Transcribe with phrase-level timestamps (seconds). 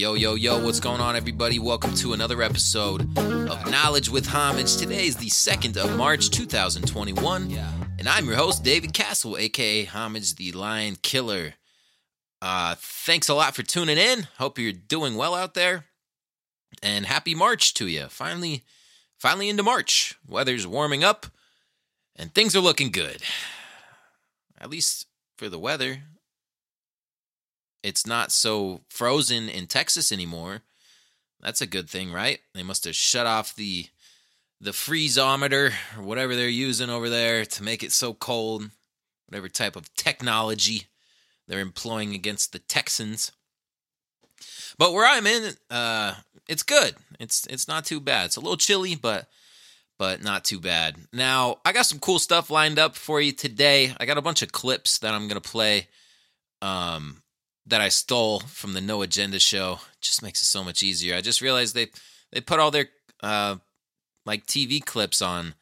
[0.00, 1.58] Yo, yo, yo, what's going on, everybody?
[1.58, 4.78] Welcome to another episode of Knowledge with Homage.
[4.78, 7.52] Today is the 2nd of March, 2021,
[7.98, 11.52] and I'm your host, David Castle, aka Homage the Lion Killer.
[12.40, 14.26] Uh, thanks a lot for tuning in.
[14.38, 15.84] Hope you're doing well out there,
[16.82, 18.06] and happy March to you.
[18.08, 18.64] Finally,
[19.18, 20.14] finally into March.
[20.26, 21.26] Weather's warming up,
[22.16, 23.20] and things are looking good.
[24.58, 26.04] At least for the weather
[27.82, 30.62] it's not so frozen in Texas anymore.
[31.40, 32.40] That's a good thing, right?
[32.54, 33.86] They must have shut off the
[34.60, 38.68] the freezeometer or whatever they're using over there to make it so cold.
[39.26, 40.88] Whatever type of technology
[41.46, 43.32] they're employing against the Texans.
[44.78, 46.14] But where I'm in, uh,
[46.48, 46.94] it's good.
[47.18, 48.26] It's it's not too bad.
[48.26, 49.28] It's a little chilly, but
[49.98, 50.96] but not too bad.
[51.12, 53.94] Now I got some cool stuff lined up for you today.
[53.98, 55.88] I got a bunch of clips that I'm gonna play.
[56.62, 57.22] Um,
[57.66, 59.80] that I stole from the No Agenda show.
[60.00, 61.16] Just makes it so much easier.
[61.16, 61.88] I just realized they
[62.32, 62.88] they put all their
[63.22, 63.56] uh,
[64.24, 65.54] like TV clips on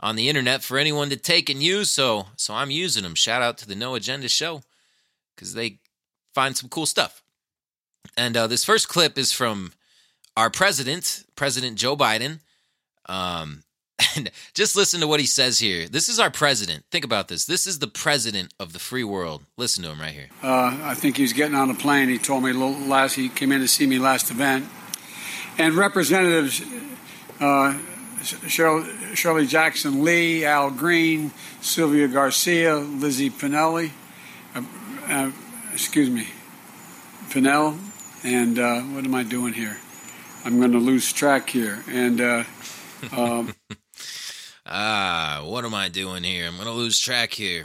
[0.00, 1.90] on the internet for anyone to take and use.
[1.90, 3.14] So so I'm using them.
[3.14, 4.62] Shout out to the No Agenda show
[5.34, 5.78] because they
[6.34, 7.22] find some cool stuff.
[8.16, 9.72] And uh, this first clip is from
[10.36, 12.40] our president, President Joe Biden.
[13.06, 13.64] Um,
[14.16, 15.88] and just listen to what he says here.
[15.88, 16.84] This is our president.
[16.90, 17.44] Think about this.
[17.44, 19.42] This is the president of the free world.
[19.56, 20.28] Listen to him right here.
[20.42, 22.08] Uh, I think he's getting on a plane.
[22.08, 23.14] He told me last.
[23.14, 24.66] He came in to see me last event,
[25.58, 26.62] and representatives
[27.40, 27.78] uh,
[28.22, 33.90] Sheila, Jackson Lee, Al Green, Sylvia Garcia, Lizzie Pinelli.
[34.54, 34.62] Uh,
[35.06, 35.30] uh,
[35.72, 36.26] excuse me,
[37.30, 37.78] Pinell.
[38.24, 39.76] And uh, what am I doing here?
[40.44, 41.82] I'm going to lose track here.
[41.88, 42.44] And uh,
[43.12, 43.54] um,
[44.70, 46.46] Ah, what am I doing here?
[46.46, 47.64] I'm gonna lose track here.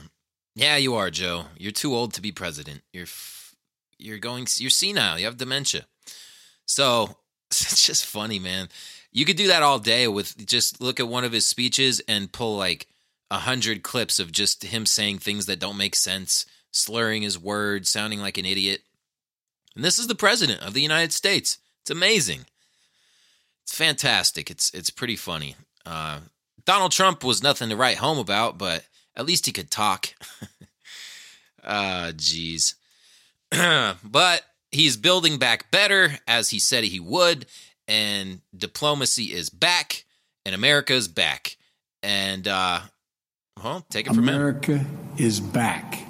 [0.55, 1.45] Yeah, you are, Joe.
[1.57, 2.81] You're too old to be president.
[2.93, 3.55] You're f-
[3.97, 5.19] you're going you're senile.
[5.19, 5.85] You have dementia.
[6.65, 7.17] So
[7.51, 8.69] it's just funny, man.
[9.11, 12.31] You could do that all day with just look at one of his speeches and
[12.31, 12.87] pull like
[13.29, 17.89] a hundred clips of just him saying things that don't make sense, slurring his words,
[17.89, 18.81] sounding like an idiot.
[19.75, 21.57] And this is the president of the United States.
[21.81, 22.45] It's amazing.
[23.63, 24.49] It's fantastic.
[24.49, 25.55] It's it's pretty funny.
[25.85, 26.19] Uh,
[26.65, 28.85] Donald Trump was nothing to write home about, but
[29.15, 30.13] at least he could talk.
[31.65, 32.75] Ah, uh, jeez.
[34.03, 37.45] but he's building back better as he said he would,
[37.87, 40.03] and diplomacy is back,
[40.45, 41.55] and America is back.
[42.01, 42.81] And, uh,
[43.63, 44.79] well, take it from America him.
[44.81, 46.01] America is back.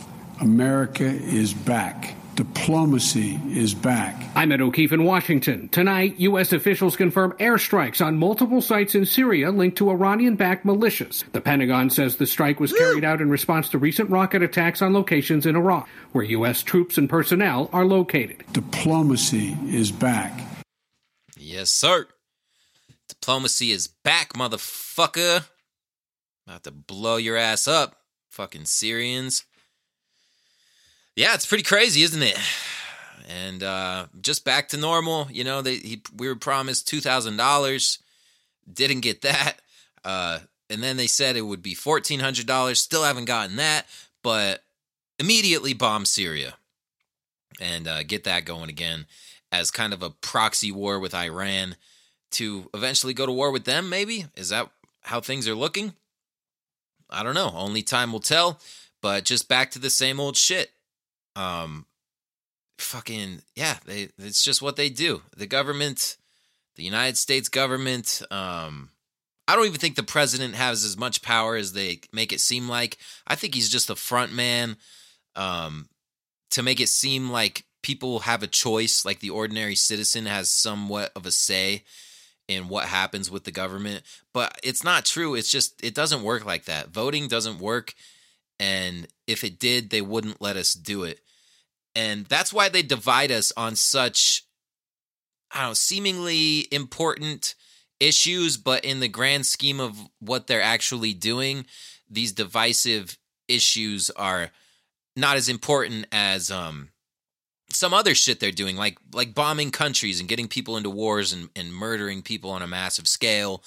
[0.42, 2.16] America is back.
[2.36, 4.16] Diplomacy is back.
[4.34, 5.70] I'm Ed O'Keefe in Washington.
[5.70, 6.52] Tonight, U.S.
[6.52, 11.24] officials confirm airstrikes on multiple sites in Syria linked to Iranian backed militias.
[11.32, 14.94] The Pentagon says the strike was carried out in response to recent rocket attacks on
[14.94, 16.64] locations in Iraq, where U.S.
[16.64, 18.44] troops and personnel are located.
[18.52, 20.42] Diplomacy is back.
[21.38, 22.08] Yes, sir.
[23.10, 25.46] Diplomacy is back, motherfucker.
[26.48, 27.96] About to blow your ass up,
[28.32, 29.46] fucking Syrians
[31.16, 32.38] yeah, it's pretty crazy, isn't it?
[33.30, 35.28] And uh, just back to normal.
[35.32, 38.00] You know, they he, we were promised two thousand dollars,
[38.72, 39.56] didn't get that.
[40.04, 42.82] Uh, and then they said it would be fourteen hundred dollars.
[42.82, 43.86] Still haven't gotten that,
[44.24, 44.64] but
[45.20, 46.56] immediately bomb Syria
[47.62, 49.06] and uh, get that going again
[49.52, 51.76] as kind of a proxy war with Iran
[52.32, 53.90] to eventually go to war with them.
[53.90, 54.70] Maybe is that
[55.02, 55.94] how things are looking?
[57.10, 57.52] I don't know.
[57.56, 58.60] Only time will tell.
[59.02, 60.72] But just back to the same old shit
[61.36, 61.86] um
[62.78, 65.22] fucking yeah they it's just what they do.
[65.36, 66.18] The government
[66.76, 68.90] the united states government um
[69.48, 72.68] i don't even think the president has as much power as they make it seem
[72.68, 72.98] like.
[73.28, 74.78] I think he's just a front man
[75.36, 75.88] um
[76.52, 81.12] to make it seem like people have a choice like the ordinary citizen has somewhat
[81.16, 81.84] of a say
[82.48, 84.04] in what happens with the government.
[84.34, 85.36] But it's not true.
[85.36, 86.90] It's just it doesn't work like that.
[86.90, 87.94] Voting doesn't work
[88.64, 91.20] and if it did they wouldn't let us do it.
[91.96, 94.46] And that's why they divide us on such,
[95.52, 97.56] I don't know, seemingly important
[98.00, 101.66] issues, but in the grand scheme of what they're actually doing,
[102.10, 103.18] these divisive
[103.48, 104.50] issues are
[105.16, 106.90] not as important as um
[107.70, 111.50] some other shit they're doing, like like bombing countries and getting people into wars and,
[111.56, 113.64] and murdering people on a massive scale,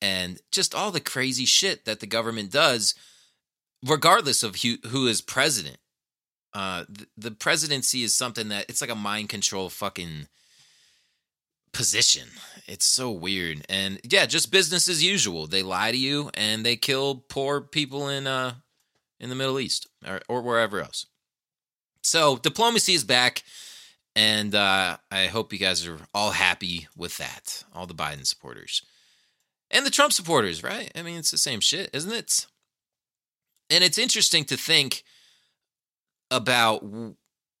[0.00, 2.94] and just all the crazy shit that the government does,
[3.86, 5.78] regardless of who, who is president.
[6.54, 6.84] Uh,
[7.18, 10.28] the, presidency is something that it's like a mind control fucking
[11.72, 12.28] position.
[12.66, 13.66] It's so weird.
[13.68, 15.46] And yeah, just business as usual.
[15.46, 18.54] They lie to you and they kill poor people in uh
[19.20, 21.06] in the Middle East or, or wherever else.
[22.02, 23.42] So diplomacy is back
[24.16, 28.82] And uh, I hope you guys are all happy with that, all the Biden supporters.
[29.70, 30.90] And the Trump supporters, right?
[30.94, 32.46] I mean, it's the same shit, isn't it?
[33.70, 35.02] And it's interesting to think
[36.30, 36.84] about,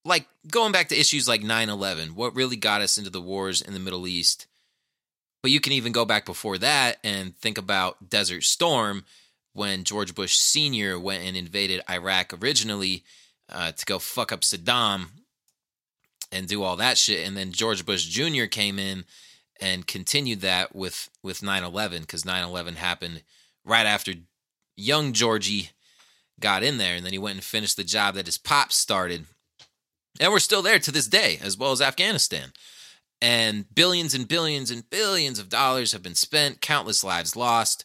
[0.04, 3.60] like, going back to issues like 9 11, what really got us into the wars
[3.60, 4.46] in the Middle East.
[5.42, 9.04] But you can even go back before that and think about Desert Storm
[9.52, 10.98] when George Bush Sr.
[10.98, 13.04] went and invaded Iraq originally
[13.48, 15.06] uh, to go fuck up Saddam
[16.32, 17.26] and do all that shit.
[17.26, 18.46] And then George Bush Jr.
[18.46, 19.04] came in
[19.60, 23.22] and continued that with with 9/11 because 9/11 happened
[23.64, 24.12] right after
[24.76, 25.70] young Georgie
[26.40, 29.26] got in there, and then he went and finished the job that his pop started.
[30.20, 32.52] And we're still there to this day, as well as Afghanistan.
[33.20, 37.84] And billions and billions and billions of dollars have been spent, countless lives lost,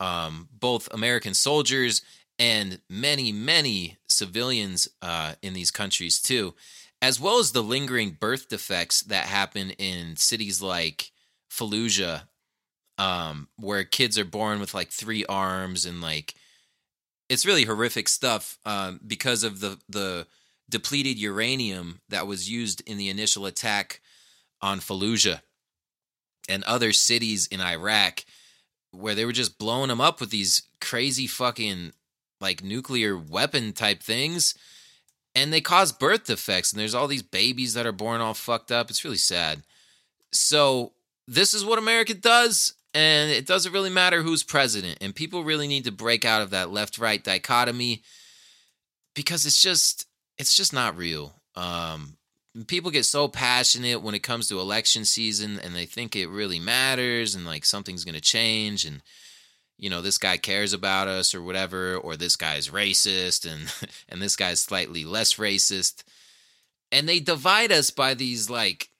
[0.00, 2.02] um, both American soldiers
[2.38, 6.54] and many, many civilians uh, in these countries too
[7.02, 11.10] as well as the lingering birth defects that happen in cities like
[11.50, 12.22] Fallujah,
[12.96, 16.34] um, where kids are born with like three arms and like
[17.32, 20.26] it's really horrific stuff um, because of the the
[20.68, 24.00] depleted uranium that was used in the initial attack
[24.60, 25.40] on Fallujah
[26.48, 28.24] and other cities in Iraq,
[28.90, 31.92] where they were just blowing them up with these crazy fucking
[32.40, 34.54] like nuclear weapon type things
[35.34, 38.70] and they cause birth defects and there's all these babies that are born all fucked
[38.70, 38.90] up.
[38.90, 39.62] It's really sad.
[40.32, 40.92] So
[41.28, 45.66] this is what america does and it doesn't really matter who's president and people really
[45.66, 48.02] need to break out of that left right dichotomy
[49.14, 50.06] because it's just
[50.38, 51.34] it's just not real.
[51.54, 52.16] Um,
[52.66, 56.58] people get so passionate when it comes to election season and they think it really
[56.58, 59.02] matters and like something's going to change and
[59.78, 63.72] you know this guy cares about us or whatever or this guy's racist and
[64.08, 66.04] and this guy's slightly less racist.
[66.90, 68.90] And they divide us by these like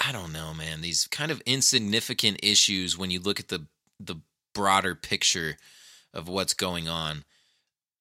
[0.00, 3.66] i don't know man these kind of insignificant issues when you look at the
[3.98, 4.16] the
[4.54, 5.56] broader picture
[6.12, 7.24] of what's going on.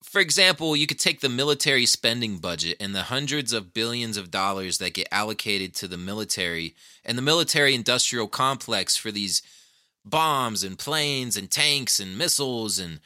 [0.03, 4.31] For example, you could take the military spending budget and the hundreds of billions of
[4.31, 9.41] dollars that get allocated to the military and the military industrial complex for these
[10.03, 12.99] bombs and planes and tanks and missiles and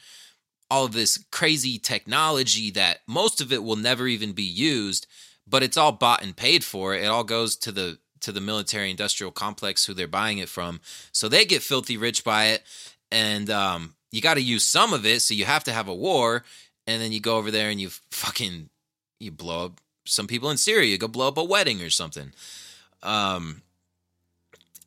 [0.70, 5.06] all of this crazy technology that most of it will never even be used
[5.46, 6.94] but it's all bought and paid for.
[6.94, 10.80] It all goes to the to the military industrial complex who they're buying it from.
[11.12, 12.64] So they get filthy rich by it.
[13.12, 15.94] And um, you got to use some of it so you have to have a
[15.94, 16.42] war.
[16.88, 18.68] And then you go over there and you fucking
[19.20, 20.88] you blow up some people in syria.
[20.88, 22.32] You go blow up a wedding or something.
[23.04, 23.62] Um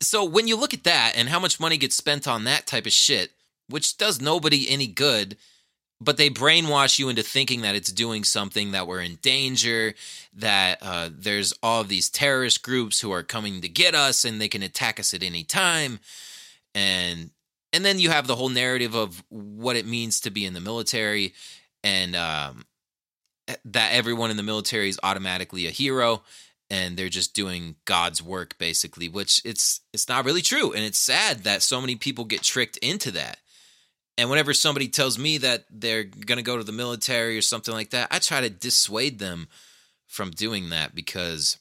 [0.02, 2.84] so when you look at that and how much money gets spent on that type
[2.84, 3.32] of shit,
[3.68, 5.38] which does nobody any good,
[6.00, 9.94] but they brainwash you into thinking that it's doing something that we're in danger,
[10.34, 14.48] that uh, there's all these terrorist groups who are coming to get us and they
[14.48, 16.00] can attack us at any time,
[16.74, 17.30] and
[17.72, 20.60] and then you have the whole narrative of what it means to be in the
[20.60, 21.34] military,
[21.84, 22.64] and um,
[23.64, 26.22] that everyone in the military is automatically a hero
[26.70, 30.98] and they're just doing God's work basically, which it's it's not really true and it's
[30.98, 33.38] sad that so many people get tricked into that.
[34.18, 37.72] And whenever somebody tells me that they're going to go to the military or something
[37.72, 39.48] like that, I try to dissuade them
[40.06, 41.58] from doing that because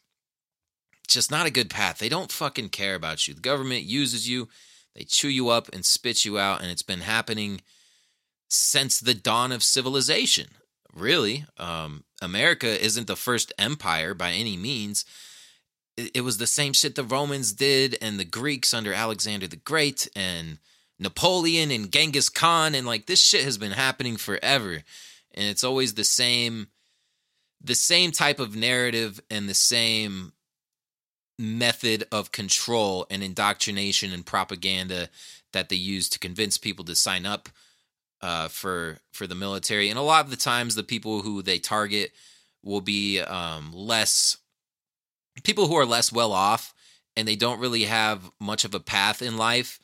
[1.06, 2.00] it's just not a good path.
[2.00, 3.34] They don't fucking care about you.
[3.34, 4.50] The government uses you,
[4.96, 7.62] they chew you up and spit you out and it's been happening
[8.50, 10.48] since the dawn of civilization
[10.94, 11.46] really.
[11.58, 15.06] Um, America isn't the first empire by any means.
[15.98, 19.56] It, it was the same shit the Romans did and the Greeks under Alexander the
[19.56, 20.60] Great and
[21.00, 22.75] Napoleon and Genghis Khan.
[22.75, 24.84] And like this shit has been happening forever.
[25.34, 26.68] And it's always the same
[27.62, 30.32] the same type of narrative and the same
[31.38, 35.10] method of control and indoctrination and propaganda
[35.53, 37.50] that they use to convince people to sign up
[38.22, 41.58] uh, for for the military, and a lot of the times the people who they
[41.58, 42.12] target
[42.63, 44.38] will be um, less
[45.44, 46.74] people who are less well off,
[47.15, 49.79] and they don't really have much of a path in life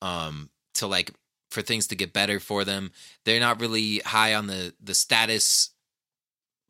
[0.00, 1.12] um, to like
[1.50, 2.90] for things to get better for them.
[3.24, 5.70] They're not really high on the the status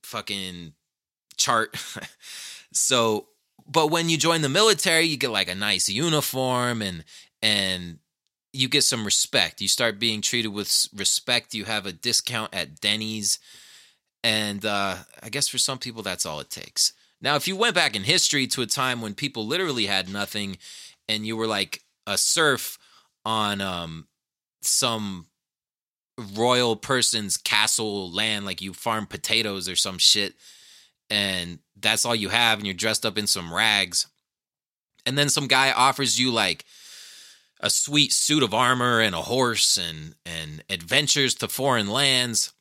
[0.03, 0.75] fucking
[1.37, 1.77] chart.
[2.73, 3.27] so,
[3.67, 7.05] but when you join the military, you get like a nice uniform and
[7.43, 7.99] and
[8.55, 9.61] you get some respect.
[9.61, 11.55] You start being treated with respect.
[11.55, 13.41] You have a discount at Denny's.
[14.23, 16.93] And uh, I guess for some people, that's all it takes.
[17.21, 20.57] Now, if you went back in history to a time when people literally had nothing
[21.09, 22.79] and you were like a serf
[23.25, 24.07] on um,
[24.63, 25.27] some
[26.35, 30.35] royal person's castle land, like you farm potatoes or some shit,
[31.11, 34.07] and that's all you have, and you're dressed up in some rags,
[35.07, 36.65] and then some guy offers you like
[37.61, 42.53] a sweet suit of armor and a horse and and adventures to foreign lands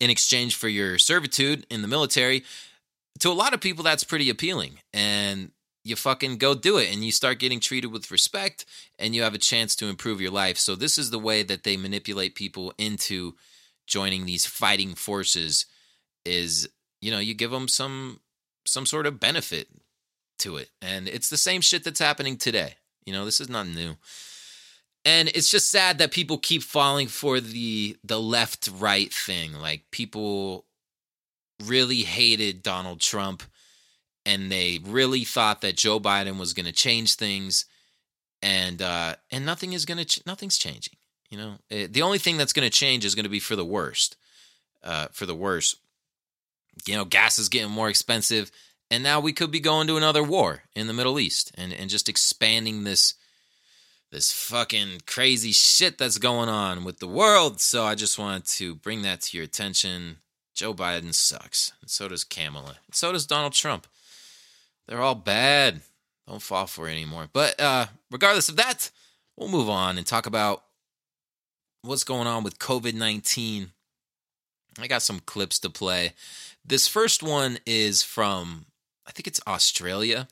[0.00, 2.44] in exchange for your servitude in the military.
[3.20, 4.80] To a lot of people that's pretty appealing.
[4.92, 5.52] And
[5.86, 8.64] you fucking go do it and you start getting treated with respect
[8.98, 11.64] and you have a chance to improve your life so this is the way that
[11.64, 13.34] they manipulate people into
[13.86, 15.66] joining these fighting forces
[16.24, 16.68] is
[17.00, 18.20] you know you give them some
[18.66, 19.68] some sort of benefit
[20.38, 22.74] to it and it's the same shit that's happening today
[23.06, 23.96] you know, this is not new.
[25.04, 29.52] And it's just sad that people keep falling for the the left right thing.
[29.52, 30.66] Like people
[31.64, 33.44] really hated Donald Trump
[34.26, 37.64] and they really thought that Joe Biden was going to change things
[38.42, 40.94] and uh and nothing is going to ch- nothing's changing.
[41.30, 43.40] You know, it, eh, the only thing that's going to change is going to be
[43.40, 44.16] for the worst.
[44.82, 45.76] Uh for the worst.
[46.84, 48.50] You know, gas is getting more expensive
[48.90, 51.88] and now we could be going to another war in the Middle East and, and
[51.88, 53.14] just expanding this
[54.12, 57.60] this fucking crazy shit that's going on with the world.
[57.60, 60.18] So I just wanted to bring that to your attention.
[60.54, 61.72] Joe Biden sucks.
[61.80, 62.76] And so does Kamala.
[62.86, 63.88] And so does Donald Trump.
[64.88, 65.80] They're all bad.
[66.28, 67.28] Don't fall for it anymore.
[67.32, 68.90] But uh, regardless of that,
[69.36, 70.62] we'll move on and talk about
[71.82, 73.72] what's going on with COVID 19.
[74.78, 76.12] I got some clips to play.
[76.64, 78.66] This first one is from
[79.06, 80.28] I think it's Australia.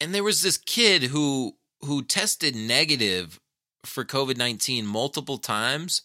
[0.00, 3.40] And there was this kid who who tested negative
[3.84, 6.02] for COVID-19 multiple times.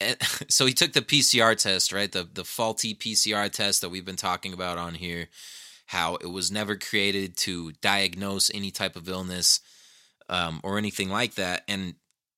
[0.00, 0.16] And
[0.48, 2.10] so he took the PCR test, right?
[2.10, 5.28] The the faulty PCR test that we've been talking about on here,
[5.90, 9.58] how it was never created to diagnose any type of illness
[10.28, 11.64] um, or anything like that.
[11.66, 11.96] And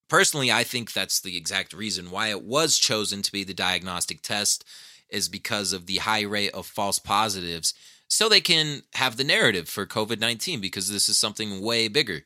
[0.08, 4.22] personally, I think that's the exact reason why it was chosen to be the diagnostic
[4.22, 4.64] test
[5.10, 7.74] is because of the high rate of false positives
[8.08, 12.22] so they can have the narrative for COVID 19 because this is something way bigger.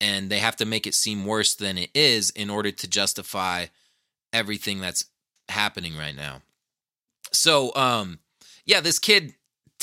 [0.00, 3.66] And they have to make it seem worse than it is in order to justify
[4.32, 5.06] everything that's
[5.48, 6.42] happening right now.
[7.32, 8.20] So, um,
[8.64, 9.34] yeah, this kid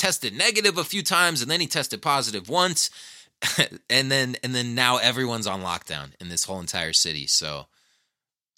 [0.02, 2.90] tested negative a few times and then he tested positive once.
[3.88, 7.26] and then and then now everyone's on lockdown in this whole entire city.
[7.28, 7.66] So,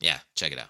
[0.01, 0.69] yeah, check it out.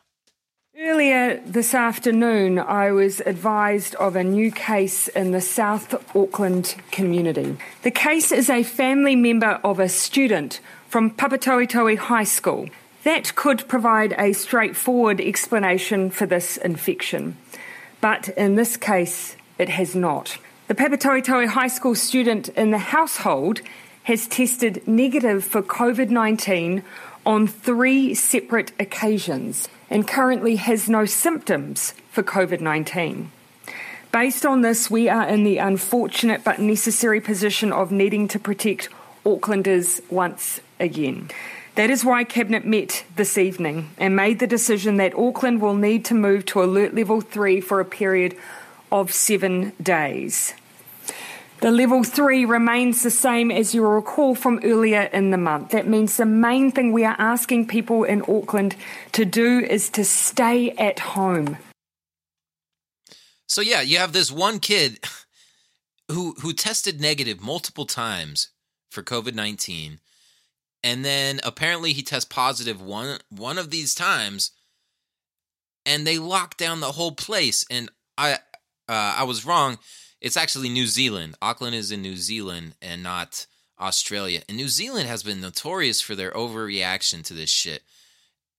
[0.76, 7.56] Earlier this afternoon, I was advised of a new case in the South Auckland community.
[7.82, 12.68] The case is a family member of a student from Papatoetoe High School.
[13.04, 17.36] That could provide a straightforward explanation for this infection,
[18.00, 20.38] but in this case, it has not.
[20.66, 23.60] The Papatoetoe High School student in the household
[24.04, 26.82] has tested negative for COVID 19
[27.26, 33.30] on three separate occasions and currently has no symptoms for COVID 19.
[34.10, 38.88] Based on this, we are in the unfortunate but necessary position of needing to protect
[39.26, 41.28] Aucklanders once again.
[41.74, 46.06] That is why Cabinet met this evening and made the decision that Auckland will need
[46.06, 48.34] to move to alert level 3 for a period
[48.94, 50.54] of seven days.
[51.60, 55.70] The level three remains the same as you'll recall from earlier in the month.
[55.70, 58.76] That means the main thing we are asking people in Auckland
[59.12, 61.56] to do is to stay at home.
[63.48, 65.00] So yeah, you have this one kid
[66.08, 68.50] who who tested negative multiple times
[68.90, 69.98] for COVID-19
[70.84, 74.52] and then apparently he tests positive one one of these times
[75.86, 78.38] and they lock down the whole place and I
[78.88, 79.78] uh, I was wrong
[80.24, 81.36] it's actually New Zealand.
[81.42, 83.46] Auckland is in New Zealand and not
[83.78, 84.40] Australia.
[84.48, 87.82] And New Zealand has been notorious for their overreaction to this shit.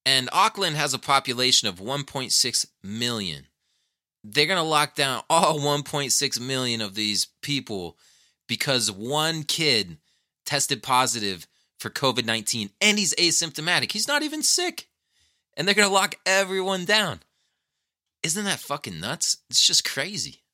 [0.05, 3.47] And Auckland has a population of 1.6 million.
[4.23, 7.97] They're going to lock down all 1.6 million of these people
[8.47, 9.97] because one kid
[10.45, 11.47] tested positive
[11.79, 13.91] for COVID 19 and he's asymptomatic.
[13.91, 14.87] He's not even sick.
[15.57, 17.21] And they're going to lock everyone down.
[18.25, 19.37] Isn't that fucking nuts?
[19.49, 20.45] It's just crazy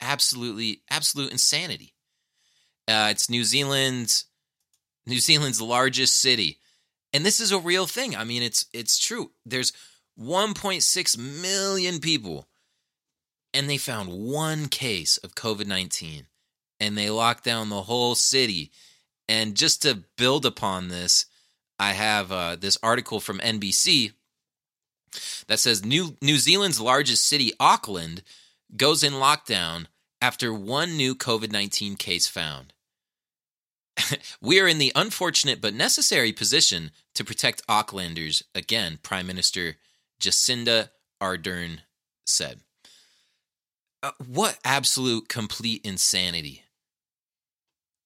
[0.00, 1.94] absolutely absolute insanity.
[2.86, 4.26] Uh, it's New Zealand's
[5.06, 6.58] New Zealand's largest city,
[7.12, 8.16] and this is a real thing.
[8.16, 9.32] I mean, it's it's true.
[9.44, 9.72] There's
[10.18, 12.48] 1.6 million people,
[13.52, 16.26] and they found one case of COVID 19,
[16.80, 18.70] and they locked down the whole city.
[19.30, 21.26] And just to build upon this,
[21.78, 24.12] I have uh, this article from NBC
[25.48, 28.22] that says New New Zealand's largest city, Auckland,
[28.76, 29.86] goes in lockdown
[30.20, 32.72] after one new COVID 19 case found.
[34.40, 39.76] we are in the unfortunate but necessary position to protect Aucklanders, again, Prime Minister
[40.20, 40.90] Jacinda
[41.20, 41.80] Ardern
[42.26, 42.60] said.
[44.02, 46.64] uh, what absolute complete insanity.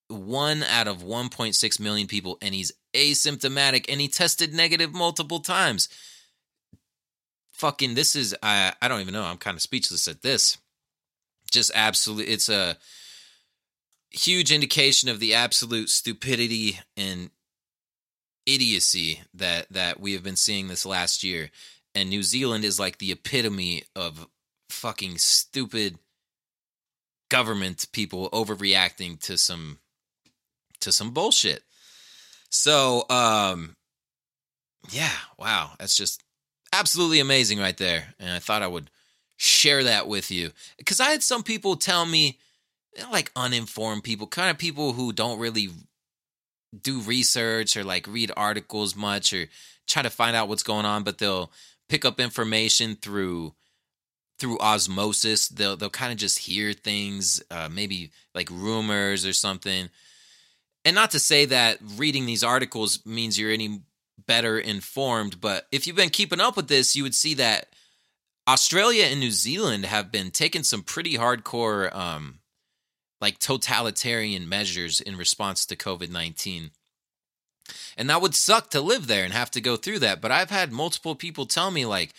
[0.09, 5.89] One out of 1.6 million people, and he's asymptomatic and he tested negative multiple times.
[7.63, 9.23] Fucking, this is, I, I don't even know.
[9.23, 10.59] I'm kind of speechless at this.
[11.53, 12.77] Just absolute, it's a
[14.11, 17.31] huge indication of the absolute stupidity and
[18.47, 21.53] idiocy that that we have been seeing this last year
[21.95, 24.27] and New Zealand is like the epitome of
[24.71, 25.99] fucking stupid
[27.31, 29.79] government people overreacting to some
[30.81, 31.63] to some bullshit.
[32.51, 33.77] So, um
[34.91, 36.21] yeah, wow, that's just
[36.73, 38.15] absolutely amazing right there.
[38.19, 38.91] And I thought I would
[39.37, 40.53] share that with you
[40.87, 42.39] cuz I had some people tell me
[43.11, 45.71] like uninformed people, kind of people who don't really
[46.81, 49.49] do research or like read articles much or
[49.87, 51.51] try to find out what's going on, but they'll
[51.89, 53.55] pick up information through
[54.39, 55.49] through osmosis.
[55.49, 59.89] They'll they'll kind of just hear things, uh, maybe like rumors or something.
[60.85, 63.83] And not to say that reading these articles means you're any
[64.27, 67.69] better informed, but if you've been keeping up with this, you would see that
[68.49, 72.41] Australia and New Zealand have been taking some pretty hardcore um,
[73.21, 76.71] like totalitarian measures in response to COVID 19.
[77.97, 80.21] And that would suck to live there and have to go through that.
[80.21, 82.13] But I've had multiple people tell me, like,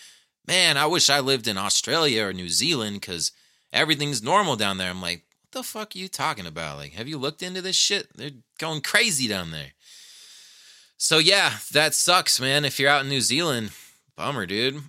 [0.47, 3.33] man, I wish I lived in Australia or New Zealand because
[3.73, 4.89] everything's normal down there.
[4.89, 6.77] I'm like, what the fuck are you talking about?
[6.77, 8.07] Like, have you looked into this shit?
[8.15, 9.72] They're going crazy down there.
[11.03, 12.63] So, yeah, that sucks, man.
[12.63, 13.71] If you're out in New Zealand,
[14.15, 14.83] bummer, dude.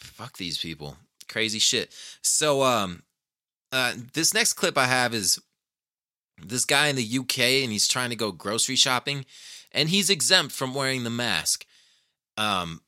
[0.00, 0.96] Fuck these people.
[1.28, 1.94] Crazy shit.
[2.22, 3.02] So, um,
[3.70, 5.38] uh, this next clip I have is
[6.42, 9.26] this guy in the UK and he's trying to go grocery shopping
[9.70, 11.66] and he's exempt from wearing the mask.
[12.38, 12.80] Um,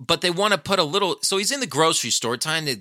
[0.00, 2.78] but they want to put a little so he's in the grocery store trying to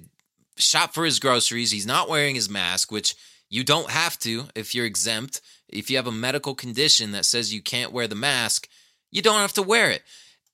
[0.56, 1.72] shop for his groceries.
[1.72, 3.14] He's not wearing his mask, which
[3.50, 5.42] you don't have to if you're exempt.
[5.68, 8.70] If you have a medical condition that says you can't wear the mask,
[9.14, 10.04] you don't have to wear it.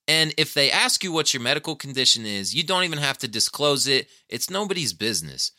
[0.08, 3.28] And if they ask you what your medical condition is, you don't even have to
[3.28, 4.08] disclose it.
[4.28, 5.52] It's nobody's business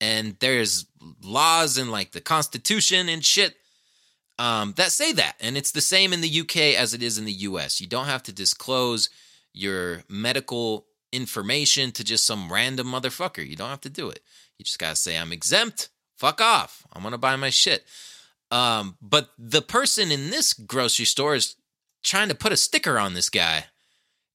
[0.00, 0.86] and there's
[1.22, 3.56] laws in like the Constitution and shit
[4.38, 7.24] um, that say that, and it's the same in the UK as it is in
[7.24, 7.80] the US.
[7.80, 9.08] You don't have to disclose
[9.54, 13.46] your medical information to just some random motherfucker.
[13.46, 14.20] You don't have to do it.
[14.58, 15.88] You just gotta say I'm exempt.
[16.18, 16.86] Fuck off.
[16.92, 17.84] I'm gonna buy my shit.
[18.50, 21.56] Um, but the person in this grocery store is
[22.06, 23.66] trying to put a sticker on this guy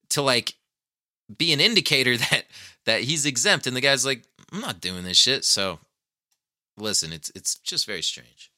[0.09, 0.53] to like
[1.35, 2.43] be an indicator that
[2.85, 5.45] that he's exempt, and the guy's like, I'm not doing this shit.
[5.45, 5.79] So
[6.77, 8.50] listen, it's it's just very strange.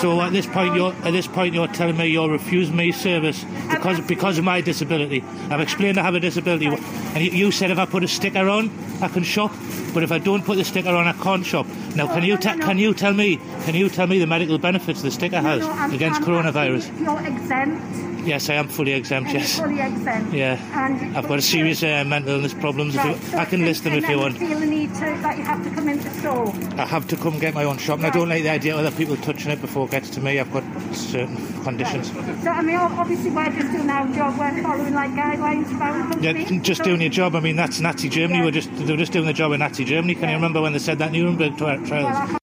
[0.00, 3.44] So at this point, you're at this point you're telling me you're refusing me service
[3.70, 5.22] because because of my disability.
[5.50, 8.70] I've explained I have a disability, and you said if I put a sticker on,
[9.00, 9.52] I can shop.
[9.94, 11.66] But if I don't put the sticker on, I can't shop.
[11.96, 15.02] Now, can you ta- can you tell me can you tell me the medical benefits
[15.02, 16.98] the sticker has against coronavirus?
[17.00, 18.09] You're exempt.
[18.24, 19.32] Yes, I am fully exempt.
[19.32, 19.58] Yes.
[19.58, 20.32] Fully exempt.
[20.32, 20.58] Yeah.
[20.86, 22.94] And I've got a serious uh, mental illness problems.
[22.94, 24.38] If Right, you, so I can list them if you want.
[24.38, 26.48] Feel the need to that you have to come into store.
[26.80, 28.80] I have to come get my own shop, and I don't like the idea of
[28.84, 30.38] other people touching it before it gets to me.
[30.38, 32.10] I've got certain conditions.
[32.42, 34.38] So I mean, obviously we're just doing our job.
[34.38, 36.60] We're following like guidelines from our Yeah, company.
[36.60, 37.34] just So- doing your job.
[37.34, 38.38] I mean, that's Nazi Germany.
[38.40, 38.44] Yeah.
[38.44, 40.14] We're just they were just doing the job in Nazi Germany.
[40.14, 42.36] Can you remember when they said that Nuremberg tri- Well, trials?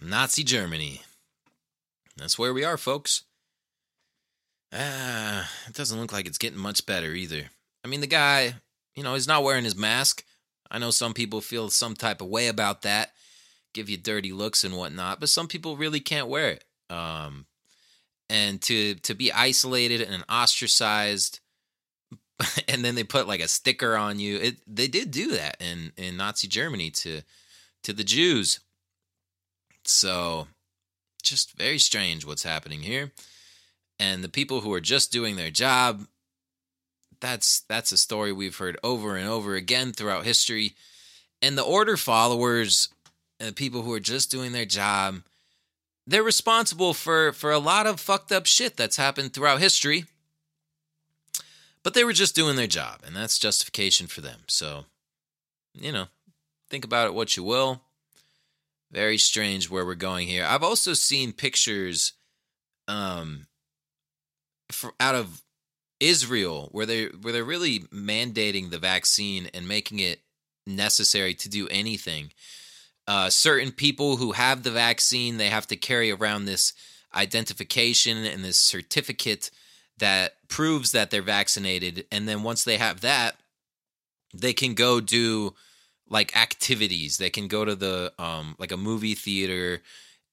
[0.00, 1.02] Nazi Germany.
[2.16, 3.22] That's where we are, folks.
[4.72, 7.50] Ah, it doesn't look like it's getting much better either.
[7.84, 8.54] I mean, the guy,
[8.94, 10.24] you know, he's not wearing his mask.
[10.70, 13.12] I know some people feel some type of way about that,
[13.72, 16.64] give you dirty looks and whatnot, but some people really can't wear it.
[16.90, 17.46] Um,
[18.28, 21.40] and to to be isolated and ostracized,
[22.68, 24.36] and then they put like a sticker on you.
[24.36, 27.22] It they did do that in in Nazi Germany to
[27.84, 28.60] to the Jews.
[29.84, 30.48] So,
[31.22, 33.12] just very strange what's happening here.
[33.98, 36.06] And the people who are just doing their job,
[37.20, 40.74] that's that's a story we've heard over and over again throughout history.
[41.42, 42.88] And the order followers
[43.40, 45.22] and the people who are just doing their job,
[46.06, 50.04] they're responsible for for a lot of fucked up shit that's happened throughout history.
[51.82, 54.40] But they were just doing their job, and that's justification for them.
[54.46, 54.84] So,
[55.74, 56.06] you know,
[56.68, 57.82] think about it what you will
[58.90, 60.44] very strange where we're going here.
[60.46, 62.12] I've also seen pictures
[62.86, 63.46] um
[64.70, 65.42] for, out of
[66.00, 70.20] Israel where they where they're really mandating the vaccine and making it
[70.66, 72.30] necessary to do anything.
[73.06, 76.74] Uh, certain people who have the vaccine, they have to carry around this
[77.14, 79.50] identification and this certificate
[79.96, 82.04] that proves that they're vaccinated.
[82.12, 83.36] And then once they have that,
[84.34, 85.54] they can go do
[86.08, 87.16] like activities.
[87.16, 89.82] They can go to the um like a movie theater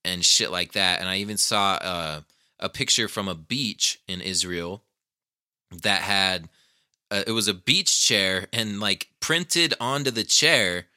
[0.04, 1.00] and shit like that.
[1.00, 2.22] And I even saw uh,
[2.66, 4.84] a picture from a beach in Israel
[5.72, 6.50] that had
[7.12, 10.88] uh, it was a beach chair and like printed onto the chair.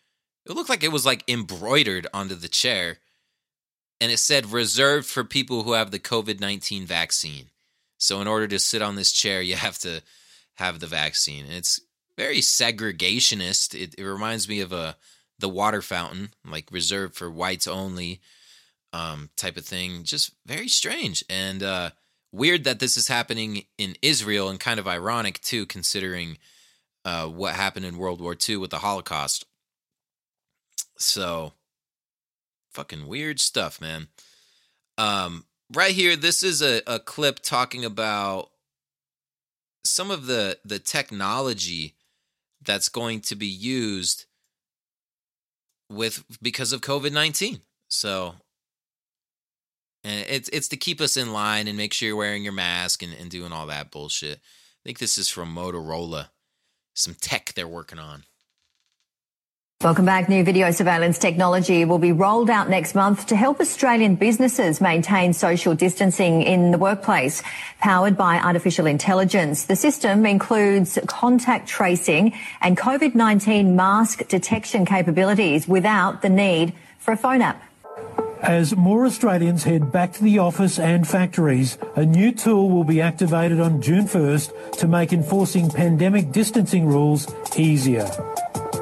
[0.46, 2.98] It looked like it was like embroidered onto the chair.
[4.00, 7.50] And it said reserved for people who have the COVID 19 vaccine.
[7.98, 10.00] So in order to sit on this chair, you have to
[10.54, 11.44] have the vaccine.
[11.44, 11.80] And it's
[12.16, 13.74] very segregationist.
[13.74, 14.96] It, it reminds me of a
[15.38, 18.20] the water fountain, like reserved for whites only,
[18.92, 20.04] um, type of thing.
[20.04, 21.90] Just very strange and uh,
[22.32, 26.38] weird that this is happening in Israel, and kind of ironic too, considering
[27.04, 29.46] uh, what happened in World War II with the Holocaust.
[30.98, 31.52] So,
[32.72, 34.08] fucking weird stuff, man.
[34.96, 38.50] Um, right here, this is a, a clip talking about
[39.84, 41.94] some of the the technology
[42.62, 44.26] that's going to be used
[45.88, 47.60] with because of COVID nineteen.
[47.88, 48.34] So,
[50.04, 53.02] and it's it's to keep us in line and make sure you're wearing your mask
[53.02, 54.38] and, and doing all that bullshit.
[54.38, 56.28] I think this is from Motorola,
[56.94, 58.24] some tech they're working on.
[59.80, 60.28] Welcome back.
[60.28, 65.32] New video surveillance technology will be rolled out next month to help Australian businesses maintain
[65.32, 67.44] social distancing in the workplace.
[67.78, 76.22] Powered by artificial intelligence, the system includes contact tracing and COVID-19 mask detection capabilities without
[76.22, 77.62] the need for a phone app.
[78.42, 83.00] As more Australians head back to the office and factories, a new tool will be
[83.00, 88.08] activated on June 1st to make enforcing pandemic distancing rules easier.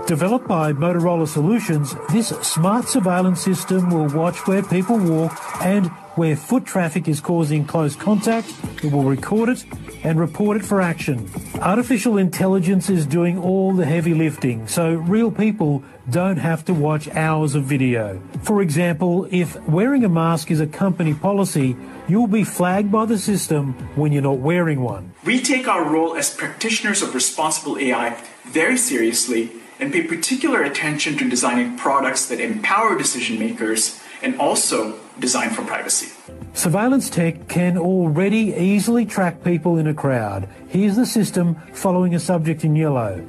[0.06, 6.36] Developed by Motorola Solutions, this smart surveillance system will watch where people walk and where
[6.36, 8.54] foot traffic is causing close contact.
[8.84, 9.64] It will record it
[10.04, 11.28] and report it for action.
[11.60, 17.08] Artificial intelligence is doing all the heavy lifting, so real people don't have to watch
[17.08, 18.22] hours of video.
[18.44, 23.18] For example, if wearing a mask is a company policy, you'll be flagged by the
[23.18, 25.14] system when you're not wearing one.
[25.24, 31.16] We take our role as practitioners of responsible AI very seriously and pay particular attention
[31.18, 36.12] to designing products that empower decision makers and also design for privacy.
[36.54, 40.48] Surveillance tech can already easily track people in a crowd.
[40.68, 43.26] Here's the system following a subject in yellow.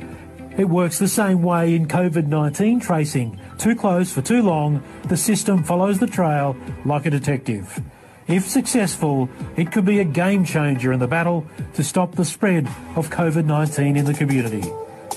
[0.57, 3.39] It works the same way in COVID 19 tracing.
[3.59, 7.79] Too close for too long, the system follows the trail like a detective.
[8.27, 12.65] If successful, it could be a game changer in the battle to stop the spread
[12.95, 14.63] of COVID 19 in the community.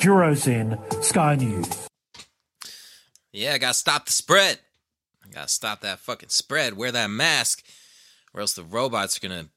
[0.00, 1.88] Jurosin, Sky News.
[3.34, 4.58] Yeah, I gotta stop the spread.
[5.22, 6.74] I gotta stop that fucking spread.
[6.74, 7.62] Wear that mask,
[8.32, 9.48] or else the robots are gonna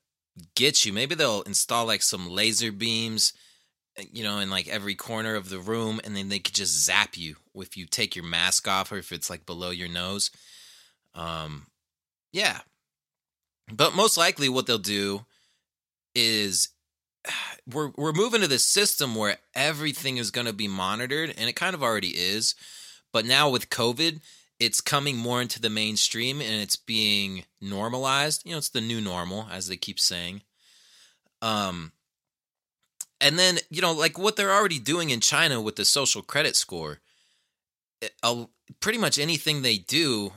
[0.56, 0.92] get you.
[0.92, 3.32] Maybe they'll install like some laser beams,
[4.12, 7.16] you know, in like every corner of the room, and then they could just zap
[7.18, 10.30] you if you take your mask off or if it's like below your nose.
[11.16, 11.68] Um,
[12.34, 12.60] yeah.
[13.72, 15.26] But most likely, what they'll do
[16.14, 16.68] is
[17.72, 21.56] we're we're moving to this system where everything is going to be monitored, and it
[21.56, 22.56] kind of already is.
[23.12, 24.22] But now with COVID,
[24.60, 28.44] it's coming more into the mainstream and it's being normalized.
[28.46, 30.42] You know, it's the new normal, as they keep saying.
[31.42, 31.92] Um,
[33.22, 36.56] and then you know, like what they're already doing in China with the social credit
[36.56, 37.00] score.
[38.02, 38.46] It, uh,
[38.80, 40.34] pretty much anything they do,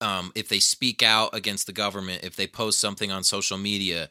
[0.00, 4.10] um, if they speak out against the government, if they post something on social media,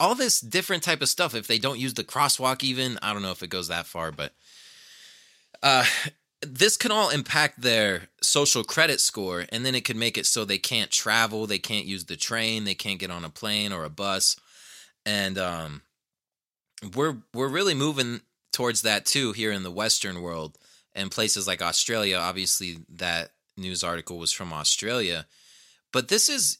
[0.00, 1.34] all this different type of stuff.
[1.34, 4.12] If they don't use the crosswalk, even I don't know if it goes that far,
[4.12, 4.32] but
[5.62, 5.84] uh,
[6.42, 10.44] this can all impact their social credit score, and then it could make it so
[10.44, 13.84] they can't travel, they can't use the train, they can't get on a plane or
[13.84, 14.36] a bus,
[15.06, 15.82] and um,
[16.94, 18.20] we're we're really moving
[18.52, 20.58] towards that too here in the Western world
[20.94, 22.16] and places like Australia.
[22.16, 25.26] Obviously, that news article was from Australia,
[25.92, 26.58] but this is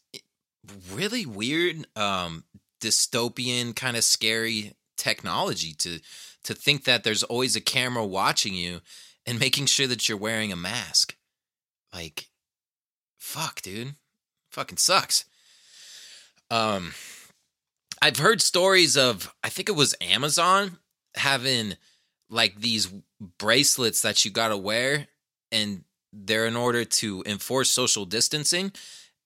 [0.93, 2.45] really weird, um,
[2.85, 6.01] dystopian, kind of scary technology to
[6.45, 8.81] to think that there's always a camera watching you
[9.27, 11.17] and making sure that you're wearing a mask.
[11.93, 12.29] Like,
[13.19, 13.95] fuck, dude.
[14.51, 15.25] Fucking sucks.
[16.51, 16.93] Um,
[18.03, 20.79] I've heard stories of, I think it was Amazon
[21.17, 21.77] having
[22.29, 22.93] like these
[23.39, 25.07] bracelets that you gotta wear,
[25.51, 28.73] and they're in order to enforce social distancing.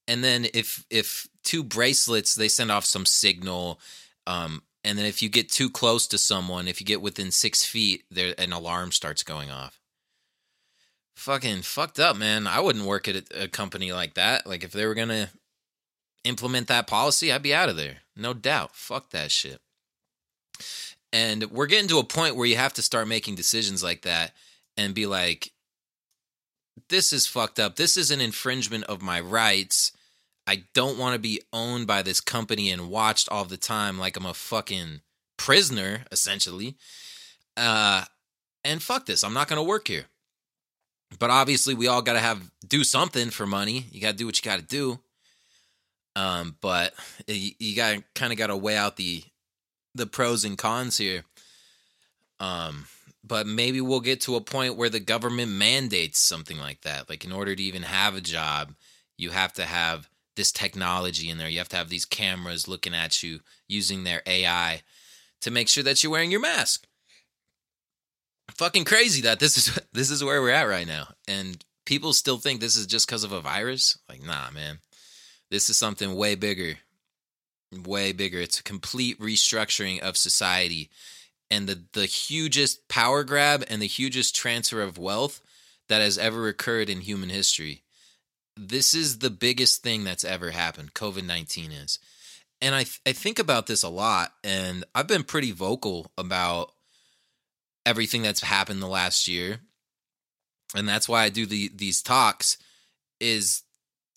[0.06, 3.80] And then if if two bracelets, they send off some signal.
[4.26, 7.64] Um, and then if you get too close to someone, if you get within six
[7.64, 9.80] feet, there an alarm starts going off
[11.18, 12.46] fucking fucked up, man.
[12.46, 14.46] I wouldn't work at a, company like that.
[14.46, 15.30] Like if they were gonna
[16.24, 18.76] implement that policy, I'd be out of there, no doubt.
[18.76, 19.60] Fuck that shit.
[21.12, 24.32] And we're getting to a point where you have to start making decisions like that.
[24.76, 25.50] and be like,
[26.88, 27.74] this is fucked up.
[27.74, 29.90] This is an infringement of my rights.
[30.48, 34.16] I don't want to be owned by this company and watched all the time like
[34.16, 35.02] I'm a fucking
[35.36, 36.76] prisoner, essentially.
[37.54, 38.04] Uh,
[38.64, 39.22] and fuck this.
[39.22, 40.06] I'm not going to work here.
[41.18, 43.84] But obviously, we all got to have do something for money.
[43.92, 45.00] You got to do what you got to do.
[46.16, 46.94] Um, but
[47.26, 49.24] you, you got kind of got to weigh out the
[49.94, 51.24] the pros and cons here.
[52.40, 52.86] Um,
[53.22, 57.10] but maybe we'll get to a point where the government mandates something like that.
[57.10, 58.72] Like in order to even have a job,
[59.18, 60.08] you have to have
[60.38, 61.48] this technology in there.
[61.48, 64.82] You have to have these cameras looking at you using their AI
[65.42, 66.86] to make sure that you're wearing your mask.
[68.54, 71.08] Fucking crazy that this is this is where we're at right now.
[71.26, 73.98] And people still think this is just because of a virus.
[74.08, 74.78] Like, nah, man.
[75.50, 76.78] This is something way bigger.
[77.72, 78.38] Way bigger.
[78.38, 80.88] It's a complete restructuring of society
[81.50, 85.40] and the the hugest power grab and the hugest transfer of wealth
[85.88, 87.82] that has ever occurred in human history.
[88.58, 90.94] This is the biggest thing that's ever happened.
[90.94, 91.98] COVID 19 is.
[92.60, 96.72] And I, th- I think about this a lot, and I've been pretty vocal about
[97.86, 99.60] everything that's happened the last year.
[100.74, 102.58] And that's why I do the, these talks
[103.20, 103.62] is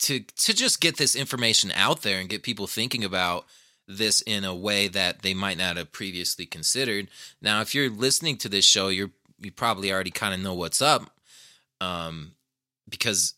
[0.00, 3.46] to to just get this information out there and get people thinking about
[3.88, 7.08] this in a way that they might not have previously considered.
[7.40, 10.82] Now, if you're listening to this show, you're you probably already kind of know what's
[10.82, 11.10] up,
[11.80, 12.32] um,
[12.88, 13.34] because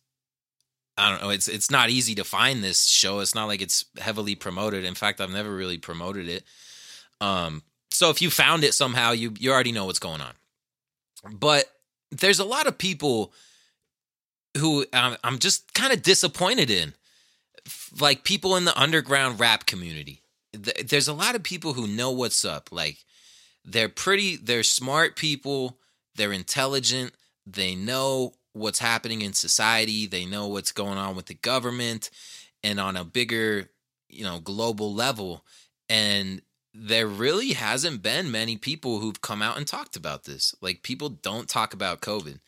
[0.96, 1.30] I don't know.
[1.30, 3.20] It's it's not easy to find this show.
[3.20, 4.84] It's not like it's heavily promoted.
[4.84, 6.44] In fact, I've never really promoted it.
[7.20, 10.34] Um, so if you found it somehow, you you already know what's going on.
[11.32, 11.64] But
[12.10, 13.32] there's a lot of people
[14.56, 16.94] who um, I'm just kind of disappointed in,
[17.98, 20.20] like people in the underground rap community
[20.62, 22.70] th- there's a lot of people who know what's up.
[22.70, 22.98] Like
[23.64, 25.78] they're pretty, they're smart people,
[26.14, 27.12] they're intelligent,
[27.46, 32.10] they know what's happening in society, they know what's going on with the government
[32.62, 33.68] and on a bigger,
[34.08, 35.44] you know, global level.
[35.88, 36.40] And
[36.72, 40.54] there really hasn't been many people who've come out and talked about this.
[40.62, 42.38] Like people don't talk about COVID.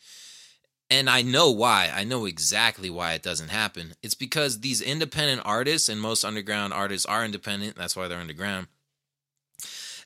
[0.89, 1.91] And I know why.
[1.93, 3.93] I know exactly why it doesn't happen.
[4.01, 8.67] It's because these independent artists, and most underground artists are independent, that's why they're underground.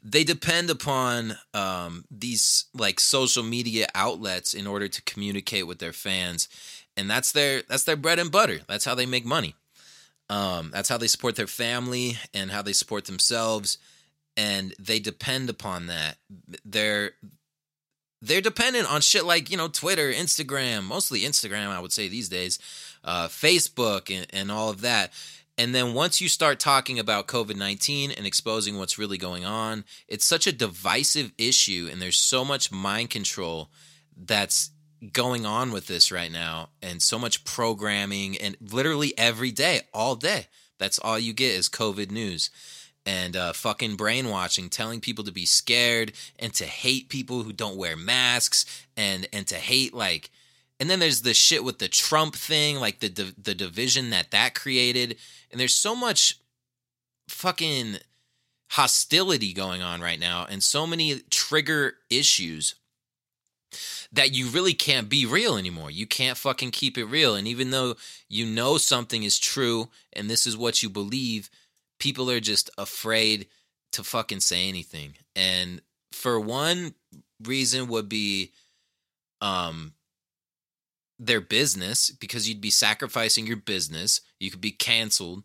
[0.04, 5.94] They depend upon um, these like social media outlets in order to communicate with their
[5.94, 6.50] fans,
[6.98, 8.62] and that's their that's their bread and butter.
[8.68, 9.56] That's how they make money.
[10.30, 13.78] Um, that's how they support their family and how they support themselves,
[14.38, 16.18] and they depend upon that.
[16.66, 17.12] They're
[18.22, 22.30] they're dependent on shit like you know Twitter, Instagram, mostly Instagram, I would say these
[22.30, 22.60] days,
[23.04, 25.12] uh, Facebook, and, and all of that.
[25.58, 29.84] And then once you start talking about COVID 19 and exposing what's really going on,
[30.08, 33.70] it's such a divisive issue, and there's so much mind control
[34.16, 34.72] that's
[35.14, 40.16] going on with this right now, and so much programming, and literally every day, all
[40.16, 40.48] day.
[40.78, 42.50] That's all you get is COVID news
[43.06, 47.78] and uh, fucking brainwashing, telling people to be scared and to hate people who don't
[47.78, 50.30] wear masks and and to hate like.
[50.82, 54.32] And then there's the shit with the Trump thing, like the the, the division that
[54.32, 55.16] that created,
[55.52, 56.40] and there's so much
[57.30, 57.98] fucking
[58.72, 62.74] hostility going on right now, and so many trigger issues
[64.12, 65.92] that you really can't be real anymore.
[65.92, 67.36] You can't fucking keep it real.
[67.36, 67.96] And even though
[68.28, 71.52] you know something is true and this is what you believe,
[72.00, 73.46] people are just afraid
[73.92, 75.14] to fucking say anything.
[75.36, 76.96] And for one
[77.44, 78.52] reason would be
[79.42, 79.94] um
[81.22, 84.22] their business because you'd be sacrificing your business.
[84.40, 85.44] You could be canceled.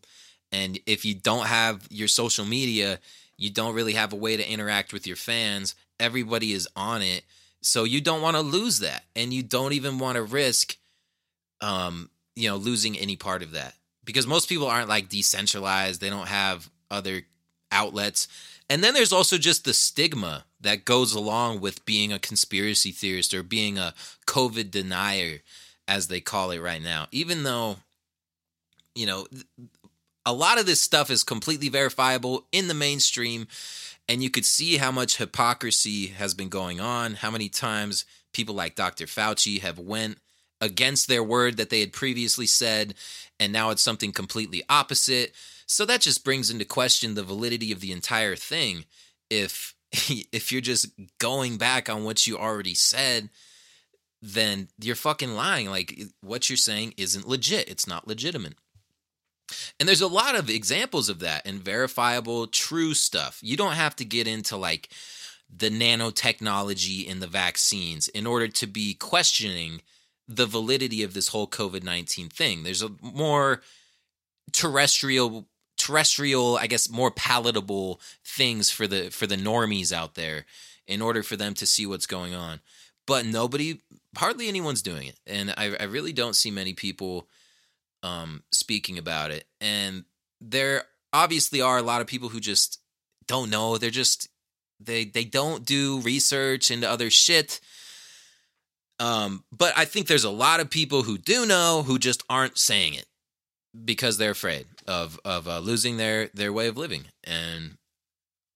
[0.51, 2.99] And if you don't have your social media,
[3.37, 5.75] you don't really have a way to interact with your fans.
[6.01, 7.25] Everybody is on it.
[7.61, 9.05] So you don't want to lose that.
[9.15, 10.77] And you don't even want to risk
[11.61, 16.11] um, you know, losing any part of that because most people aren't like decentralized, they
[16.11, 17.23] don't have other
[17.73, 18.29] outlets.
[18.69, 23.33] And then there's also just the stigma that goes along with being a conspiracy theorist
[23.33, 23.95] or being a
[24.27, 25.41] COVID denier,
[25.89, 27.07] as they call it right now.
[27.13, 27.77] Even though,
[28.95, 29.27] you know,
[30.25, 33.47] a lot of this stuff is completely verifiable in the mainstream,
[34.09, 38.55] and you could see how much hypocrisy has been going on, how many times people
[38.55, 39.07] like Dr.
[39.07, 40.19] Fauci have went
[40.61, 42.95] against their word that they had previously said,
[43.39, 45.33] and now it's something completely opposite.
[45.67, 48.85] So that just brings into question the validity of the entire thing.
[49.31, 53.29] If if you're just going back on what you already said,
[54.23, 55.69] then you're fucking lying.
[55.69, 57.69] Like what you're saying isn't legit.
[57.69, 58.55] It's not legitimate.
[59.79, 63.39] And there's a lot of examples of that and verifiable true stuff.
[63.43, 64.89] You don't have to get into like
[65.55, 69.83] the nanotechnology in the vaccines in order to be questioning
[70.27, 72.65] the validity of this whole COVID 19 thing.
[72.65, 73.63] There's a more
[74.53, 80.47] terrestrial terrestrial i guess more palatable things for the for the normies out there
[80.87, 82.61] in order for them to see what's going on
[83.07, 83.81] but nobody
[84.17, 87.29] hardly anyone's doing it and i, I really don't see many people
[88.03, 89.45] um speaking about it.
[89.61, 90.05] And
[90.41, 92.81] there obviously are a lot of people who just
[93.27, 93.79] don't know.
[93.79, 94.29] They're just
[94.81, 97.61] they they don't do research into other shit.
[98.99, 102.59] Um but i think there's a lot of people who do know who just aren't
[102.59, 103.07] saying it
[103.85, 107.07] because they're afraid of of uh, losing their their way of living.
[107.25, 107.77] And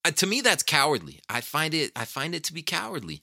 [0.05, 1.21] uh, to me that's cowardly.
[1.29, 3.23] I find it i find it to be cowardly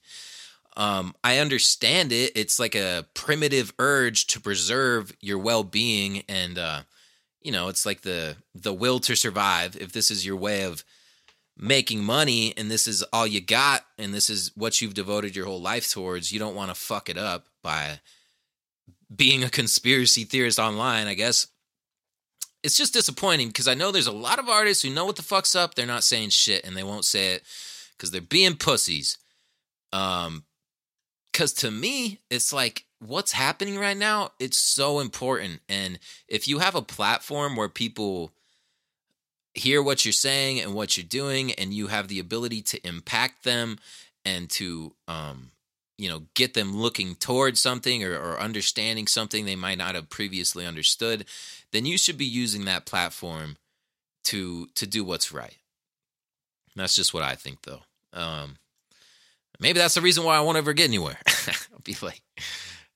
[0.78, 6.82] um i understand it it's like a primitive urge to preserve your well-being and uh
[7.42, 10.86] you know it's like the the will to survive if this is your way of
[11.58, 15.46] making money and this is all you got and this is what you've devoted your
[15.46, 18.00] whole life towards you don't want to fuck it up by
[19.14, 21.48] being a conspiracy theorist online i guess
[22.64, 25.22] it's just disappointing because I know there's a lot of artists who know what the
[25.22, 25.76] fuck's up.
[25.76, 27.44] They're not saying shit and they won't say it
[27.96, 29.18] because they're being pussies.
[29.94, 30.44] Um,
[31.38, 34.32] because to me, it's like what's happening right now.
[34.40, 38.32] It's so important, and if you have a platform where people
[39.54, 43.44] hear what you're saying and what you're doing, and you have the ability to impact
[43.44, 43.78] them
[44.26, 45.52] and to um
[46.00, 50.10] you know get them looking towards something or, or understanding something they might not have
[50.10, 51.24] previously understood
[51.72, 53.58] then you should be using that platform
[54.24, 55.58] to to do what's right.
[56.76, 57.82] That's just what I think, though.
[58.14, 58.58] Um,
[59.60, 61.18] maybe that's the reason why I won't ever get anywhere.
[61.74, 62.22] I'll be like,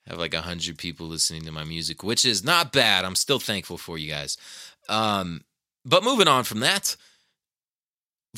[0.07, 3.05] have like a hundred people listening to my music, which is not bad.
[3.05, 4.37] I'm still thankful for you guys.
[4.89, 5.41] Um,
[5.85, 6.95] but moving on from that,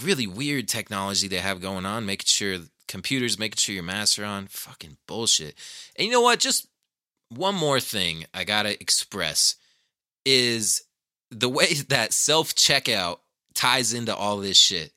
[0.02, 2.58] really weird technology they have going on, making sure
[2.88, 5.56] computers, making sure your masks are on, fucking bullshit.
[5.96, 6.40] And you know what?
[6.40, 6.68] Just
[7.30, 9.56] one more thing I gotta express
[10.26, 10.84] is
[11.32, 13.20] the way that self checkout
[13.54, 14.92] ties into all this shit.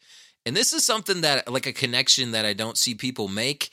[0.47, 3.71] And this is something that, like a connection that I don't see people make,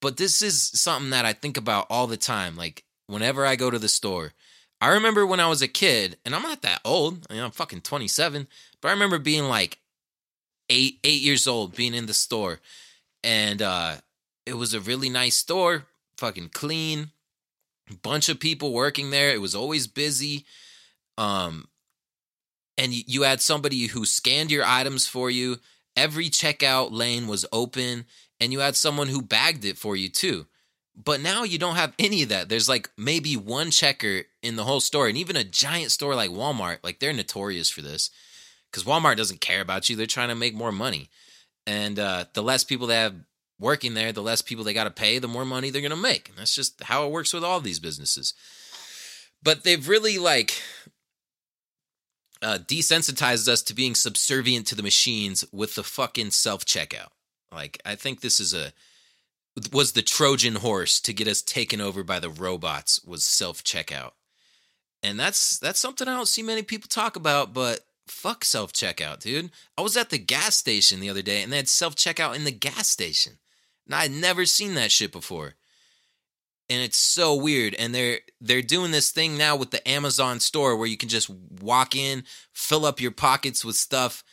[0.00, 2.56] but this is something that I think about all the time.
[2.56, 4.32] Like, whenever I go to the store,
[4.80, 7.50] I remember when I was a kid, and I'm not that old, I mean, I'm
[7.50, 8.46] fucking 27,
[8.80, 9.78] but I remember being like
[10.70, 12.60] eight, eight years old, being in the store.
[13.22, 13.96] And uh,
[14.46, 17.10] it was a really nice store, fucking clean,
[18.02, 19.30] bunch of people working there.
[19.34, 20.46] It was always busy
[21.16, 21.68] um
[22.76, 25.58] and you had somebody who scanned your items for you
[25.96, 28.06] every checkout lane was open
[28.40, 30.46] and you had someone who bagged it for you too.
[30.96, 32.48] But now you don't have any of that.
[32.48, 36.30] There's like maybe one checker in the whole store and even a giant store like
[36.30, 38.10] walmart like they're notorious for this
[38.70, 39.96] because walmart doesn't care about you.
[39.96, 41.10] They're trying to make more money.
[41.66, 43.14] And uh, the less people they have
[43.58, 45.96] working there the less people they got to pay the more money they're going to
[45.96, 46.28] make.
[46.28, 48.34] And that's just how it works with all these businesses.
[49.42, 50.54] But they've really like
[52.44, 57.08] uh, desensitized us to being subservient to the machines with the fucking self checkout.
[57.50, 58.72] Like, I think this is a
[59.72, 64.12] was the Trojan horse to get us taken over by the robots was self checkout,
[65.02, 67.54] and that's that's something I don't see many people talk about.
[67.54, 69.50] But fuck self checkout, dude.
[69.78, 72.44] I was at the gas station the other day, and they had self checkout in
[72.44, 73.38] the gas station,
[73.86, 75.54] and I had never seen that shit before
[76.70, 80.76] and it's so weird and they're they're doing this thing now with the Amazon store
[80.76, 84.24] where you can just walk in, fill up your pockets with stuff,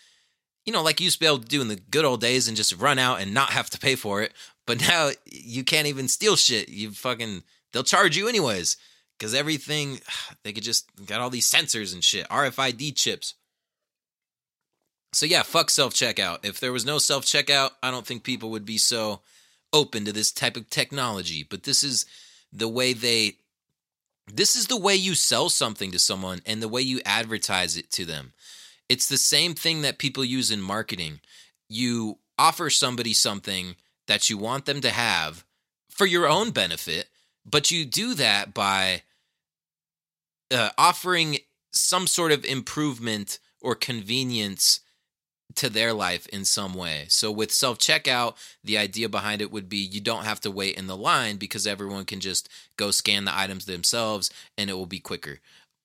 [0.65, 2.47] you know, like you used to be able to do in the good old days
[2.47, 4.33] and just run out and not have to pay for it.
[4.65, 6.69] But now you can't even steal shit.
[6.69, 8.77] You fucking they'll charge you anyways
[9.19, 9.99] cuz everything
[10.43, 13.33] they could just got all these sensors and shit, RFID chips.
[15.13, 16.45] So yeah, fuck self checkout.
[16.45, 19.21] If there was no self checkout, I don't think people would be so
[19.73, 22.05] open to this type of technology, but this is
[22.51, 23.35] the way they
[24.27, 27.91] this is the way you sell something to someone and the way you advertise it
[27.91, 28.33] to them.
[28.87, 31.19] It's the same thing that people use in marketing.
[31.67, 33.75] You offer somebody something
[34.07, 35.43] that you want them to have
[35.89, 37.07] for your own benefit,
[37.45, 39.03] but you do that by
[40.51, 41.37] uh, offering
[41.71, 44.81] some sort of improvement or convenience
[45.55, 47.05] to their life in some way.
[47.09, 50.77] So with self checkout, the idea behind it would be you don't have to wait
[50.77, 54.85] in the line because everyone can just go scan the items themselves and it will
[54.85, 55.39] be quicker.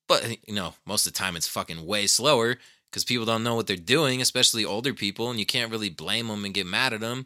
[0.07, 2.57] But eh, you know, most of the time it's fucking way slower
[2.89, 6.27] because people don't know what they're doing, especially older people, and you can't really blame
[6.27, 7.25] them and get mad at them.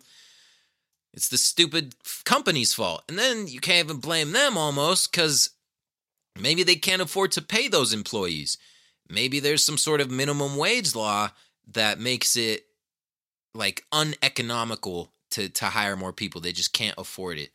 [1.14, 3.04] It's the stupid company's fault.
[3.08, 5.52] And then you can't even blame them almost because
[6.40, 8.58] maybe they can't afford to pay those employees.
[9.10, 11.32] Maybe there's some sort of minimum wage law
[11.68, 12.66] that makes it
[13.54, 16.42] like uneconomical to to hire more people.
[16.42, 17.52] They just can't afford it.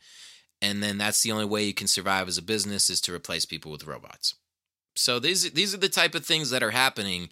[0.63, 3.45] And then that's the only way you can survive as a business is to replace
[3.45, 4.35] people with robots.
[4.95, 7.29] So these these are the type of things that are happening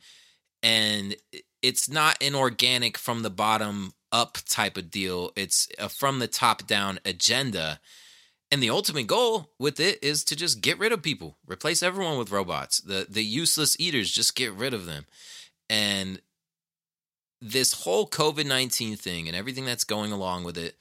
[0.62, 1.16] and
[1.62, 5.32] it's not an organic from the bottom up type of deal.
[5.36, 7.80] It's a from the top down agenda.
[8.50, 12.18] And the ultimate goal with it is to just get rid of people, replace everyone
[12.18, 12.78] with robots.
[12.78, 15.06] The the useless eaters, just get rid of them.
[15.68, 16.20] And
[17.44, 20.76] this whole COVID 19 thing and everything that's going along with it.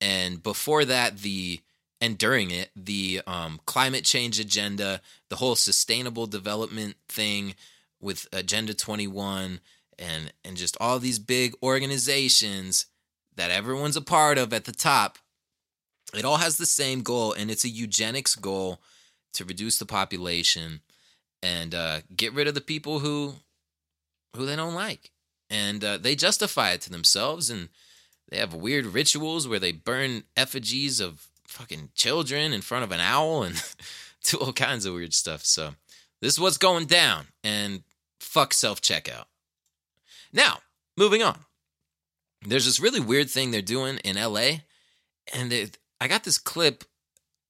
[0.00, 1.60] And before that, the
[2.00, 7.54] and during it, the um, climate change agenda, the whole sustainable development thing
[8.00, 9.60] with Agenda 21,
[9.98, 12.86] and and just all these big organizations
[13.36, 15.18] that everyone's a part of at the top.
[16.14, 18.80] It all has the same goal, and it's a eugenics goal
[19.34, 20.80] to reduce the population
[21.42, 23.34] and uh, get rid of the people who
[24.36, 25.10] who they don't like,
[25.50, 27.68] and uh, they justify it to themselves, and
[28.28, 33.00] they have weird rituals where they burn effigies of fucking children in front of an
[33.00, 33.62] owl and
[34.24, 35.44] do all kinds of weird stuff.
[35.44, 35.74] So
[36.20, 37.82] this is what's going down, and
[38.20, 39.24] fuck self checkout.
[40.32, 40.58] Now,
[40.96, 41.40] moving on.
[42.46, 44.60] There's this really weird thing they're doing in LA,
[45.34, 45.52] and
[46.00, 46.84] I got this clip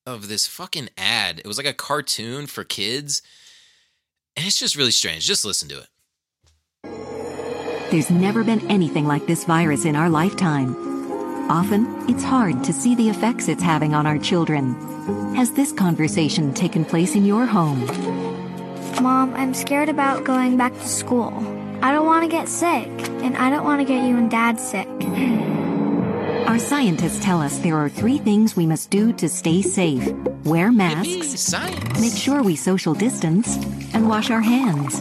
[0.06, 1.40] of this fucking ad.
[1.40, 3.20] It was like a cartoon for kids,
[4.36, 5.26] and it's just really strange.
[5.26, 7.17] Just listen to it.
[7.90, 10.76] There's never been anything like this virus in our lifetime.
[11.50, 14.74] Often, it's hard to see the effects it's having on our children.
[15.34, 17.86] Has this conversation taken place in your home?
[19.02, 21.32] Mom, I'm scared about going back to school.
[21.80, 22.90] I don't want to get sick,
[23.22, 24.86] and I don't want to get you and Dad sick.
[26.48, 30.10] Our scientists tell us there are three things we must do to stay safe
[30.44, 31.52] wear masks,
[32.00, 33.58] make sure we social distance,
[33.92, 34.98] and wash our hands.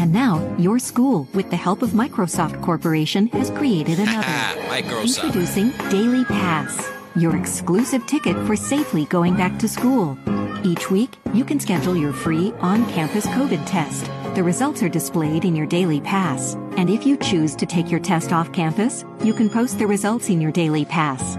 [0.00, 4.26] And now, your school, with the help of Microsoft Corporation, has created another.
[4.68, 5.24] Microsoft.
[5.26, 10.16] Introducing Daily Pass, your exclusive ticket for safely going back to school.
[10.62, 14.04] Each week, you can schedule your free on campus COVID test.
[14.34, 16.54] The results are displayed in your daily pass.
[16.76, 20.28] And if you choose to take your test off campus, you can post the results
[20.28, 21.36] in your daily pass.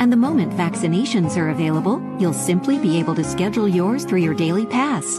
[0.00, 4.34] And the moment vaccinations are available, you'll simply be able to schedule yours through your
[4.34, 5.18] daily pass.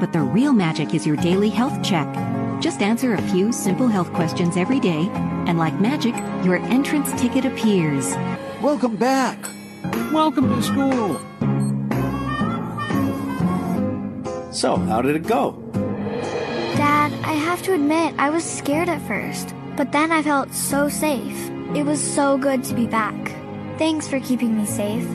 [0.00, 2.12] But the real magic is your daily health check.
[2.60, 5.08] Just answer a few simple health questions every day,
[5.46, 8.14] and like magic, your entrance ticket appears.
[8.64, 9.38] Welcome back.
[10.10, 11.20] Welcome to school.
[14.52, 15.52] So, how did it go?
[16.74, 20.88] Dad, I have to admit, I was scared at first, but then I felt so
[20.88, 21.50] safe.
[21.74, 23.36] It was so good to be back.
[23.76, 25.06] Thanks for keeping me safe.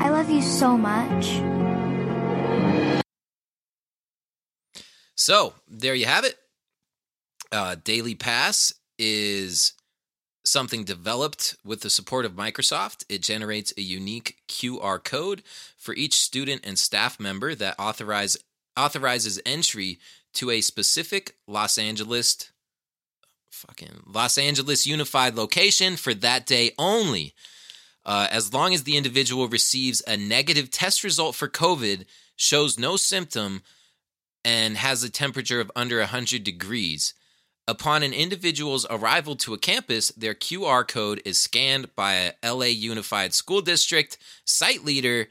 [0.00, 1.40] I love you so much.
[5.14, 6.36] So there you have it.
[7.50, 9.72] Uh, Daily Pass is
[10.50, 13.04] something developed with the support of Microsoft.
[13.08, 15.42] It generates a unique QR code
[15.76, 18.36] for each student and staff member that authorize
[18.78, 19.98] authorizes entry
[20.34, 22.50] to a specific Los Angeles
[23.50, 27.34] fucking Los Angeles unified location for that day only.
[28.06, 32.04] Uh, as long as the individual receives a negative test result for COVID,
[32.36, 33.62] shows no symptom,
[34.44, 37.12] and has a temperature of under 100 degrees.
[37.68, 42.64] Upon an individual's arrival to a campus, their QR code is scanned by a LA
[42.64, 44.16] Unified School District
[44.46, 45.28] site leader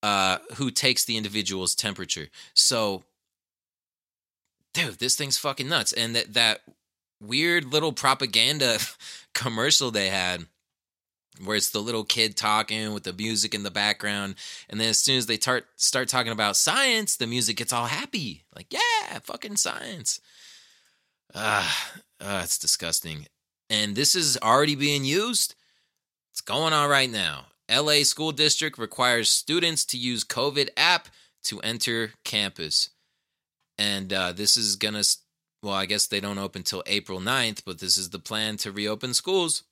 [0.00, 2.28] uh, who takes the individual's temperature.
[2.54, 3.02] So,
[4.72, 5.92] dude, this thing's fucking nuts.
[5.92, 6.60] And that that
[7.20, 8.78] weird little propaganda
[9.34, 10.46] commercial they had
[11.42, 14.36] where it's the little kid talking with the music in the background
[14.68, 17.86] and then as soon as they tar- start talking about science the music gets all
[17.86, 20.20] happy like yeah fucking science
[21.34, 23.26] ah uh, it's disgusting.
[23.68, 25.54] And this is already being used?
[26.32, 27.46] It's going on right now.
[27.70, 31.08] La school district requires students to use covid app
[31.44, 32.90] to enter campus.
[33.78, 35.02] And uh, this is gonna
[35.62, 38.72] well i guess they don't open till april 9th but this is the plan to
[38.72, 39.64] reopen schools.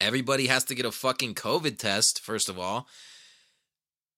[0.00, 2.86] Everybody has to get a fucking covid test first of all.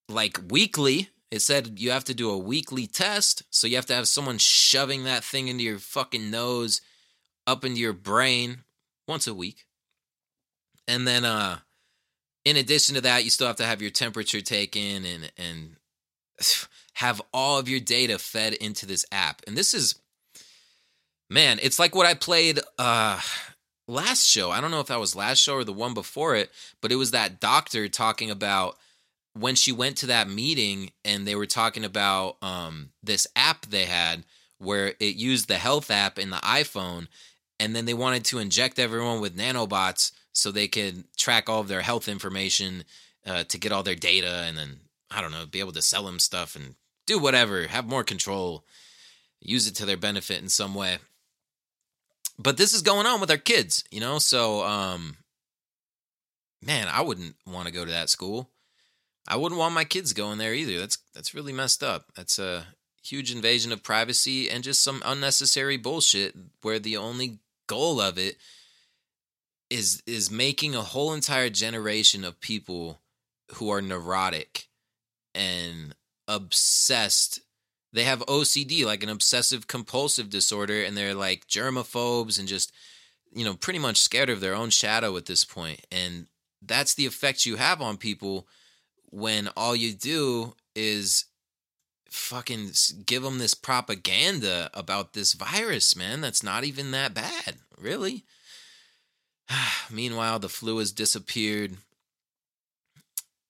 [0.09, 3.95] Like weekly it said you have to do a weekly test so you have to
[3.95, 6.81] have someone shoving that thing into your fucking nose
[7.47, 8.65] up into your brain
[9.07, 9.65] once a week.
[10.89, 11.59] And then uh
[12.45, 15.77] in addition to that you still have to have your temperature taken and and
[16.95, 19.43] have all of your data fed into this app.
[19.47, 19.97] And this is
[21.29, 23.21] man it's like what i played uh
[23.87, 24.51] last show.
[24.51, 26.51] I don't know if that was last show or the one before it
[26.81, 28.77] but it was that doctor talking about
[29.35, 33.85] when she went to that meeting and they were talking about um this app they
[33.85, 34.25] had
[34.59, 37.07] where it used the health app in the iphone
[37.61, 41.69] and then they wanted to inject everyone with nanobots so they could track all of
[41.69, 42.85] their health information
[43.27, 46.05] uh, to get all their data and then I don't know, be able to sell
[46.05, 46.77] them stuff and
[47.07, 48.65] do whatever, have more control,
[49.41, 50.99] use it to their benefit in some way.
[52.39, 54.19] But this is going on with our kids, you know?
[54.19, 55.17] So um
[56.65, 58.49] man, I wouldn't want to go to that school.
[59.31, 60.81] I wouldn't want my kids going there either.
[60.81, 62.07] That's that's really messed up.
[62.17, 62.67] That's a
[63.01, 68.37] huge invasion of privacy and just some unnecessary bullshit where the only goal of it
[69.71, 72.99] is is making a whole entire generation of people
[73.55, 74.67] who are neurotic
[75.33, 75.95] and
[76.27, 77.41] obsessed
[77.93, 82.73] they have OCD like an obsessive compulsive disorder and they're like germaphobes and just
[83.33, 85.87] you know pretty much scared of their own shadow at this point.
[85.93, 86.27] and
[86.63, 88.47] that's the effect you have on people
[89.11, 91.27] when all you do is
[92.09, 92.71] fucking
[93.07, 96.21] give them this propaganda about this virus, man.
[96.21, 98.25] That's not even that bad, really.
[99.91, 101.77] Meanwhile, the flu has disappeared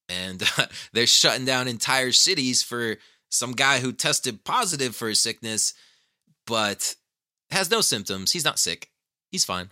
[0.09, 0.43] and
[0.93, 2.97] they're shutting down entire cities for
[3.29, 5.73] some guy who tested positive for a sickness
[6.47, 6.97] but
[7.51, 8.33] has no symptoms.
[8.33, 8.91] He's not sick.
[9.31, 9.71] He's fine.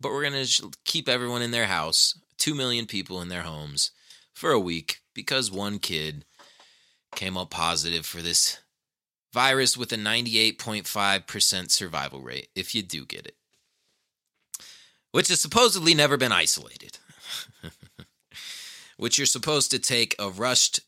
[0.00, 3.90] But we're going to keep everyone in their house, 2 million people in their homes
[4.42, 6.24] for a week because one kid
[7.14, 8.58] came up positive for this
[9.32, 13.36] virus with a 98.5% survival rate if you do get it,
[15.12, 16.98] which has supposedly never been isolated,
[18.96, 20.80] which you're supposed to take a rushed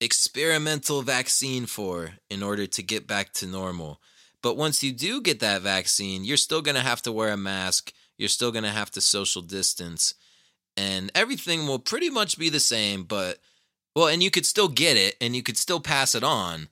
[0.00, 4.00] experimental vaccine for in order to get back to normal.
[4.40, 7.36] But once you do get that vaccine, you're still going to have to wear a
[7.36, 7.92] mask.
[8.16, 10.14] You're still going to have to social distance.
[10.76, 13.38] And everything will pretty much be the same, but
[13.94, 16.68] well, and you could still get it and you could still pass it on.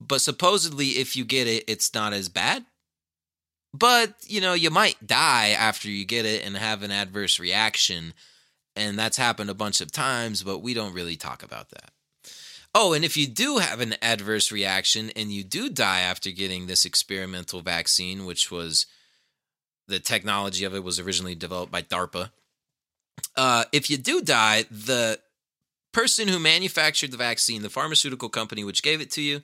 [0.00, 2.64] But supposedly, if you get it, it's not as bad.
[3.74, 8.14] But, you know, you might die after you get it and have an adverse reaction.
[8.76, 11.90] And that's happened a bunch of times, but we don't really talk about that.
[12.74, 16.66] Oh, and if you do have an adverse reaction and you do die after getting
[16.66, 18.86] this experimental vaccine, which was
[19.88, 22.30] the technology of it was originally developed by DARPA.
[23.36, 25.20] Uh, if you do die, the
[25.92, 29.42] person who manufactured the vaccine, the pharmaceutical company which gave it to you,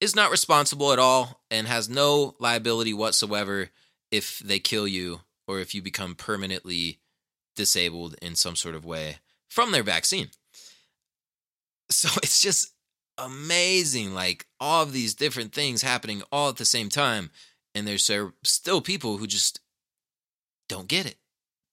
[0.00, 3.70] is not responsible at all and has no liability whatsoever
[4.10, 6.98] if they kill you or if you become permanently
[7.54, 10.28] disabled in some sort of way from their vaccine.
[11.90, 12.72] So it's just
[13.18, 17.30] amazing like all of these different things happening all at the same time
[17.74, 18.10] and there's
[18.42, 19.60] still people who just
[20.70, 21.16] don't get it.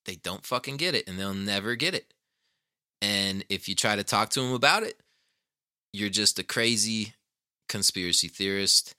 [0.10, 2.16] They don't fucking get it and they'll never get it.
[3.00, 5.00] And if you try to talk to them about it,
[5.94, 7.14] you're just a crazy
[7.68, 8.96] conspiracy theorist.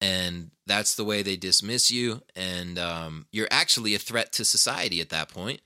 [0.00, 2.22] And that's the way they dismiss you.
[2.34, 5.60] And um, you're actually a threat to society at that point.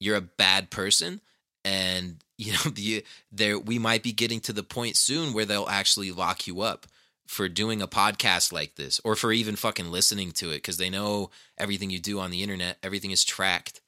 [0.00, 1.20] You're a bad person.
[1.64, 5.68] And, you know, the, there, we might be getting to the point soon where they'll
[5.68, 6.88] actually lock you up
[7.28, 10.90] for doing a podcast like this or for even fucking listening to it because they
[10.90, 13.80] know everything you do on the internet, everything is tracked.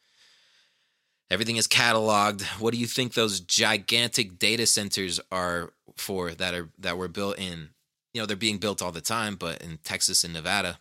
[1.31, 2.43] Everything is cataloged.
[2.61, 7.39] What do you think those gigantic data centers are for that are that were built
[7.39, 7.71] in?
[8.13, 10.79] You know, they're being built all the time, but in Texas and Nevada,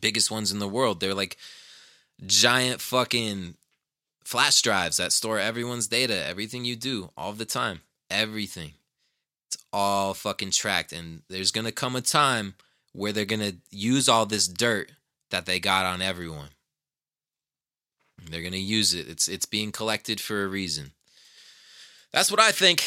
[0.00, 1.36] biggest ones in the world, they're like
[2.24, 3.54] giant fucking
[4.24, 7.80] flash drives that store everyone's data, everything you do all the time,
[8.10, 8.72] everything.
[9.48, 12.54] It's all fucking tracked and there's going to come a time
[12.92, 14.90] where they're going to use all this dirt
[15.30, 16.48] that they got on everyone
[18.32, 19.08] they're going to use it.
[19.08, 20.92] It's it's being collected for a reason.
[22.12, 22.82] That's what I think.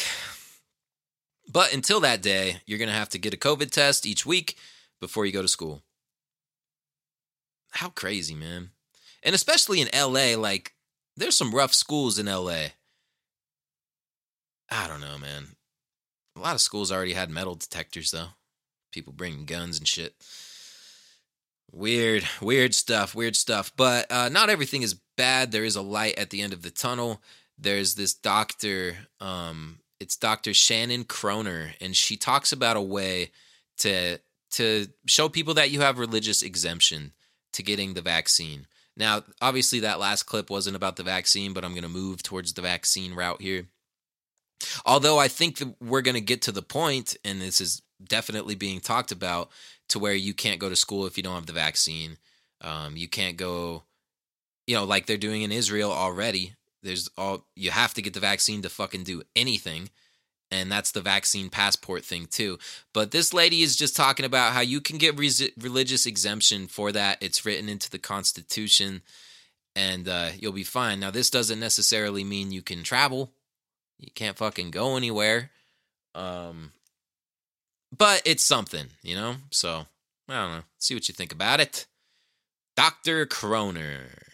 [1.52, 4.56] But until that day, you're going to have to get a COVID test each week
[5.00, 5.82] before you go to school.
[7.72, 8.70] How crazy, man.
[9.22, 10.74] And especially in LA, like
[11.16, 12.68] there's some rough schools in LA.
[14.70, 15.48] I don't know, man.
[16.36, 18.28] A lot of schools already had metal detectors though.
[18.92, 20.14] People bringing guns and shit.
[21.72, 23.72] Weird, weird stuff, weird stuff.
[23.76, 25.52] But uh, not everything is bad.
[25.52, 27.20] There is a light at the end of the tunnel.
[27.58, 30.54] There's this doctor, um, it's Dr.
[30.54, 33.32] Shannon Kroner, and she talks about a way
[33.78, 34.18] to
[34.52, 37.12] to show people that you have religious exemption
[37.52, 38.66] to getting the vaccine.
[38.96, 42.54] Now, obviously, that last clip wasn't about the vaccine, but I'm going to move towards
[42.54, 43.66] the vaccine route here.
[44.86, 48.54] Although I think that we're going to get to the point, and this is definitely
[48.54, 49.50] being talked about,
[49.90, 52.16] to where you can't go to school if you don't have the vaccine.
[52.62, 53.84] Um, you can't go,
[54.66, 56.54] you know, like they're doing in Israel already.
[56.82, 59.90] There's all you have to get the vaccine to fucking do anything.
[60.52, 62.58] And that's the vaccine passport thing too.
[62.92, 66.90] But this lady is just talking about how you can get res- religious exemption for
[66.92, 67.18] that.
[67.20, 69.02] It's written into the Constitution.
[69.76, 70.98] and uh, you'll be fine.
[70.98, 73.30] Now, this doesn't necessarily mean you can travel.
[73.98, 75.50] You can't fucking go anywhere.
[76.16, 76.72] Um,
[77.96, 79.36] but it's something, you know?
[79.52, 79.86] So,
[80.28, 80.62] I don't know.
[80.78, 81.86] See what you think about it.
[82.76, 83.26] Dr.
[83.26, 84.29] Kroner.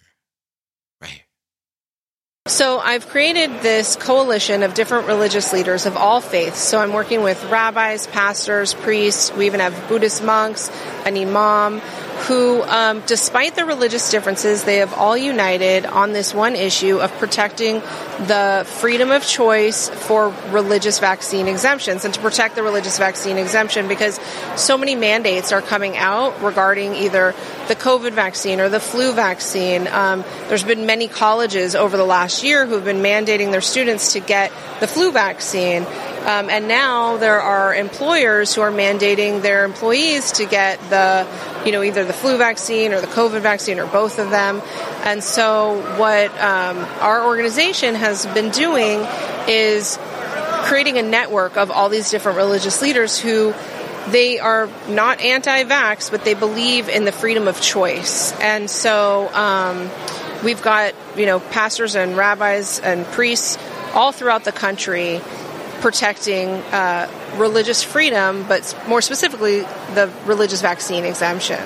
[2.46, 6.60] So I've created this coalition of different religious leaders of all faiths.
[6.60, 9.32] So I'm working with rabbis, pastors, priests.
[9.32, 10.70] We even have Buddhist monks,
[11.04, 11.82] an imam,
[12.26, 17.12] who, um, despite their religious differences, they have all united on this one issue of
[17.18, 17.80] protecting
[18.26, 23.86] the freedom of choice for religious vaccine exemptions and to protect the religious vaccine exemption
[23.86, 24.18] because
[24.56, 27.34] so many mandates are coming out regarding either
[27.68, 29.86] the COVID vaccine or the flu vaccine.
[29.86, 34.20] Um, there's been many colleges over the last year who've been mandating their students to
[34.20, 34.50] get
[34.80, 35.84] the flu vaccine.
[36.26, 41.24] Um, and now there are employers who are mandating their employees to get the,
[41.64, 44.60] you know, either the flu vaccine or the COVID vaccine or both of them.
[45.04, 49.06] And so what um, our organization has been doing
[49.46, 49.98] is
[50.64, 53.54] creating a network of all these different religious leaders who
[54.08, 58.32] they are not anti-vax, but they believe in the freedom of choice.
[58.40, 59.90] And so um,
[60.44, 63.58] we've got you know pastors and rabbis and priests
[63.94, 65.20] all throughout the country
[65.80, 69.60] protecting uh, religious freedom, but more specifically,
[69.94, 71.62] the religious vaccine exemption.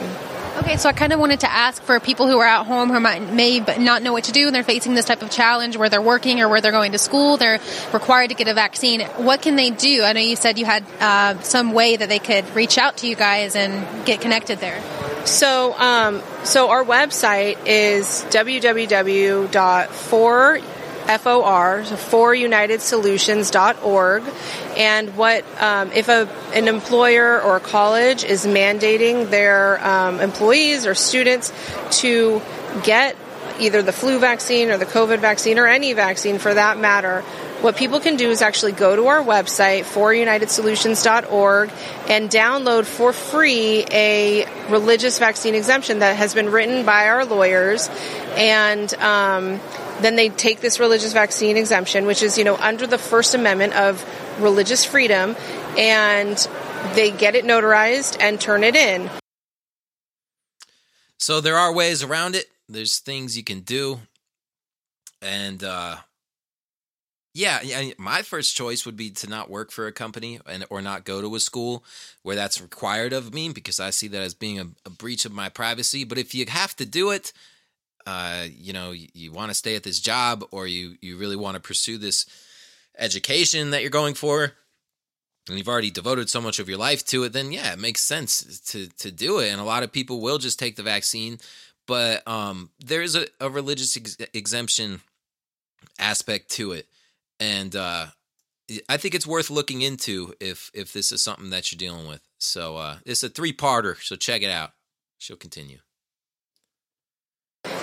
[0.58, 3.00] Okay, so I kind of wanted to ask for people who are at home who
[3.00, 5.88] might may not know what to do and they're facing this type of challenge where
[5.88, 7.60] they're working or where they're going to school, they're
[7.94, 9.00] required to get a vaccine.
[9.00, 10.02] What can they do?
[10.02, 13.06] I know you said you had uh, some way that they could reach out to
[13.06, 14.82] you guys and get connected there.
[15.24, 18.80] So, um, so our website is www.for
[21.06, 24.22] FOR, so forunitedsolutions.org.
[24.76, 30.86] And what, um, if a, an employer or a college is mandating their um, employees
[30.86, 31.52] or students
[32.00, 32.40] to
[32.84, 33.16] get
[33.58, 37.22] either the flu vaccine or the COVID vaccine or any vaccine for that matter,
[37.60, 41.70] what people can do is actually go to our website, forunitedsolutions.org,
[42.08, 47.90] and download for free a religious vaccine exemption that has been written by our lawyers.
[48.34, 49.60] And um,
[50.00, 53.74] then they take this religious vaccine exemption, which is, you know, under the First Amendment
[53.74, 54.04] of
[54.40, 55.36] religious freedom,
[55.76, 56.36] and
[56.94, 59.10] they get it notarized and turn it in.
[61.18, 62.46] So there are ways around it.
[62.68, 64.00] There's things you can do.
[65.20, 65.96] And uh
[67.32, 71.04] yeah, my first choice would be to not work for a company and or not
[71.04, 71.84] go to a school
[72.22, 75.32] where that's required of me because I see that as being a, a breach of
[75.32, 76.02] my privacy.
[76.02, 77.32] But if you have to do it,
[78.06, 81.36] uh, you know, you, you want to stay at this job or you you really
[81.36, 82.26] want to pursue this
[82.98, 84.52] education that you're going for,
[85.48, 88.02] and you've already devoted so much of your life to it, then yeah, it makes
[88.02, 89.50] sense to to do it.
[89.50, 91.38] And a lot of people will just take the vaccine,
[91.86, 95.00] but um, there's a, a religious ex- exemption
[95.98, 96.86] aspect to it,
[97.38, 98.06] and uh,
[98.88, 102.22] I think it's worth looking into if if this is something that you're dealing with.
[102.38, 104.72] So uh, it's a three parter, so check it out.
[105.18, 105.78] She'll continue.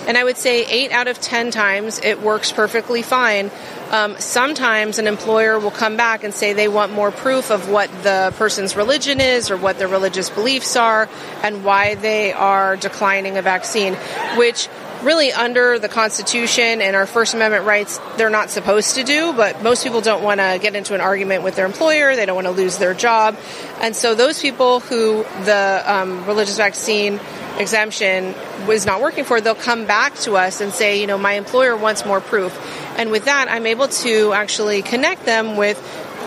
[0.08, 3.50] And I would say eight out of 10 times it works perfectly fine.
[3.90, 7.90] Um, sometimes an employer will come back and say they want more proof of what
[8.02, 11.10] the person's religion is or what their religious beliefs are
[11.42, 13.94] and why they are declining a vaccine,
[14.36, 14.68] which
[15.02, 19.62] really under the Constitution and our First Amendment rights, they're not supposed to do, but
[19.62, 22.16] most people don't want to get into an argument with their employer.
[22.16, 23.36] They don't want to lose their job.
[23.80, 27.20] And so those people who the um, religious vaccine
[27.58, 28.34] exemption
[28.66, 31.76] was not working for, they'll come back to us and say, you know, my employer
[31.76, 32.56] wants more proof.
[32.96, 35.78] And with that, I'm able to actually connect them with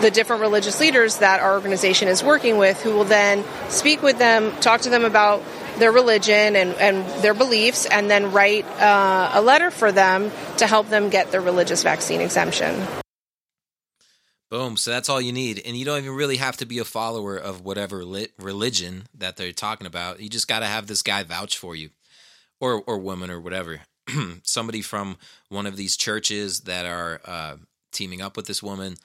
[0.02, 4.18] the different religious leaders that our organization is working with, who will then speak with
[4.18, 5.42] them, talk to them about
[5.78, 10.66] their religion and, and their beliefs, and then write uh, a letter for them to
[10.66, 12.86] help them get their religious vaccine exemption.
[14.50, 14.76] Boom.
[14.76, 15.62] So that's all you need.
[15.64, 19.38] And you don't even really have to be a follower of whatever lit religion that
[19.38, 20.20] they're talking about.
[20.20, 21.88] You just got to have this guy vouch for you
[22.60, 23.80] or, or woman or whatever.
[24.42, 25.16] Somebody from
[25.48, 27.56] one of these churches that are uh,
[27.92, 28.96] teaming up with this woman,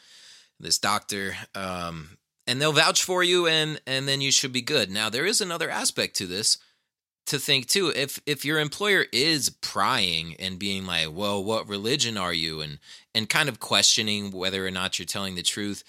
[0.59, 4.89] this doctor, um, and they'll vouch for you and, and then you should be good.
[4.89, 6.57] Now, there is another aspect to this
[7.27, 7.91] to think too.
[7.95, 12.61] If if your employer is prying and being like well what religion are you?
[12.61, 12.79] and
[13.13, 15.83] and kind of questioning whether or not you're telling the truth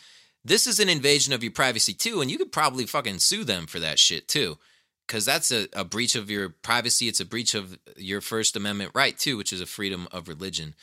[0.45, 3.67] this is an invasion of your privacy too and you could probably fucking sue them
[3.67, 4.59] for that shit too
[5.07, 7.09] because that's a, a breach of your privacy.
[7.09, 10.75] It's a breach of your first amendment right too which is a freedom of religion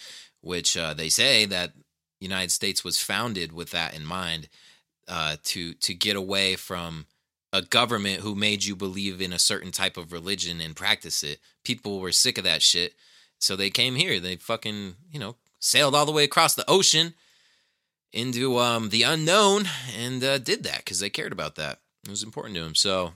[0.42, 1.74] which uh, they say that
[2.20, 4.48] united states was founded with that in mind
[5.08, 7.06] uh, to to get away from
[7.56, 11.40] a government who made you believe in a certain type of religion and practice it.
[11.64, 12.94] People were sick of that shit.
[13.40, 14.20] So they came here.
[14.20, 17.14] They fucking, you know, sailed all the way across the ocean
[18.12, 21.80] into um, the unknown and uh, did that because they cared about that.
[22.04, 22.76] It was important to them.
[22.76, 23.14] So,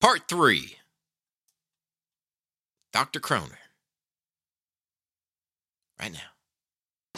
[0.00, 0.76] part three
[2.92, 3.18] Dr.
[3.18, 3.58] Kroner.
[5.98, 6.35] Right now.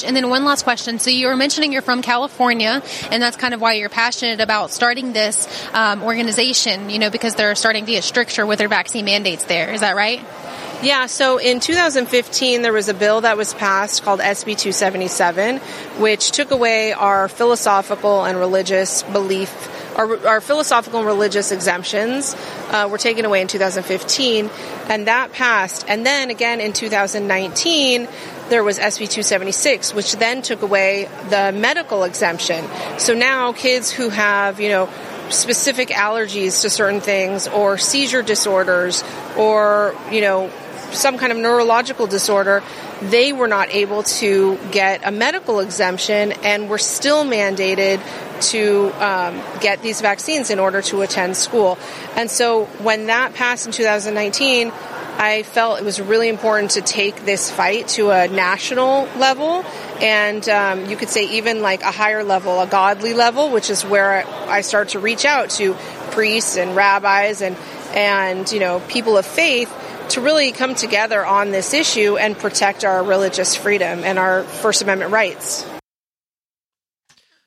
[0.05, 0.99] And then one last question.
[0.99, 4.71] So you were mentioning you're from California, and that's kind of why you're passionate about
[4.71, 6.91] starting this um, organization.
[6.91, 9.45] You know, because they're starting to get stricter with their vaccine mandates.
[9.45, 10.25] There is that right?
[10.81, 15.57] Yeah, so in 2015, there was a bill that was passed called SB 277,
[16.01, 19.51] which took away our philosophical and religious belief,
[19.99, 22.37] our, our philosophical and religious exemptions
[22.69, 24.51] uh, were taken away in 2015,
[24.89, 25.85] and that passed.
[25.89, 28.07] And then again in 2019,
[28.49, 32.65] there was SB 276, which then took away the medical exemption.
[32.99, 34.89] So now kids who have, you know,
[35.31, 39.05] specific allergies to certain things or seizure disorders
[39.37, 40.51] or, you know,
[40.93, 42.63] some kind of neurological disorder,
[43.03, 48.01] they were not able to get a medical exemption and were still mandated
[48.41, 51.79] to um, get these vaccines in order to attend school.
[52.17, 54.73] And so when that passed in 2019,
[55.19, 59.65] I felt it was really important to take this fight to a national level
[60.01, 63.85] and um, you could say even like a higher level, a godly level, which is
[63.85, 65.75] where I start to reach out to
[66.13, 67.57] priests and rabbis and
[67.91, 69.75] and you know people of faith
[70.11, 74.83] to really come together on this issue and protect our religious freedom and our First
[74.83, 75.67] Amendment rights.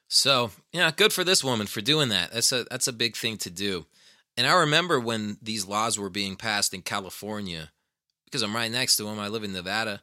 [0.07, 2.34] So, yeah, good for this woman for doing that.
[2.34, 3.86] That's a that's a big thing to do.
[4.38, 7.71] And I remember when these laws were being passed in California,
[8.25, 9.19] because I'm right next to them.
[9.19, 10.01] I live in Nevada,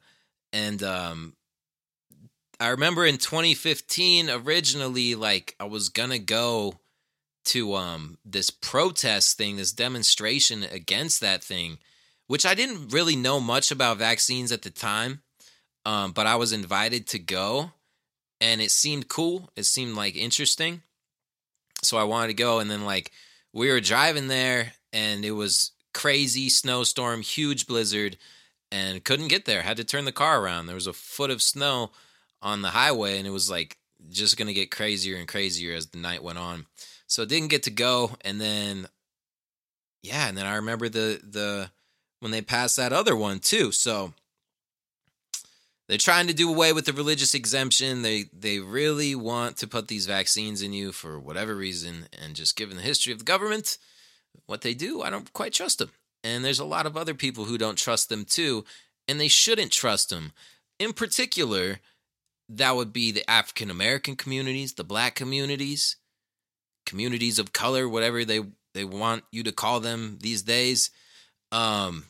[0.52, 1.34] and um,
[2.60, 6.74] I remember in 2015 originally, like I was gonna go
[7.46, 11.78] to um this protest thing, this demonstration against that thing,
[12.26, 15.22] which I didn't really know much about vaccines at the time,
[15.86, 17.72] um, but I was invited to go,
[18.40, 19.50] and it seemed cool.
[19.56, 20.82] It seemed like interesting,
[21.82, 22.58] so I wanted to go.
[22.58, 23.12] And then like
[23.58, 28.16] we were driving there, and it was crazy snowstorm, huge blizzard,
[28.70, 29.62] and couldn't get there.
[29.62, 30.66] Had to turn the car around.
[30.66, 31.90] There was a foot of snow
[32.40, 33.76] on the highway, and it was like
[34.10, 36.66] just gonna get crazier and crazier as the night went on.
[37.08, 38.86] So didn't get to go, and then
[40.02, 41.70] yeah, and then I remember the the
[42.20, 43.72] when they passed that other one too.
[43.72, 44.14] So
[45.88, 48.02] they're trying to do away with the religious exemption.
[48.02, 52.56] They they really want to put these vaccines in you for whatever reason, and just
[52.56, 53.78] given the history of the government,
[54.46, 55.90] what they do, I don't quite trust them.
[56.22, 58.64] And there's a lot of other people who don't trust them too,
[59.06, 60.32] and they shouldn't trust them.
[60.78, 61.80] In particular,
[62.48, 65.96] that would be the African American communities, the black communities,
[66.84, 68.42] communities of color, whatever they
[68.74, 70.90] they want you to call them these days.
[71.50, 72.04] Um,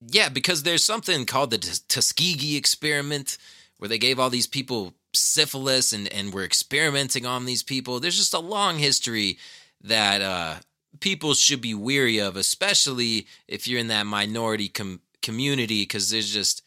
[0.00, 3.38] yeah, because there's something called the Tuskegee experiment
[3.78, 8.00] where they gave all these people syphilis and and were experimenting on these people.
[8.00, 9.38] There's just a long history
[9.82, 10.56] that uh,
[11.00, 16.32] people should be weary of, especially if you're in that minority com- community, because there's
[16.32, 16.62] just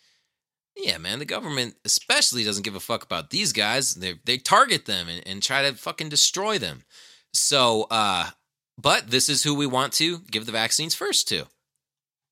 [0.75, 3.95] yeah, man, the government especially doesn't give a fuck about these guys.
[3.95, 6.83] They they target them and, and try to fucking destroy them.
[7.33, 8.29] So, uh,
[8.77, 11.47] but this is who we want to give the vaccines first to.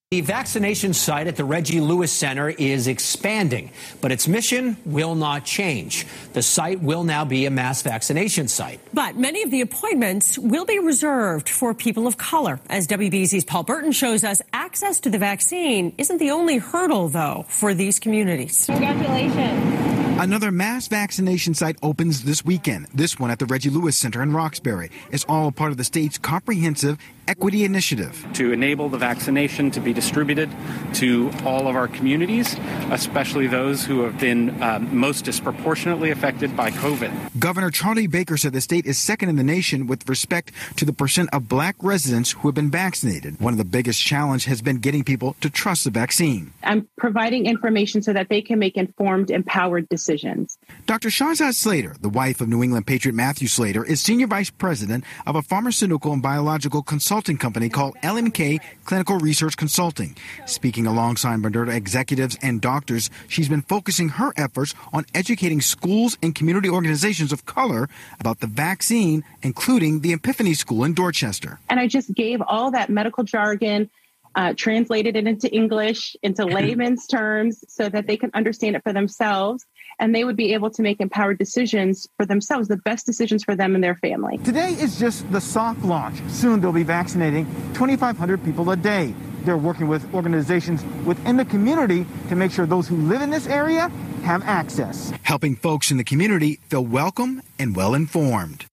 [0.10, 5.43] The vaccination site at the Reggie Lewis Center is expanding, but its mission will not
[5.43, 6.08] change.
[6.32, 8.80] The site will now be a mass vaccination site.
[8.93, 12.62] But many of the appointments will be reserved for people of color.
[12.70, 17.43] As WBZ's Paul Burton shows us, access to the vaccine isn't the only hurdle, though,
[17.49, 18.66] for these communities.
[18.68, 19.96] Congratulations.
[20.20, 22.88] Another mass vaccination site opens this weekend.
[22.91, 25.84] This one at the Reggie Lewis Center in Roxbury is all a part of the
[25.84, 26.97] state's comprehensive
[27.28, 28.26] equity initiative.
[28.34, 30.49] To enable the vaccination to be distributed
[30.95, 32.55] to all of our communities,
[32.89, 37.11] especially those who have been um, most disproportionately affected by COVID.
[37.38, 40.93] Governor Charlie Baker said the state is second in the nation with respect to the
[40.93, 43.39] percent of black residents who have been vaccinated.
[43.41, 46.53] One of the biggest challenge has been getting people to trust the vaccine.
[46.63, 50.58] I'm providing information so that they can make informed, empowered decisions decisions.
[50.86, 51.10] Dr.
[51.10, 55.36] Shahzad Slater, the wife of New England Patriot Matthew Slater, is senior vice president of
[55.36, 60.16] a pharmaceutical and biological consulting company called LMK Clinical Research Consulting.
[60.45, 66.34] Speaking alongside Moderna executives and doctors, she's been focusing her efforts on educating schools and
[66.34, 67.89] community organizations of color
[68.20, 71.60] about the vaccine, including the Epiphany School in Dorchester.
[71.70, 73.89] And I just gave all that medical jargon
[74.38, 78.93] uh, translated it into English, into layman's terms, so that they can understand it for
[78.93, 79.66] themselves
[79.99, 83.55] and they would be able to make empowered decisions for themselves, the best decisions for
[83.55, 84.37] them and their family.
[84.39, 86.19] Today is just the soft launch.
[86.29, 89.13] Soon they'll be vaccinating 2,500 people a day.
[89.45, 93.47] they're working with organizations within the community to make sure those who live in this
[93.47, 93.87] area
[94.23, 95.13] have access.
[95.23, 98.65] Helping folks in the community feel welcome and well informed.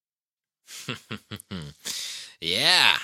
[2.41, 2.97] yeah.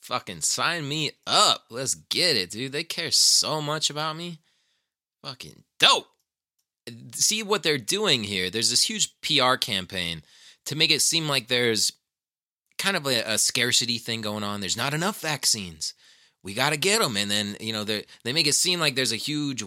[0.00, 1.66] Fucking sign me up.
[1.70, 2.72] Let's get it, dude.
[2.72, 4.40] They care so much about me.
[5.22, 6.06] Fucking dope.
[7.14, 8.50] See what they're doing here.
[8.50, 10.22] There's this huge PR campaign
[10.66, 11.92] to make it seem like there's
[12.78, 14.60] kind of a, a scarcity thing going on.
[14.60, 15.94] There's not enough vaccines.
[16.42, 17.16] We got to get them.
[17.16, 19.64] And then, you know, they they make it seem like there's a huge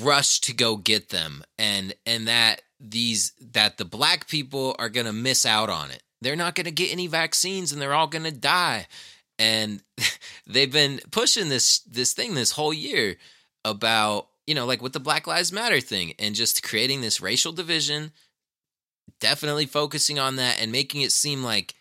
[0.00, 5.06] rush to go get them and and that these that the black people are going
[5.06, 6.02] to miss out on it.
[6.20, 8.86] They're not going to get any vaccines and they're all going to die.
[9.38, 9.82] And
[10.46, 13.16] they've been pushing this this thing this whole year
[13.64, 17.52] about, you know, like with the Black Lives Matter thing and just creating this racial
[17.52, 18.12] division,
[19.20, 21.74] definitely focusing on that and making it seem like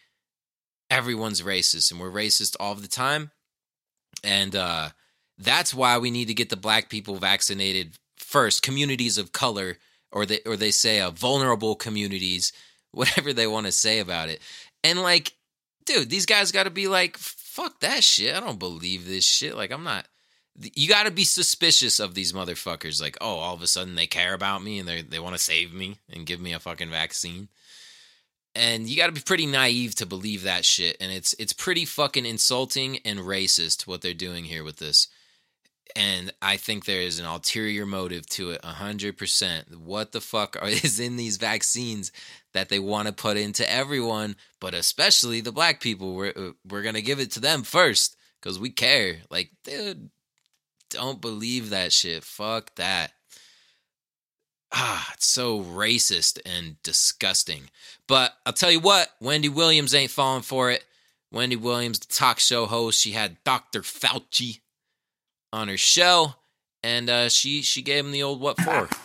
[0.89, 3.31] everyone's racist and we're racist all the time.
[4.23, 4.89] And uh
[5.37, 9.77] that's why we need to get the black people vaccinated first, communities of color
[10.11, 12.53] or they or they say uh, vulnerable communities,
[12.91, 14.41] whatever they want to say about it.
[14.83, 15.33] And like,
[15.85, 18.35] dude, these guys got to be like, fuck that shit.
[18.35, 19.55] I don't believe this shit.
[19.55, 20.07] Like, I'm not.
[20.59, 23.01] You got to be suspicious of these motherfuckers.
[23.01, 25.41] Like, oh, all of a sudden they care about me and they they want to
[25.41, 27.49] save me and give me a fucking vaccine.
[28.57, 30.95] And you got to be pretty naive to believe that shit.
[31.01, 35.09] And it's it's pretty fucking insulting and racist what they're doing here with this
[35.95, 39.77] and I think there is an ulterior motive to it 100%.
[39.77, 42.11] What the fuck are, is in these vaccines
[42.53, 46.13] that they want to put into everyone, but especially the black people?
[46.13, 49.17] We're, uh, we're to give it to them first because we care.
[49.29, 50.09] Like, dude,
[50.89, 52.23] don't believe that shit.
[52.23, 53.11] Fuck that.
[54.73, 57.69] Ah, it's so racist and disgusting.
[58.07, 60.83] But I'll tell you what, Wendy Williams ain't falling for it.
[61.31, 63.81] Wendy Williams, the talk show host, she had Dr.
[63.81, 64.59] Fauci
[65.51, 66.35] on her show,
[66.83, 68.89] and uh, she she gave him the old what for.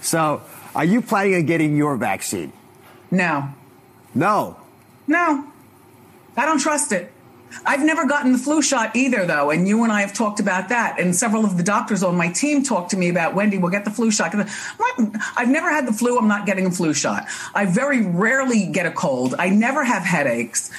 [0.00, 0.42] So,
[0.74, 2.52] are you planning on getting your vaccine?
[3.10, 3.52] No.
[4.14, 4.56] No.
[5.06, 5.44] No.
[6.36, 7.12] I don't trust it.
[7.66, 10.68] I've never gotten the flu shot either, though, and you and I have talked about
[10.70, 10.98] that.
[11.00, 13.58] And several of the doctors on my team talked to me about Wendy.
[13.58, 14.34] We'll get the flu shot.
[15.36, 16.18] I've never had the flu.
[16.18, 17.26] I'm not getting a flu shot.
[17.54, 19.34] I very rarely get a cold.
[19.38, 20.70] I never have headaches.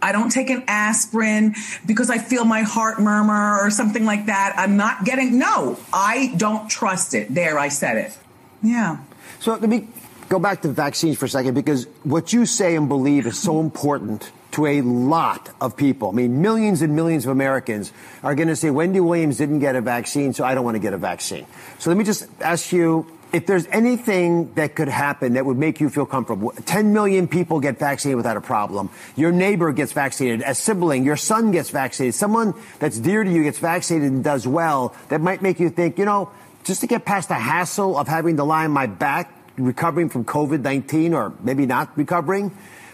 [0.00, 4.54] I don't take an aspirin because I feel my heart murmur or something like that.
[4.56, 7.34] I'm not getting, no, I don't trust it.
[7.34, 8.16] There, I said it.
[8.62, 8.98] Yeah.
[9.40, 9.88] So let me
[10.28, 13.58] go back to vaccines for a second because what you say and believe is so
[13.58, 16.08] important to a lot of people.
[16.08, 17.92] I mean, millions and millions of Americans
[18.24, 20.80] are going to say Wendy Williams didn't get a vaccine, so I don't want to
[20.80, 21.46] get a vaccine.
[21.78, 25.80] So let me just ask you if there's anything that could happen that would make
[25.80, 28.90] you feel comfortable, 10 million people get vaccinated without a problem.
[29.14, 33.44] Your neighbor gets vaccinated, a sibling, your son gets vaccinated, someone that's dear to you
[33.44, 36.32] gets vaccinated and does well, that might make you think, you know,
[36.64, 40.24] just to get past the hassle of having to lie on my back, recovering from
[40.24, 42.50] COVID 19 or maybe not recovering,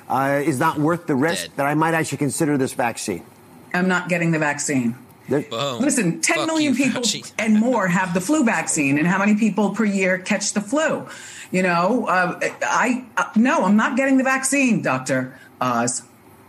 [0.08, 1.56] uh, is not worth the risk Dead.
[1.56, 3.24] that I might actually consider this vaccine.
[3.72, 4.96] I'm not getting the vaccine.
[5.28, 5.80] Boom.
[5.80, 7.02] Listen, 10 Fuck million you, people
[7.38, 11.06] and more have the flu vaccine, and how many people per year catch the flu?
[11.50, 16.02] You know, uh, I uh, no, I'm not getting the vaccine, Doctor Oz.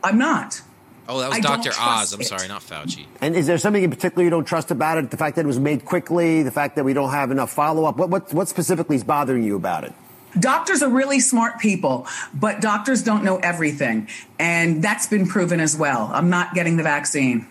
[0.03, 0.62] I'm not.
[1.08, 1.72] Oh, that was Dr.
[1.80, 2.14] Oz.
[2.14, 2.26] I'm it.
[2.26, 3.06] sorry, not Fauci.
[3.22, 5.12] And is there something in particular you don't trust about it?
[5.12, 7.86] The fact that it was made quickly, the fact that we don't have enough follow
[7.86, 7.97] up.
[7.97, 9.93] What, what, what specifically is bothering you about it?
[10.39, 14.07] Doctors are really smart people, but doctors don't know everything.
[14.39, 16.09] And that's been proven as well.
[16.13, 17.47] I'm not getting the vaccine.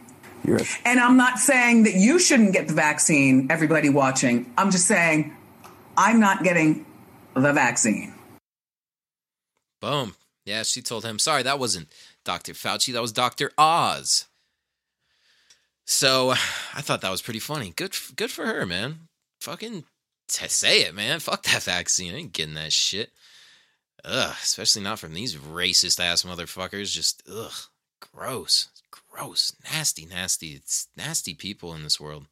[0.84, 4.52] And I'm not saying that you shouldn't get the vaccine, everybody watching.
[4.58, 5.34] I'm just saying
[5.96, 6.84] I'm not getting
[7.34, 8.12] the vaccine.
[9.80, 10.14] Boom.
[10.44, 11.88] Yeah, she told him, sorry, that wasn't
[12.24, 12.52] Dr.
[12.52, 13.50] Fauci, that was Dr.
[13.56, 14.26] Oz.
[15.86, 16.30] So
[16.74, 17.72] I thought that was pretty funny.
[17.74, 19.08] Good, good for her, man.
[19.40, 19.84] Fucking
[20.28, 21.20] t- say it, man.
[21.20, 22.14] Fuck that vaccine.
[22.14, 23.10] I ain't getting that shit.
[24.04, 26.92] Ugh, especially not from these racist ass motherfuckers.
[26.92, 27.52] Just ugh,
[28.00, 28.68] gross
[29.14, 30.48] gross, nasty, nasty.
[30.48, 32.26] It's nasty people in this world.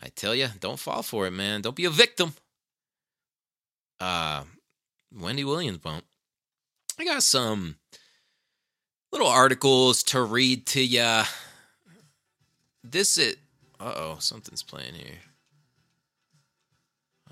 [0.00, 1.60] I tell you, don't fall for it, man.
[1.60, 2.34] Don't be a victim.
[4.00, 4.44] Uh,
[5.12, 6.04] Wendy Williams bump.
[6.98, 7.76] I got some
[9.12, 11.24] little articles to read to ya.
[12.82, 13.38] This it.
[13.80, 15.18] Uh oh, something's playing here.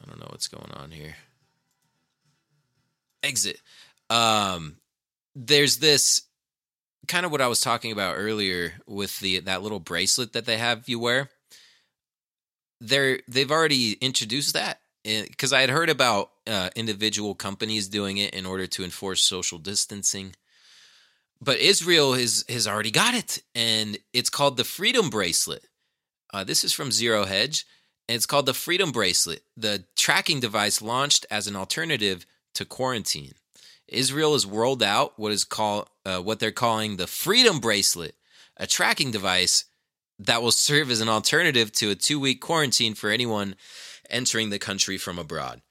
[0.03, 1.17] I don't know what's going on here.
[3.23, 3.61] Exit.
[4.11, 4.77] Um,
[5.35, 6.23] there's this
[7.09, 10.59] kind of what I was talking about earlier with the that little bracelet that they
[10.59, 11.31] have you wear.
[12.81, 18.35] They're they've already introduced that because I had heard about uh, individual companies doing it
[18.35, 20.35] in order to enforce social distancing.
[21.41, 25.65] but Israel has has already got it, and it's called the Freedom Bracelet.
[26.33, 27.67] Uh, this is from Zero Hedge,
[28.13, 33.33] and it's called the Freedom Bracelet, the tracking device launched as an alternative to quarantine.
[33.89, 38.15] Israel has rolled out what is called uh, what they're calling the Freedom Bracelet,
[38.59, 39.65] a tracking device
[40.19, 43.55] that will serve as an alternative to a two week quarantine for anyone
[44.11, 45.63] entering the country from abroad.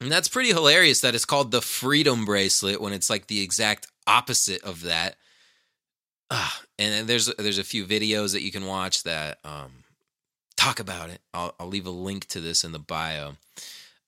[0.00, 3.86] And that's pretty hilarious that it's called the Freedom Bracelet when it's like the exact
[4.06, 5.16] opposite of that.
[6.30, 6.48] Uh,
[6.78, 9.79] and there's there's a few videos that you can watch that um,
[10.60, 11.22] talk about it.
[11.32, 13.36] I'll, I'll leave a link to this in the bio.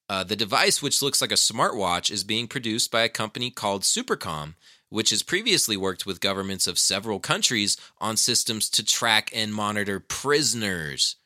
[0.09, 3.83] Uh, the device, which looks like a smartwatch, is being produced by a company called
[3.83, 4.55] Supercom,
[4.91, 9.99] which has previously worked with governments of several countries on systems to track and monitor
[9.99, 11.17] prisoners.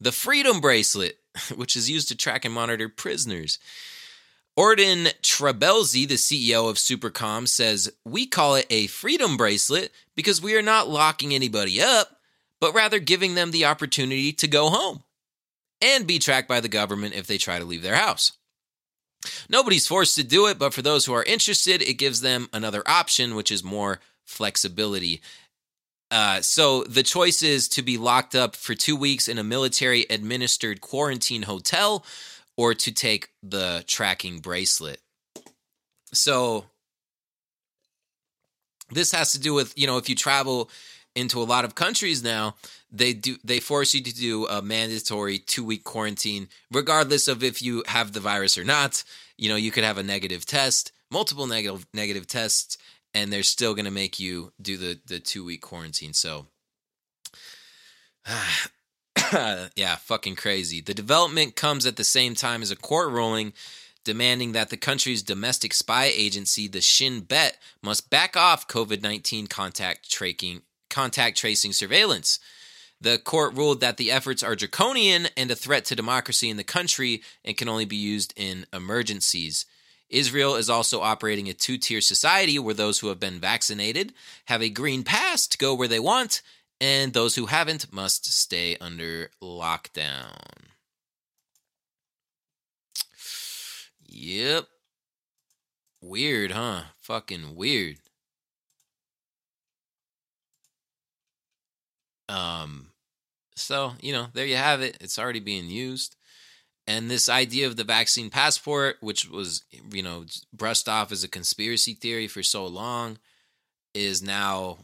[0.00, 1.18] The Freedom Bracelet,
[1.56, 3.58] which is used to track and monitor prisoners.
[4.54, 10.56] Ordan Trabelsi, the CEO of Supercom, says, We call it a freedom bracelet because we
[10.56, 12.15] are not locking anybody up,
[12.60, 15.02] but rather giving them the opportunity to go home
[15.80, 18.32] and be tracked by the government if they try to leave their house.
[19.48, 22.82] Nobody's forced to do it, but for those who are interested, it gives them another
[22.86, 25.20] option, which is more flexibility.
[26.10, 30.06] Uh, so the choice is to be locked up for two weeks in a military
[30.08, 32.04] administered quarantine hotel
[32.56, 35.00] or to take the tracking bracelet.
[36.12, 36.66] So
[38.90, 40.70] this has to do with, you know, if you travel
[41.16, 42.54] into a lot of countries now,
[42.92, 47.82] they do they force you to do a mandatory 2-week quarantine regardless of if you
[47.88, 49.02] have the virus or not.
[49.36, 52.78] You know, you could have a negative test, multiple negative negative tests
[53.12, 56.12] and they're still going to make you do the the 2-week quarantine.
[56.12, 56.46] So
[59.74, 60.80] yeah, fucking crazy.
[60.80, 63.52] The development comes at the same time as a court ruling
[64.06, 69.48] demanding that the country's domestic spy agency, the Shin Bet, must back off COVID 19
[69.48, 72.38] contact tracking, contact tracing surveillance.
[73.00, 76.64] The court ruled that the efforts are draconian and a threat to democracy in the
[76.64, 79.66] country and can only be used in emergencies.
[80.08, 84.14] Israel is also operating a two tier society where those who have been vaccinated
[84.46, 86.42] have a green pass to go where they want,
[86.80, 90.36] and those who haven't must stay under lockdown.
[94.06, 94.66] Yep.
[96.00, 96.82] Weird, huh?
[97.00, 97.98] Fucking weird.
[102.28, 102.88] Um
[103.54, 104.98] so, you know, there you have it.
[105.00, 106.16] It's already being used.
[106.86, 111.28] And this idea of the vaccine passport, which was, you know, brushed off as a
[111.28, 113.18] conspiracy theory for so long,
[113.94, 114.78] is now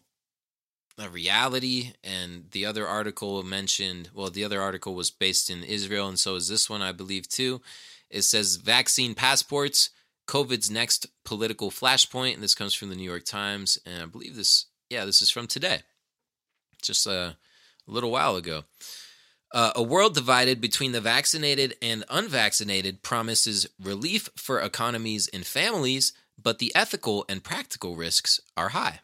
[0.98, 1.92] a reality.
[2.02, 6.34] And the other article mentioned, well, the other article was based in Israel, and so
[6.34, 7.60] is this one, I believe, too.
[8.10, 9.90] It says vaccine passports,
[10.26, 12.34] COVID's next political flashpoint.
[12.34, 13.78] And this comes from the New York Times.
[13.86, 15.80] And I believe this, yeah, this is from today,
[16.82, 17.36] just a,
[17.86, 18.64] a little while ago.
[19.52, 26.14] Uh, a world divided between the vaccinated and unvaccinated promises relief for economies and families,
[26.42, 29.00] but the ethical and practical risks are high.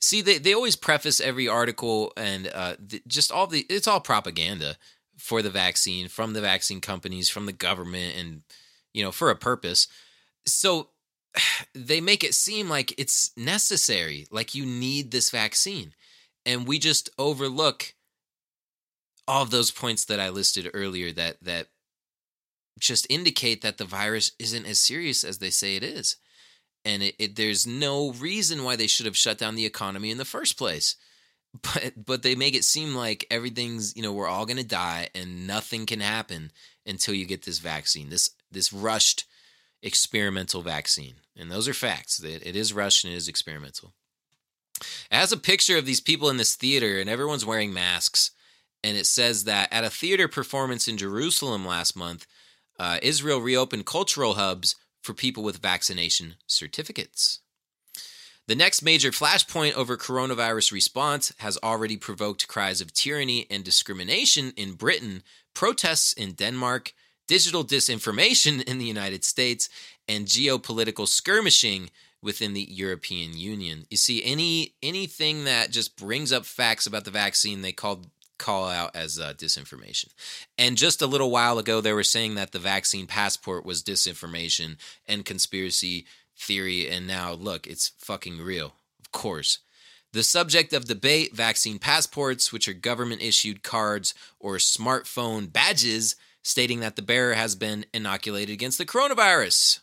[0.00, 4.00] See, they, they always preface every article and uh, th- just all the it's all
[4.00, 4.76] propaganda
[5.16, 8.42] for the vaccine from the vaccine companies, from the government, and
[8.92, 9.86] you know for a purpose.
[10.46, 10.88] So
[11.74, 15.92] they make it seem like it's necessary, like you need this vaccine,
[16.50, 17.94] and we just overlook
[19.28, 21.68] all of those points that I listed earlier that that
[22.80, 26.16] just indicate that the virus isn't as serious as they say it is.
[26.84, 30.18] And it, it, there's no reason why they should have shut down the economy in
[30.18, 30.96] the first place.
[31.62, 35.08] But but they make it seem like everything's you know we're all going to die
[35.16, 36.52] and nothing can happen
[36.86, 39.24] until you get this vaccine this this rushed
[39.82, 41.14] experimental vaccine.
[41.36, 42.22] And those are facts.
[42.22, 43.94] It, it is rushed and it is experimental
[44.80, 48.30] it has a picture of these people in this theater and everyone's wearing masks
[48.82, 52.26] and it says that at a theater performance in jerusalem last month
[52.78, 57.40] uh, israel reopened cultural hubs for people with vaccination certificates.
[58.46, 64.52] The next major flashpoint over coronavirus response has already provoked cries of tyranny and discrimination
[64.56, 65.22] in Britain,
[65.54, 66.92] protests in Denmark,
[67.28, 69.68] digital disinformation in the United States,
[70.08, 71.90] and geopolitical skirmishing
[72.22, 73.86] within the European Union.
[73.90, 78.02] You see, any anything that just brings up facts about the vaccine, they call
[78.38, 80.08] call out as uh, disinformation.
[80.58, 84.76] And just a little while ago, they were saying that the vaccine passport was disinformation
[85.06, 86.06] and conspiracy
[86.36, 86.88] theory.
[86.88, 89.58] And now, look, it's fucking real, of course.
[90.12, 96.80] The subject of debate vaccine passports, which are government issued cards or smartphone badges stating
[96.80, 99.80] that the bearer has been inoculated against the coronavirus.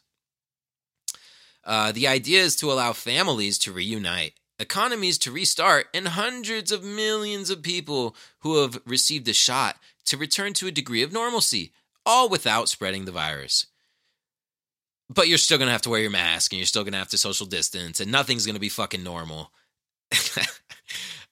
[1.67, 6.81] Uh, the idea is to allow families to reunite, economies to restart, and hundreds of
[6.81, 11.73] millions of people who have received a shot to return to a degree of normalcy,
[12.05, 13.67] all without spreading the virus.
[15.09, 16.99] But you're still going to have to wear your mask and you're still going to
[16.99, 19.51] have to social distance, and nothing's going to be fucking normal.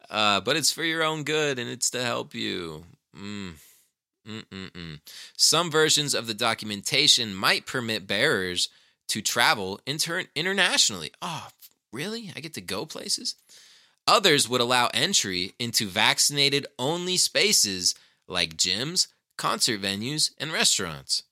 [0.09, 2.83] uh, but it's for your own good and it's to help you.
[3.17, 3.53] Mm.
[5.37, 8.67] Some versions of the documentation might permit bearers
[9.07, 11.11] to travel inter- internationally.
[11.21, 11.47] Oh,
[11.91, 12.31] really?
[12.35, 13.35] I get to go places?
[14.07, 17.95] Others would allow entry into vaccinated only spaces
[18.27, 21.23] like gyms, concert venues, and restaurants.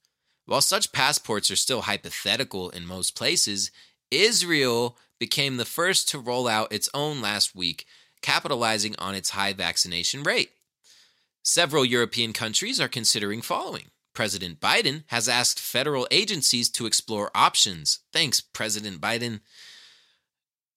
[0.46, 3.72] While such passports are still hypothetical in most places,
[4.12, 7.86] Israel became the first to roll out its own last week,
[8.22, 10.52] capitalizing on its high vaccination rate.
[11.44, 13.86] Several European countries are considering following.
[14.14, 18.00] President Biden has asked federal agencies to explore options.
[18.12, 19.42] Thanks, President Biden.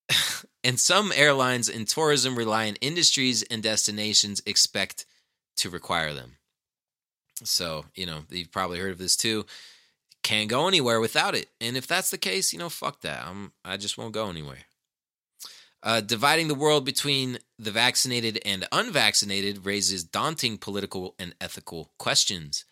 [0.64, 5.07] and some airlines and tourism reliant industries and destinations expect
[5.57, 6.37] to require them.
[7.45, 9.47] So, you know, you've probably heard of this too.
[10.22, 11.49] Can't go anywhere without it.
[11.61, 13.24] And if that's the case, you know, fuck that.
[13.26, 14.64] I'm I just won't go anywhere.
[15.82, 22.64] Uh, dividing the world between the vaccinated and unvaccinated raises daunting political and ethical questions.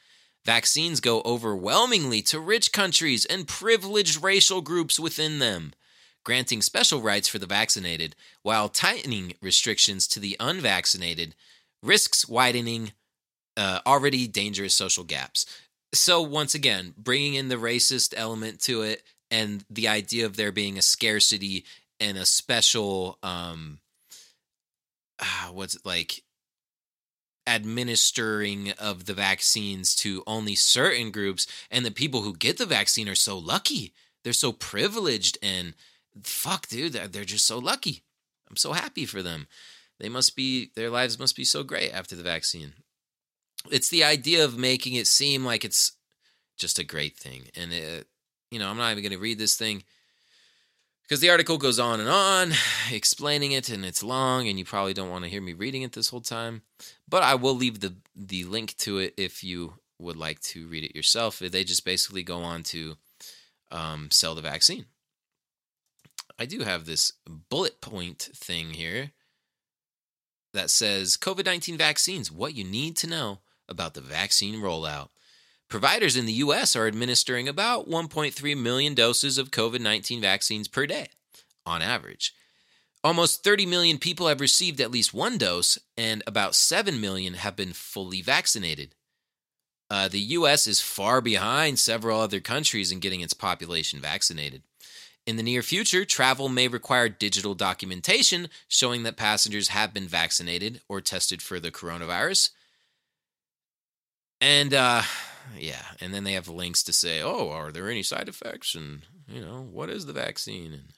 [0.45, 5.72] Vaccines go overwhelmingly to rich countries and privileged racial groups within them,
[6.22, 11.34] granting special rights for the vaccinated while tightening restrictions to the unvaccinated
[11.82, 12.92] risks widening
[13.57, 15.47] uh, already dangerous social gaps.
[15.95, 20.53] So, once again, bringing in the racist element to it and the idea of there
[20.53, 21.64] being a scarcity
[22.01, 23.78] and a special um
[25.20, 26.22] uh, what's it like
[27.47, 33.09] administering of the vaccines to only certain groups and the people who get the vaccine
[33.09, 33.92] are so lucky.
[34.22, 35.74] They're so privileged and
[36.22, 38.03] fuck dude they're, just so lucky.
[38.49, 39.47] I'm so happy for them.
[40.01, 42.74] They must be their lives must be so great after the vaccine.
[43.70, 45.92] It's the idea of making it seem like it's
[46.57, 48.07] just a great thing and it,
[48.51, 49.82] you know i'm not even going to read this thing
[51.05, 52.52] because the article goes on and on
[52.92, 55.92] explaining it and it's long and you probably don't want to hear me reading it
[55.92, 56.62] this whole time
[57.09, 60.84] but i will leave the the link to it if you would like to read
[60.84, 61.38] it yourself.
[61.38, 62.96] They just basically go on to
[63.70, 64.86] um, sell the vaccine.
[66.38, 69.12] I do have this bullet point thing here
[70.52, 75.09] that says covid-19 vaccines what you need to know about the vaccine rollout
[75.75, 76.77] Providers in the U.S.
[76.77, 81.09] are administering about 1.3 million doses of COVID 19 vaccines per day,
[81.66, 82.33] on average.
[83.03, 87.57] Almost 30 million people have received at least one dose, and about 7 million have
[87.57, 88.95] been fully vaccinated.
[89.91, 90.68] Uh, the U.S.
[90.68, 94.62] is far behind several other countries in getting its population vaccinated.
[95.27, 100.83] In the near future, travel may require digital documentation showing that passengers have been vaccinated
[100.89, 102.51] or tested for the coronavirus.
[104.41, 105.03] And uh,
[105.59, 109.03] yeah, and then they have links to say, "Oh, are there any side effects?" and
[109.28, 110.72] you know, what is the vaccine?
[110.72, 110.92] And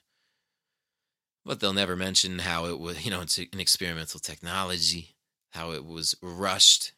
[1.45, 3.05] but they'll never mention how it was.
[3.05, 5.15] You know, it's an experimental technology,
[5.51, 6.91] how it was rushed,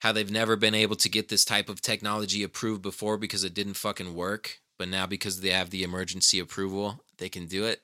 [0.00, 3.54] how they've never been able to get this type of technology approved before because it
[3.54, 7.82] didn't fucking work, but now because they have the emergency approval, they can do it.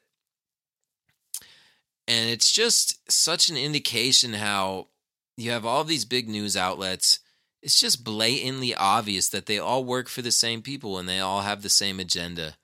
[2.09, 4.89] And it's just such an indication how
[5.37, 7.21] you have all these big news outlets
[7.63, 11.43] it's just blatantly obvious that they all work for the same people and they all
[11.43, 12.55] have the same agenda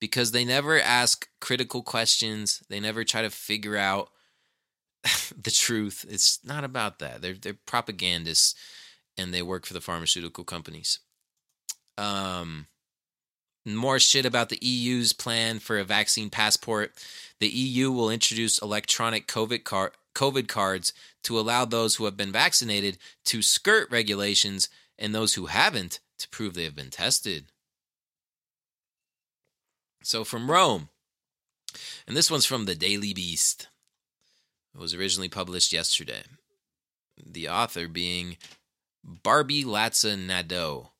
[0.00, 2.62] because they never ask critical questions.
[2.68, 4.10] They never try to figure out
[5.42, 6.04] the truth.
[6.08, 7.22] It's not about that.
[7.22, 8.54] They're they're propagandists
[9.18, 11.00] and they work for the pharmaceutical companies.
[11.98, 12.66] Um
[13.64, 16.92] more shit about the EU's plan for a vaccine passport.
[17.40, 20.92] The EU will introduce electronic COVID card COVID cards
[21.24, 24.68] to allow those who have been vaccinated to skirt regulations
[24.98, 27.46] and those who haven't to prove they have been tested.
[30.02, 30.88] So from Rome,
[32.06, 33.68] and this one's from the Daily Beast.
[34.74, 36.22] It was originally published yesterday.
[37.24, 38.36] The author being
[39.04, 40.90] Barbie Latza Nadeau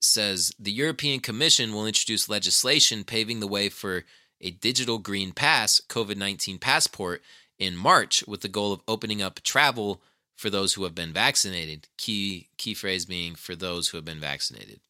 [0.00, 4.04] says the European Commission will introduce legislation paving the way for
[4.40, 7.22] a digital green pass COVID 19 passport
[7.60, 10.02] in March with the goal of opening up travel
[10.34, 11.86] for those who have been vaccinated.
[11.98, 14.80] Key key phrase being for those who have been vaccinated.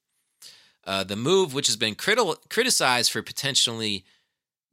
[0.85, 4.05] Uh, the move, which has been criti- criticized for potentially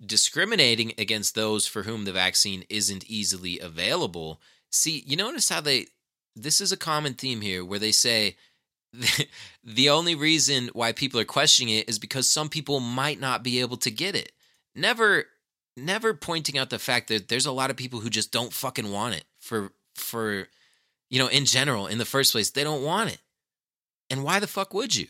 [0.03, 4.39] discriminating against those for whom the vaccine isn't easily available.
[4.69, 5.87] See, you notice how they
[6.35, 8.37] this is a common theme here where they say
[9.63, 13.59] the only reason why people are questioning it is because some people might not be
[13.59, 14.31] able to get it.
[14.75, 15.25] Never
[15.77, 18.91] never pointing out the fact that there's a lot of people who just don't fucking
[18.91, 20.47] want it for for
[21.09, 23.19] you know, in general, in the first place, they don't want it.
[24.09, 25.07] And why the fuck would you?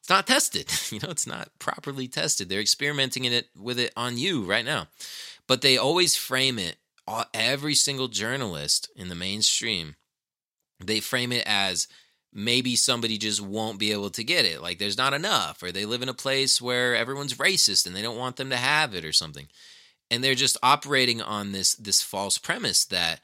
[0.00, 0.70] It's not tested.
[0.90, 2.48] You know, it's not properly tested.
[2.48, 4.88] They're experimenting in it with it on you right now.
[5.46, 6.76] But they always frame it
[7.34, 9.96] every single journalist in the mainstream,
[10.80, 11.88] they frame it as
[12.32, 14.62] maybe somebody just won't be able to get it.
[14.62, 18.02] Like there's not enough, or they live in a place where everyone's racist and they
[18.02, 19.48] don't want them to have it or something.
[20.10, 23.20] And they're just operating on this this false premise that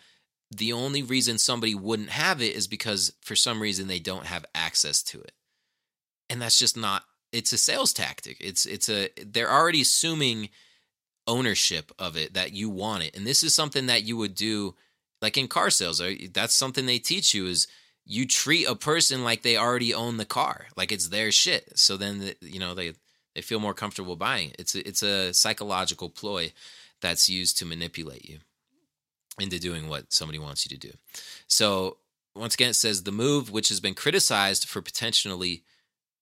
[0.51, 4.45] the only reason somebody wouldn't have it is because for some reason they don't have
[4.55, 5.33] access to it.
[6.31, 8.37] And that's just not it's a sales tactic.
[8.41, 10.51] It's it's a they're already assuming
[11.27, 13.17] ownership of it that you want it.
[13.17, 14.75] And this is something that you would do
[15.21, 16.03] like in car sales.
[16.33, 17.67] That's something they teach you is
[18.05, 21.79] you treat a person like they already own the car, like it's their shit.
[21.79, 22.93] So then you know they
[23.35, 24.57] they feel more comfortable buying it.
[24.59, 26.53] It's a, it's a psychological ploy
[27.01, 28.39] that's used to manipulate you
[29.39, 30.95] into doing what somebody wants you to do.
[31.47, 31.99] So
[32.35, 35.63] once again, it says the move, which has been criticized for potentially,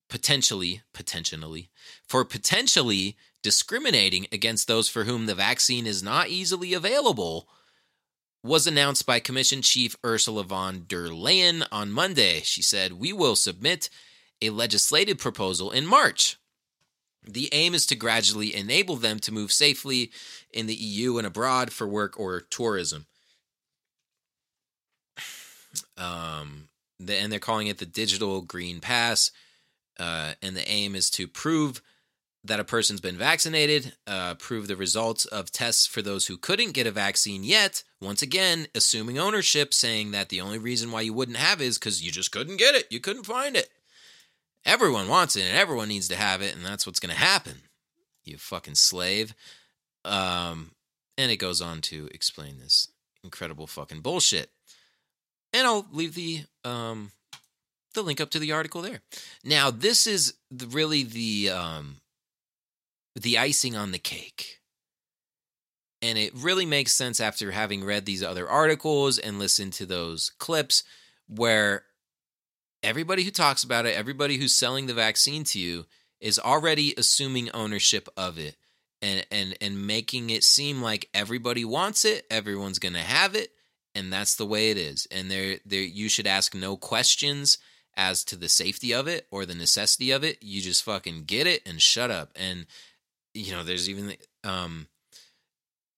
[0.08, 1.70] potentially, potentially,
[2.06, 7.48] for potentially discriminating against those for whom the vaccine is not easily available,
[8.42, 12.40] was announced by Commission Chief Ursula von der Leyen on Monday.
[12.40, 13.88] She said, We will submit
[14.40, 16.36] a legislative proposal in March.
[17.24, 20.10] The aim is to gradually enable them to move safely
[20.52, 23.06] in the EU and abroad for work or tourism.
[25.96, 26.68] Um,
[26.98, 29.30] the, and they're calling it the Digital Green Pass.
[29.98, 31.82] Uh, and the aim is to prove
[32.44, 36.72] that a person's been vaccinated, uh, prove the results of tests for those who couldn't
[36.72, 37.84] get a vaccine yet.
[38.00, 42.02] Once again, assuming ownership, saying that the only reason why you wouldn't have is because
[42.02, 43.68] you just couldn't get it, you couldn't find it.
[44.64, 47.62] Everyone wants it, and everyone needs to have it, and that's what's going to happen.
[48.24, 49.34] You fucking slave.
[50.04, 50.72] Um,
[51.18, 52.88] and it goes on to explain this
[53.24, 54.50] incredible fucking bullshit.
[55.52, 57.12] And I'll leave the um
[57.94, 59.02] the link up to the article there.
[59.44, 61.96] Now, this is really the um
[63.14, 64.60] the icing on the cake.
[66.00, 70.32] And it really makes sense after having read these other articles and listened to those
[70.38, 70.82] clips
[71.28, 71.84] where
[72.82, 75.86] everybody who talks about it, everybody who's selling the vaccine to you
[76.20, 78.56] is already assuming ownership of it
[79.00, 83.50] and and and making it seem like everybody wants it, everyone's going to have it,
[83.94, 85.06] and that's the way it is.
[85.10, 87.58] And there there you should ask no questions
[87.94, 90.38] as to the safety of it or the necessity of it.
[90.40, 92.30] You just fucking get it and shut up.
[92.36, 92.66] And
[93.34, 94.14] you know, there's even
[94.44, 94.86] um,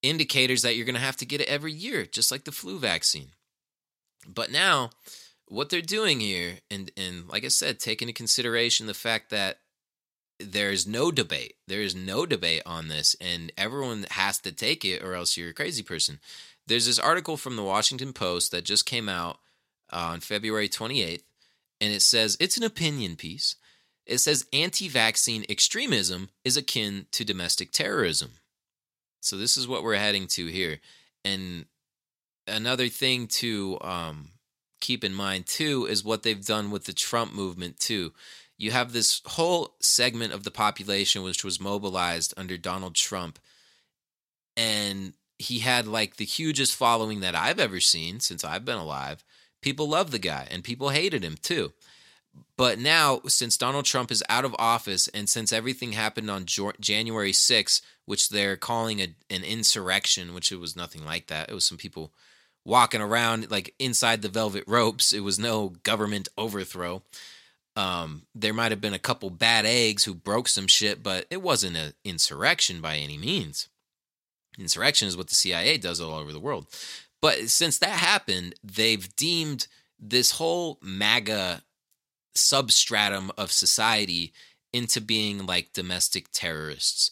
[0.02, 2.78] indicators that you're going to have to get it every year, just like the flu
[2.78, 3.30] vaccine.
[4.26, 4.90] But now,
[5.48, 9.58] what they're doing here, and and like I said, take into consideration the fact that
[10.40, 11.54] there is no debate.
[11.68, 15.50] There is no debate on this, and everyone has to take it, or else you're
[15.50, 16.18] a crazy person.
[16.66, 19.38] There's this article from the Washington Post that just came out
[19.92, 21.22] uh, on February 28th,
[21.80, 23.56] and it says it's an opinion piece.
[24.06, 28.32] It says anti vaccine extremism is akin to domestic terrorism.
[29.20, 30.80] So, this is what we're heading to here.
[31.24, 31.64] And
[32.46, 34.30] another thing to um,
[34.84, 38.12] keep in mind, too, is what they've done with the Trump movement, too.
[38.58, 43.38] You have this whole segment of the population which was mobilized under Donald Trump.
[44.56, 49.24] And he had like the hugest following that I've ever seen since I've been alive.
[49.62, 51.72] People love the guy and people hated him too.
[52.56, 57.32] But now, since Donald Trump is out of office and since everything happened on January
[57.32, 61.48] 6th, which they're calling a, an insurrection, which it was nothing like that.
[61.48, 62.12] It was some people
[62.64, 65.12] walking around like inside the velvet ropes.
[65.12, 67.02] It was no government overthrow.
[67.76, 71.42] Um, there might have been a couple bad eggs who broke some shit, but it
[71.42, 73.68] wasn't an insurrection by any means.
[74.58, 76.66] Insurrection is what the CIA does all over the world.
[77.20, 79.66] But since that happened, they've deemed
[79.98, 81.62] this whole MAGA
[82.34, 84.32] substratum of society
[84.72, 87.10] into being like domestic terrorists.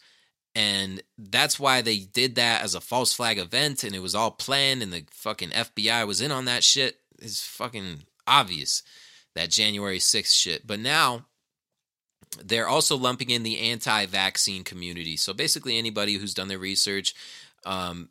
[0.55, 4.31] And that's why they did that as a false flag event and it was all
[4.31, 6.97] planned and the fucking FBI was in on that shit.
[7.19, 8.83] It's fucking obvious
[9.35, 10.67] that January 6th shit.
[10.67, 11.27] But now
[12.43, 15.17] they're also lumping in the anti vaccine community.
[15.17, 17.15] So basically, anybody who's done their research,
[17.65, 18.11] um,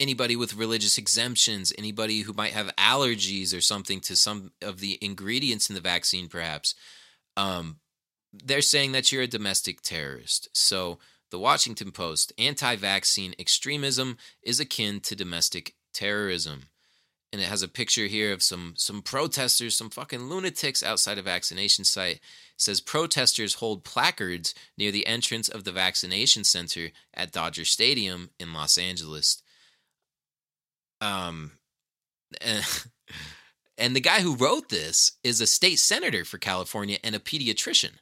[0.00, 4.98] anybody with religious exemptions, anybody who might have allergies or something to some of the
[5.00, 6.74] ingredients in the vaccine, perhaps,
[7.36, 7.78] um,
[8.32, 10.48] they're saying that you're a domestic terrorist.
[10.52, 10.98] So,
[11.30, 16.68] the Washington Post anti vaccine extremism is akin to domestic terrorism.
[17.32, 21.22] and it has a picture here of some some protesters, some fucking lunatics outside a
[21.22, 22.16] vaccination site.
[22.16, 22.20] It
[22.56, 28.52] says protesters hold placards near the entrance of the vaccination center at Dodger Stadium in
[28.52, 29.42] Los Angeles.
[31.00, 31.52] Um,
[32.40, 32.64] and,
[33.78, 37.92] and the guy who wrote this is a state senator for California and a pediatrician.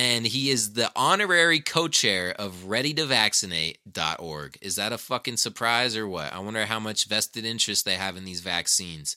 [0.00, 4.58] And he is the honorary co chair of readytovaccinate.org.
[4.62, 6.32] Is that a fucking surprise or what?
[6.32, 9.14] I wonder how much vested interest they have in these vaccines.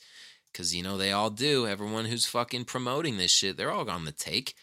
[0.52, 1.66] Because, you know, they all do.
[1.66, 4.56] Everyone who's fucking promoting this shit, they're all on the take.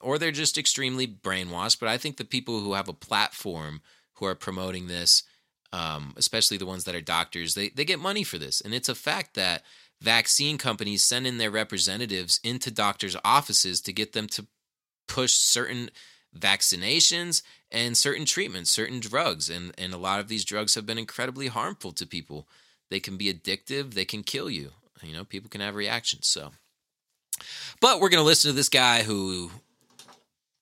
[0.00, 1.78] Or they're just extremely brainwashed.
[1.78, 3.82] But I think the people who have a platform
[4.14, 5.22] who are promoting this,
[5.70, 8.62] um, especially the ones that are doctors, they, they get money for this.
[8.62, 9.64] And it's a fact that
[10.00, 14.46] vaccine companies send in their representatives into doctors' offices to get them to
[15.12, 15.90] push certain
[16.34, 19.50] vaccinations and certain treatments, certain drugs.
[19.50, 22.48] And, and a lot of these drugs have been incredibly harmful to people.
[22.88, 24.70] They can be addictive, they can kill you.
[25.02, 26.28] You know, people can have reactions.
[26.28, 26.52] So,
[27.80, 29.50] but we're going to listen to this guy who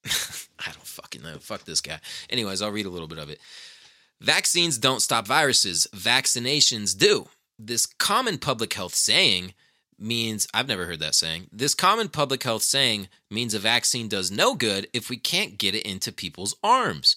[0.06, 1.36] I don't fucking know.
[1.38, 2.00] Fuck this guy.
[2.28, 3.38] Anyways, I'll read a little bit of it.
[4.20, 7.28] Vaccines don't stop viruses, vaccinations do.
[7.58, 9.54] This common public health saying
[10.00, 11.48] means I've never heard that saying.
[11.52, 15.74] This common public health saying means a vaccine does no good if we can't get
[15.74, 17.16] it into people's arms.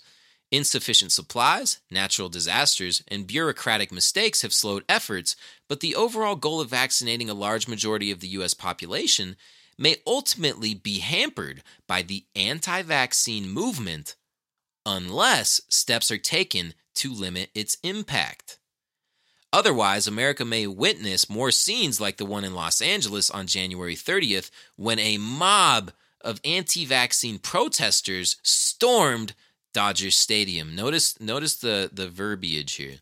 [0.51, 5.35] Insufficient supplies, natural disasters, and bureaucratic mistakes have slowed efforts,
[5.67, 8.53] but the overall goal of vaccinating a large majority of the U.S.
[8.53, 9.35] population
[9.79, 14.15] may ultimately be hampered by the anti vaccine movement
[14.85, 18.59] unless steps are taken to limit its impact.
[19.53, 24.49] Otherwise, America may witness more scenes like the one in Los Angeles on January 30th
[24.77, 29.35] when a mob of anti vaccine protesters stormed
[29.71, 30.75] Dodger Stadium.
[30.75, 32.95] Notice, notice the, the verbiage here.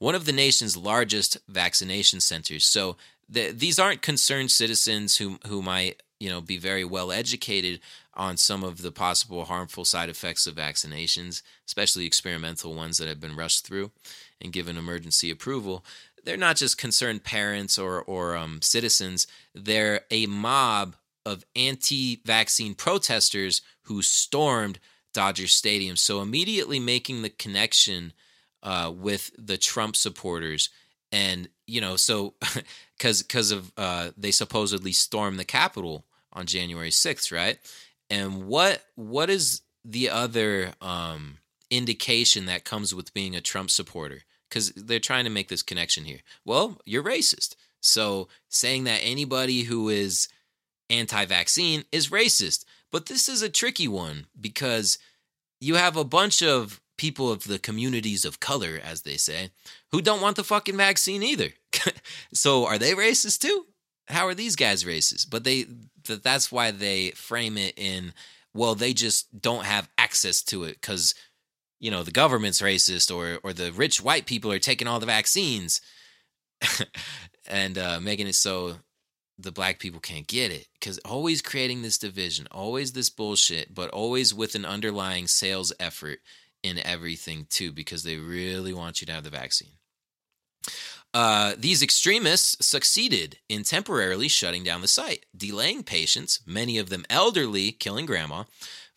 [0.00, 2.66] One of the nation's largest vaccination centers.
[2.66, 2.96] So
[3.28, 7.78] the, these aren't concerned citizens who, who might you know, be very well educated
[8.14, 13.20] on some of the possible harmful side effects of vaccinations, especially experimental ones that have
[13.20, 13.92] been rushed through
[14.42, 15.84] and given emergency approval,
[16.24, 19.26] they're not just concerned parents or or um, citizens.
[19.54, 24.78] They're a mob of anti-vaccine protesters who stormed
[25.12, 25.96] Dodger Stadium.
[25.96, 28.12] So immediately making the connection
[28.62, 30.68] uh, with the Trump supporters,
[31.10, 32.34] and you know, so
[32.98, 37.58] because because of uh, they supposedly stormed the Capitol on January sixth, right?
[38.08, 41.38] And what what is the other um,
[41.70, 44.22] indication that comes with being a Trump supporter?
[44.52, 46.18] Because they're trying to make this connection here.
[46.44, 47.56] Well, you're racist.
[47.80, 50.28] So saying that anybody who is
[50.90, 52.66] anti vaccine is racist.
[52.90, 54.98] But this is a tricky one because
[55.58, 59.52] you have a bunch of people of the communities of color, as they say,
[59.90, 61.48] who don't want the fucking vaccine either.
[62.34, 63.64] so are they racist too?
[64.08, 65.30] How are these guys racist?
[65.30, 65.64] But they
[66.04, 68.12] that's why they frame it in
[68.54, 71.14] well, they just don't have access to it because
[71.82, 75.06] you know the government's racist or or the rich white people are taking all the
[75.06, 75.82] vaccines.
[77.48, 78.76] And uh, making it so
[79.36, 80.68] the black people can't get it.
[80.74, 86.20] Because always creating this division always this bullshit but always with an underlying sales effort
[86.62, 89.72] in everything too because they really want you to have the vaccine.
[91.12, 97.04] Uh, these extremists succeeded in temporarily shutting down the site, delaying patients, many of them
[97.10, 98.44] elderly, killing grandma,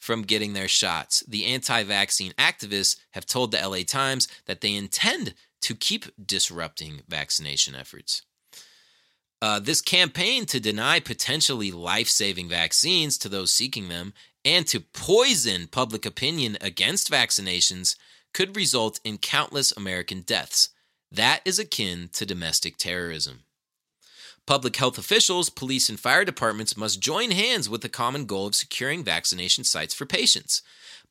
[0.06, 1.23] from getting their shots.
[1.27, 5.34] The anti vaccine activists have told the LA Times that they intend
[5.64, 8.22] to keep disrupting vaccination efforts.
[9.41, 14.14] Uh, this campaign to deny potentially life saving vaccines to those seeking them
[14.45, 17.95] and to poison public opinion against vaccinations
[18.32, 20.69] could result in countless American deaths.
[21.11, 23.45] That is akin to domestic terrorism.
[24.46, 28.56] Public health officials, police, and fire departments must join hands with the common goal of
[28.56, 30.62] securing vaccination sites for patients.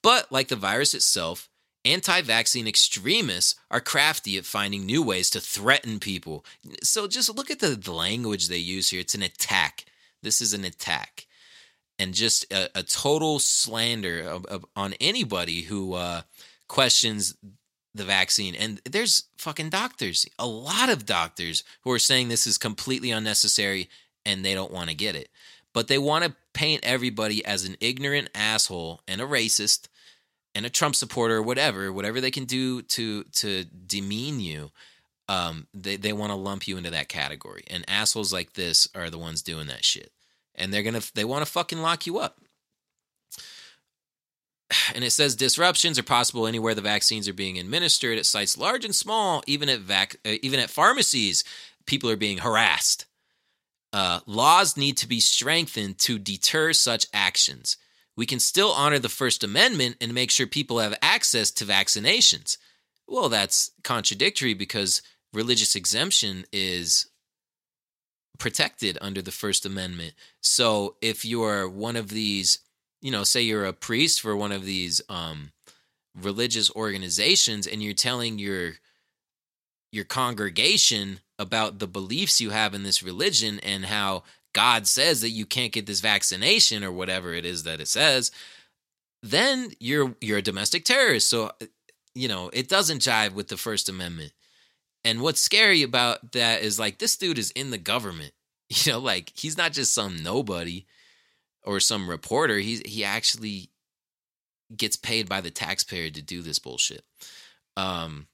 [0.03, 1.49] But, like the virus itself,
[1.85, 6.45] anti vaccine extremists are crafty at finding new ways to threaten people.
[6.85, 9.01] So, just look at the, language they use here.
[9.01, 9.85] It's an attack.
[10.23, 11.27] This is an attack.
[11.99, 16.23] And just a, a total slander of, of, on anybody who uh,
[16.69, 17.35] questions
[17.95, 18.55] the vaccine.
[18.55, 23.89] And there's fucking doctors, a lot of doctors who are saying this is completely unnecessary
[24.27, 25.29] and they don't want to get it.
[25.73, 29.89] But they want to paint everybody as an ignorant asshole and a racist
[30.55, 34.71] and a Trump supporter or whatever, whatever they can do to to demean you.
[35.29, 37.65] Um, they they want to lump you into that category.
[37.69, 40.13] And assholes like this are the ones doing that shit.
[40.55, 42.41] And they're gonna they want to fucking lock you up
[44.95, 48.85] and it says disruptions are possible anywhere the vaccines are being administered at sites large
[48.85, 51.45] and small, even at vac- uh, even at pharmacies.
[51.87, 53.07] people are being harassed.
[53.93, 57.77] Uh, laws need to be strengthened to deter such actions.
[58.17, 62.57] We can still honor the First Amendment and make sure people have access to vaccinations.
[63.07, 67.07] Well, that's contradictory because religious exemption is
[68.39, 70.15] protected under the First Amendment.
[70.41, 72.59] So if you're one of these,
[73.05, 75.53] you know, say you're a priest for one of these um,
[76.19, 78.73] religious organizations and you're telling your
[79.93, 84.25] your congregation about the beliefs you have in this religion and how
[84.55, 88.31] God says that you can't get this vaccination or whatever it is that it says,
[89.23, 91.29] then you're you're a domestic terrorist.
[91.29, 91.53] So
[92.15, 94.33] you know, it doesn't jive with the First Amendment.
[95.05, 98.33] And what's scary about that is like this dude is in the government.
[98.87, 100.87] You know, like he's not just some nobody
[101.65, 102.59] or some reporter.
[102.59, 103.71] He he actually
[104.75, 107.05] gets paid by the taxpayer to do this bullshit.
[107.77, 108.27] Um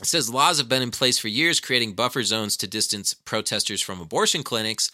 [0.00, 3.80] it says laws have been in place for years creating buffer zones to distance protesters
[3.80, 4.90] from abortion clinics.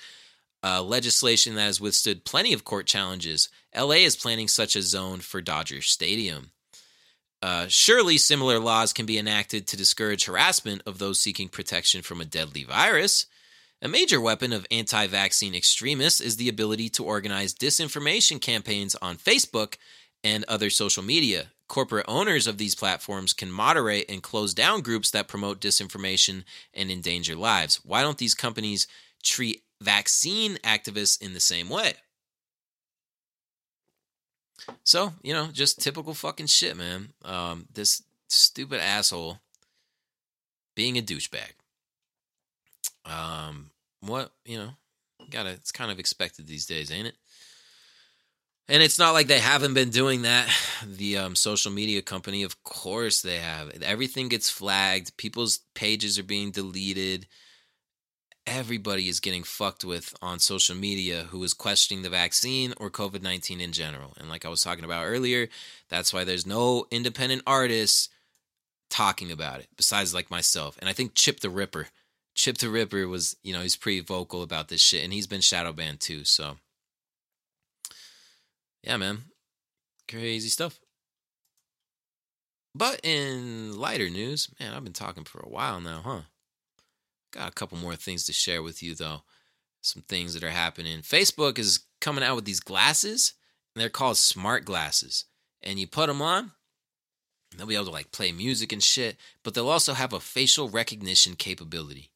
[0.63, 3.49] Uh, legislation that has withstood plenty of court challenges.
[3.75, 6.51] LA is planning such a zone for Dodger Stadium.
[7.43, 12.21] Uh, surely similar laws can be enacted to discourage harassment of those seeking protection from
[12.21, 13.25] a deadly virus.
[13.83, 19.17] A major weapon of anti vaccine extremists is the ability to organize disinformation campaigns on
[19.17, 19.77] Facebook
[20.23, 21.47] and other social media.
[21.67, 26.45] Corporate owners of these platforms can moderate and close down groups that promote disinformation
[26.75, 27.81] and endanger lives.
[27.83, 28.87] Why don't these companies
[29.23, 31.95] treat vaccine activists in the same way?
[34.85, 37.15] So, you know, just typical fucking shit, man.
[37.25, 39.39] Um, this stupid asshole
[40.75, 41.53] being a douchebag.
[43.05, 43.71] Um,
[44.01, 44.71] what, you know,
[45.31, 47.17] gotta, it's kind of expected these days, ain't it?
[48.69, 50.49] And it's not like they haven't been doing that.
[50.83, 53.71] The um, social media company, of course, they have.
[53.83, 55.15] Everything gets flagged.
[55.19, 57.27] People's pages are being deleted
[58.51, 63.23] everybody is getting fucked with on social media who is questioning the vaccine or COVID
[63.23, 64.15] 19 in general.
[64.19, 65.49] And like I was talking about earlier,
[65.89, 68.09] that's why there's no independent artists
[68.89, 70.77] talking about it besides like myself.
[70.81, 71.89] And I think Chip the Ripper,
[72.35, 75.41] Chip the Ripper was, you know, he's pretty vocal about this shit and he's been
[75.41, 76.25] shadow banned too.
[76.25, 76.57] So,
[78.83, 79.25] yeah, man,
[80.09, 80.81] crazy stuff.
[82.75, 86.21] But in lighter news, man, I've been talking for a while now, huh?
[87.33, 89.23] Got a couple more things to share with you, though.
[89.83, 91.01] Some things that are happening.
[91.01, 93.35] Facebook is coming out with these glasses,
[93.75, 95.25] and they're called smart glasses.
[95.63, 96.53] And you put them on,
[97.57, 100.69] they'll be able to like play music and shit, but they'll also have a facial
[100.69, 102.11] recognition capability.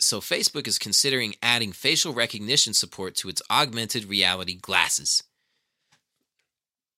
[0.00, 5.22] So, Facebook is considering adding facial recognition support to its augmented reality glasses.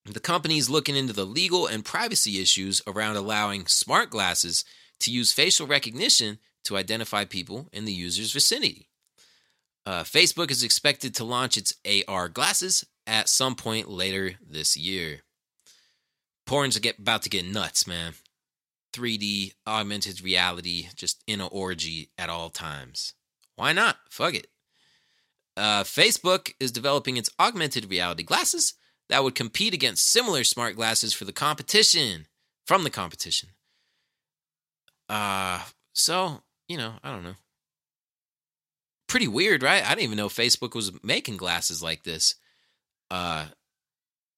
[0.06, 4.64] The company is looking into the legal and privacy issues around allowing smart glasses
[5.00, 8.88] to use facial recognition to identify people in the user's vicinity.
[9.84, 11.74] Uh, Facebook is expected to launch its
[12.08, 15.20] AR glasses at some point later this year.
[16.44, 18.14] Porn's about to get nuts, man.
[18.96, 23.14] 3D, augmented reality, just in an orgy at all times.
[23.56, 23.96] Why not?
[24.10, 24.48] Fuck it.
[25.56, 28.74] Uh, Facebook is developing its augmented reality glasses
[29.08, 32.26] that would compete against similar smart glasses for the competition,
[32.66, 33.50] from the competition.
[35.08, 35.60] Uh,
[35.92, 37.36] so you know, I don't know.
[39.08, 39.84] Pretty weird, right?
[39.84, 42.34] I didn't even know Facebook was making glasses like this.
[43.10, 43.46] Uh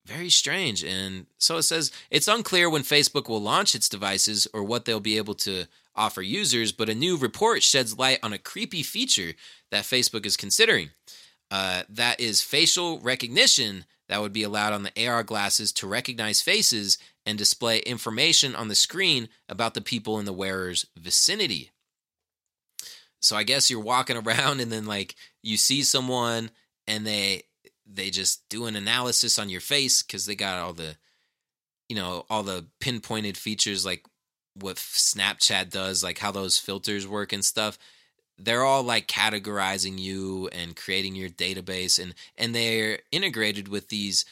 [0.09, 0.83] very strange.
[0.83, 5.01] And so it says it's unclear when Facebook will launch its devices or what they'll
[5.01, 9.35] be able to offer users, but a new report sheds light on a creepy feature
[9.71, 10.91] that Facebook is considering.
[11.51, 16.41] Uh, that is facial recognition that would be allowed on the AR glasses to recognize
[16.41, 21.71] faces and display information on the screen about the people in the wearer's vicinity.
[23.21, 26.51] So I guess you're walking around and then like you see someone
[26.87, 27.43] and they
[27.91, 30.97] they just do an analysis on your face cuz they got all the
[31.89, 34.05] you know, all the pinpointed features like
[34.55, 37.79] what Snapchat does, like how those filters work and stuff.
[38.37, 44.25] They're all like categorizing you and creating your database and and they're integrated with these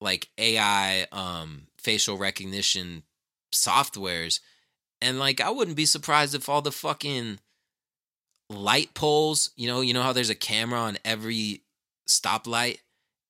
[0.00, 3.02] like AI um facial recognition
[3.52, 4.40] softwares.
[5.02, 7.38] And like I wouldn't be surprised if all the fucking
[8.48, 11.62] light poles, you know, you know how there's a camera on every
[12.08, 12.78] stoplight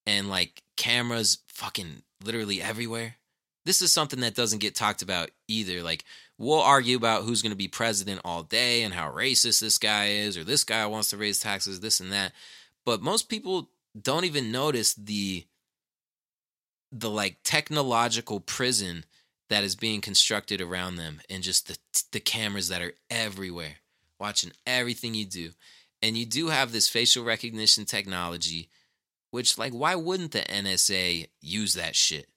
[0.07, 3.17] and like cameras fucking literally everywhere.
[3.65, 5.83] This is something that doesn't get talked about either.
[5.83, 6.05] Like
[6.39, 10.07] we'll argue about who's going to be president all day and how racist this guy
[10.09, 12.33] is or this guy wants to raise taxes, this and that.
[12.85, 13.71] But most people
[14.01, 15.45] don't even notice the
[16.93, 19.05] the like technological prison
[19.49, 21.77] that is being constructed around them and just the
[22.13, 23.77] the cameras that are everywhere
[24.21, 25.51] watching everything you do.
[26.03, 28.69] And you do have this facial recognition technology,
[29.31, 32.29] which, like, why wouldn't the NSA use that shit?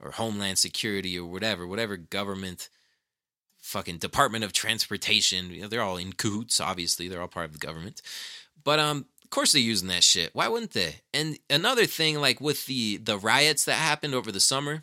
[0.00, 2.68] Or Homeland Security or whatever, whatever government,
[3.60, 5.50] fucking Department of Transportation.
[5.50, 7.08] You know, they're all in cahoots, obviously.
[7.08, 8.02] They're all part of the government.
[8.64, 10.34] But um, of course they're using that shit.
[10.34, 10.96] Why wouldn't they?
[11.14, 14.82] And another thing, like with the the riots that happened over the summer,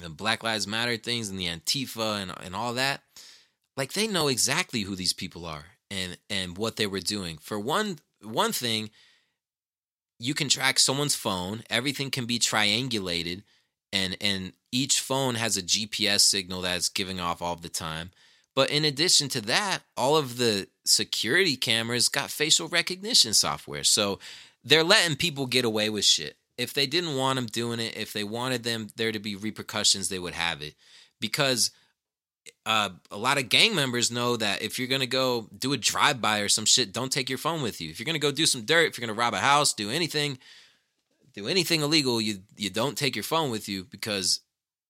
[0.00, 3.02] the Black Lives Matter things and the Antifa and and all that,
[3.76, 7.38] like they know exactly who these people are and and what they were doing.
[7.38, 8.90] For one one thing,
[10.18, 11.64] you can track someone's phone.
[11.70, 13.42] Everything can be triangulated,
[13.92, 18.10] and and each phone has a GPS signal that's giving off all the time.
[18.54, 23.84] But in addition to that, all of the security cameras got facial recognition software.
[23.84, 24.20] So
[24.62, 26.36] they're letting people get away with shit.
[26.56, 30.08] If they didn't want them doing it, if they wanted them there to be repercussions,
[30.08, 30.74] they would have it.
[31.20, 31.72] Because
[32.66, 36.20] uh, a lot of gang members know that if you're gonna go do a drive
[36.20, 37.90] by or some shit, don't take your phone with you.
[37.90, 40.38] If you're gonna go do some dirt, if you're gonna rob a house, do anything,
[41.34, 44.40] do anything illegal, you you don't take your phone with you because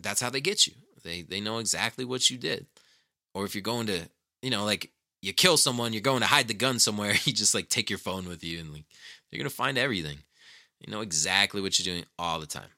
[0.01, 0.75] that's how they get you.
[1.03, 2.67] They they know exactly what you did.
[3.35, 4.09] Or if you're going to,
[4.43, 7.55] you know, like you kill someone, you're going to hide the gun somewhere, you just
[7.55, 8.85] like take your phone with you and like
[9.31, 10.19] you're gonna find everything.
[10.81, 12.69] You know exactly what you're doing all the time.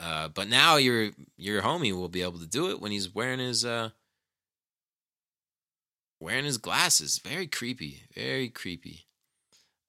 [0.00, 3.40] Uh, but now your your homie will be able to do it when he's wearing
[3.40, 3.90] his uh
[6.20, 7.18] wearing his glasses.
[7.18, 8.02] Very creepy.
[8.14, 9.06] Very creepy.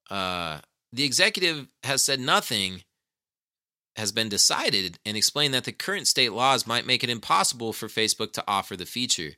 [0.10, 0.60] Uh
[0.92, 2.84] the executive has said nothing
[3.96, 7.88] has been decided and explained that the current state laws might make it impossible for
[7.88, 9.34] Facebook to offer the feature.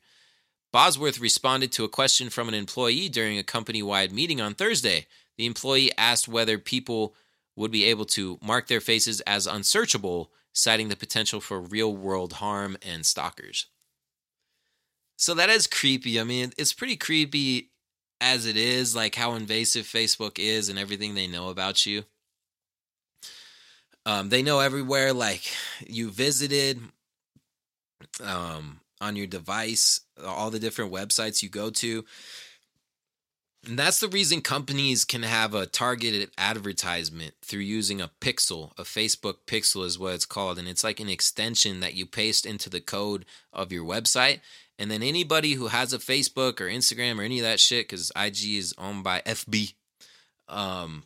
[0.71, 5.07] Bosworth responded to a question from an employee during a company wide meeting on Thursday.
[5.37, 7.15] The employee asked whether people
[7.55, 12.33] would be able to mark their faces as unsearchable, citing the potential for real world
[12.33, 13.67] harm and stalkers.
[15.17, 16.19] So that is creepy.
[16.19, 17.71] I mean, it's pretty creepy
[18.21, 22.03] as it is, like how invasive Facebook is and everything they know about you.
[24.05, 25.43] Um, they know everywhere, like
[25.85, 26.79] you visited
[28.23, 32.05] um, on your device, all the different websites you go to.
[33.67, 38.71] And that's the reason companies can have a targeted advertisement through using a pixel.
[38.77, 40.59] A Facebook pixel is what it's called.
[40.59, 44.41] And it's like an extension that you paste into the code of your website.
[44.77, 48.11] And then anybody who has a Facebook or Instagram or any of that shit, because
[48.15, 49.73] IG is owned by FB,
[50.47, 51.03] um,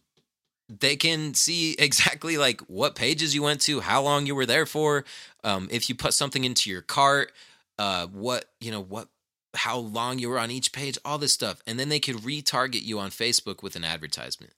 [0.68, 4.66] they can see exactly like what pages you went to, how long you were there
[4.66, 5.06] for,
[5.44, 7.32] um, if you put something into your cart,
[7.78, 9.08] uh, what you know, what
[9.56, 11.62] how long you were on each page, all this stuff.
[11.66, 14.54] And then they could retarget you on Facebook with an advertisement.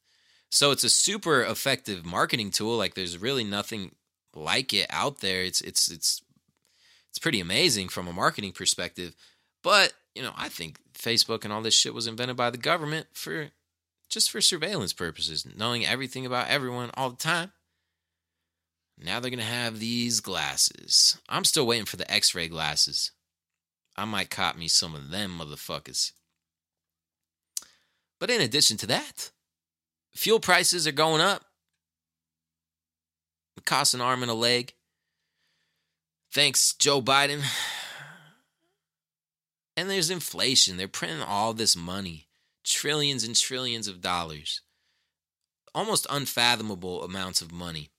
[0.50, 2.78] So it's a super effective marketing tool.
[2.78, 3.96] Like there's really nothing
[4.36, 5.44] like it out there.
[5.44, 6.22] It's it's it's
[7.10, 9.16] it's pretty amazing from a marketing perspective.
[9.64, 13.08] But, you know, I think Facebook and all this shit was invented by the government
[13.14, 13.50] for
[14.10, 17.52] just for surveillance purposes, knowing everything about everyone all the time.
[18.98, 21.18] Now they're going to have these glasses.
[21.28, 23.12] I'm still waiting for the x ray glasses.
[23.96, 26.12] I might cop me some of them motherfuckers.
[28.20, 29.32] But in addition to that,
[30.14, 31.46] fuel prices are going up.
[33.58, 34.74] It costs an arm and a leg.
[36.32, 37.42] Thanks, Joe Biden.
[39.78, 40.76] And there's inflation.
[40.76, 42.28] They're printing all this money
[42.64, 44.62] trillions and trillions of dollars,
[45.74, 47.90] almost unfathomable amounts of money.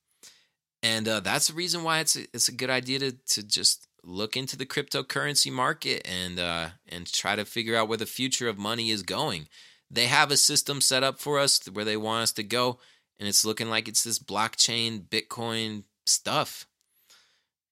[0.82, 3.86] And uh, that's the reason why it's a, it's a good idea to, to just
[4.04, 8.48] look into the cryptocurrency market and uh, and try to figure out where the future
[8.48, 9.48] of money is going.
[9.90, 12.78] They have a system set up for us where they want us to go,
[13.18, 16.66] and it's looking like it's this blockchain, Bitcoin stuff.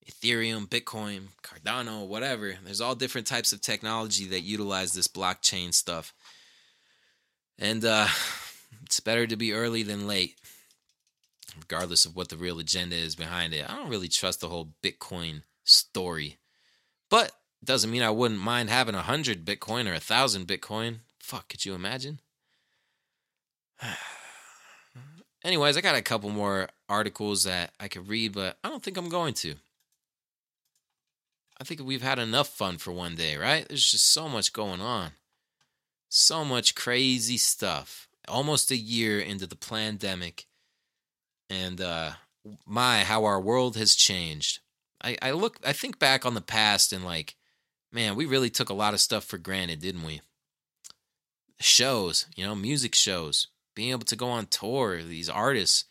[0.09, 2.55] Ethereum, Bitcoin, Cardano, whatever.
[2.65, 6.13] There's all different types of technology that utilize this blockchain stuff.
[7.59, 8.09] And uh,
[8.85, 10.35] it's better to be early than late,
[11.57, 13.71] regardless of what the real agenda is behind it.
[13.71, 16.39] I don't really trust the whole Bitcoin story.
[17.09, 17.33] But
[17.63, 21.01] doesn't mean I wouldn't mind having a hundred Bitcoin or a thousand Bitcoin.
[21.19, 22.21] Fuck, could you imagine?
[25.45, 28.97] Anyways, I got a couple more articles that I could read, but I don't think
[28.97, 29.55] I'm going to.
[31.61, 33.67] I think we've had enough fun for one day, right?
[33.69, 35.13] There's just so much going on.
[36.09, 38.09] So much crazy stuff.
[38.29, 40.47] Almost a year into the pandemic.
[41.49, 42.13] And uh
[42.67, 44.61] my how our world has changed.
[45.03, 47.37] I, I look I think back on the past and like,
[47.93, 50.21] man, we really took a lot of stuff for granted, didn't we?
[51.61, 55.85] Shows, you know, music shows, being able to go on tour, these artists.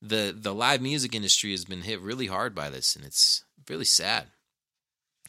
[0.00, 3.84] The the live music industry has been hit really hard by this and it's really
[3.84, 4.26] sad.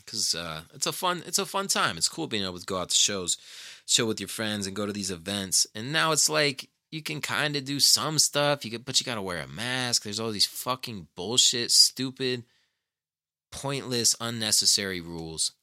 [0.05, 1.97] Cuz uh it's a fun it's a fun time.
[1.97, 3.37] It's cool being able to go out to shows.
[3.85, 5.67] chill with your friends and go to these events.
[5.75, 9.03] And now it's like you can kind of do some stuff, you could, but you
[9.03, 10.03] got to wear a mask.
[10.03, 12.43] There's all these fucking bullshit, stupid,
[13.53, 15.53] pointless, unnecessary rules.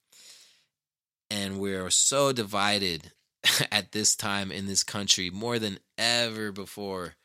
[1.28, 3.12] And we're so divided
[3.72, 7.16] at this time in this country more than ever before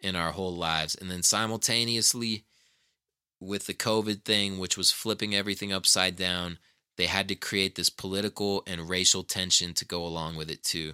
[0.00, 0.94] in our whole lives.
[0.94, 2.44] And then simultaneously,
[3.40, 6.58] with the COVID thing, which was flipping everything upside down,
[6.96, 10.92] they had to create this political and racial tension to go along with it too,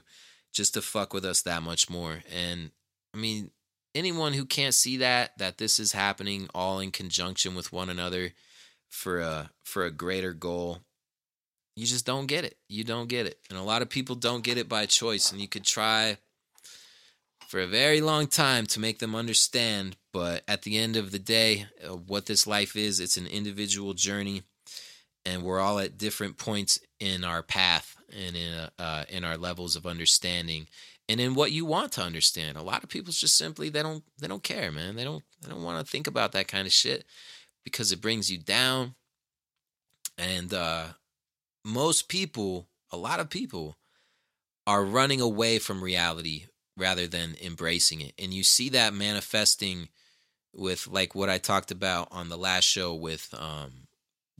[0.52, 2.22] just to fuck with us that much more.
[2.34, 2.70] And
[3.14, 3.50] I mean,
[3.94, 8.32] anyone who can't see that that this is happening all in conjunction with one another
[8.90, 10.80] for a for a greater goal,
[11.76, 12.56] you just don't get it.
[12.68, 13.38] You don't get it.
[13.48, 16.18] And a lot of people don't get it by choice and you could try
[17.48, 19.96] for a very long time to make them understand.
[20.12, 23.94] But at the end of the day, uh, what this life is, it's an individual
[23.94, 24.42] journey,
[25.24, 29.36] and we're all at different points in our path and in uh, uh, in our
[29.36, 30.66] levels of understanding
[31.08, 32.56] and in what you want to understand.
[32.56, 34.96] A lot of people just simply they don't they don't care, man.
[34.96, 37.04] They don't they don't want to think about that kind of shit
[37.64, 38.94] because it brings you down.
[40.18, 40.86] And uh,
[41.64, 43.76] most people, a lot of people,
[44.66, 46.46] are running away from reality
[46.76, 48.12] rather than embracing it.
[48.18, 49.88] And you see that manifesting
[50.52, 53.88] with like what I talked about on the last show with um,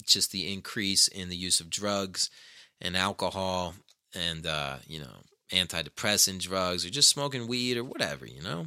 [0.04, 2.30] just the increase in the use of drugs
[2.80, 3.74] and alcohol
[4.14, 5.22] and uh, you know
[5.52, 8.66] antidepressant drugs or just smoking weed or whatever you know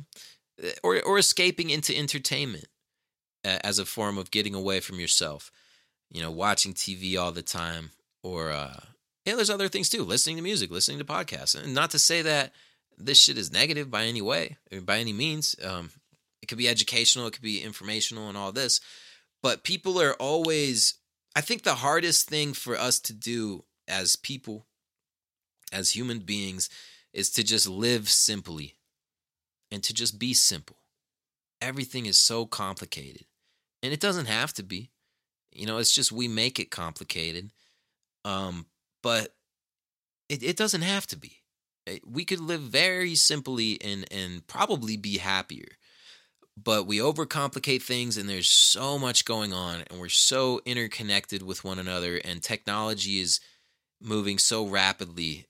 [0.61, 2.65] eh, or or escaping into entertainment
[3.43, 5.51] as a form of getting away from yourself
[6.09, 7.91] you know watching TV all the time
[8.21, 8.79] or uh
[9.25, 12.21] yeah there's other things too listening to music listening to podcasts and not to say
[12.21, 12.53] that
[12.97, 15.55] this shit is negative by any way, by any means.
[15.63, 15.91] Um,
[16.41, 18.81] it could be educational, it could be informational, and all this.
[19.41, 20.95] But people are always,
[21.35, 24.65] I think the hardest thing for us to do as people,
[25.71, 26.69] as human beings,
[27.13, 28.75] is to just live simply
[29.71, 30.77] and to just be simple.
[31.61, 33.25] Everything is so complicated,
[33.83, 34.89] and it doesn't have to be.
[35.51, 37.51] You know, it's just we make it complicated.
[38.25, 38.65] Um,
[39.03, 39.35] but
[40.29, 41.43] it, it doesn't have to be.
[41.85, 45.67] Eh, we could live very simply and and probably be happier
[46.55, 51.63] but we overcomplicate things and there's so much going on and we're so interconnected with
[51.63, 53.39] one another and technology is
[54.01, 55.47] moving so rapidly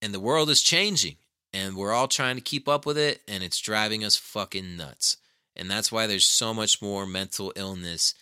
[0.00, 1.16] and the world is changing
[1.52, 5.18] and we're all trying to keep up with it and it's driving us fucking nuts
[5.56, 8.14] and that's why there's so much more mental illness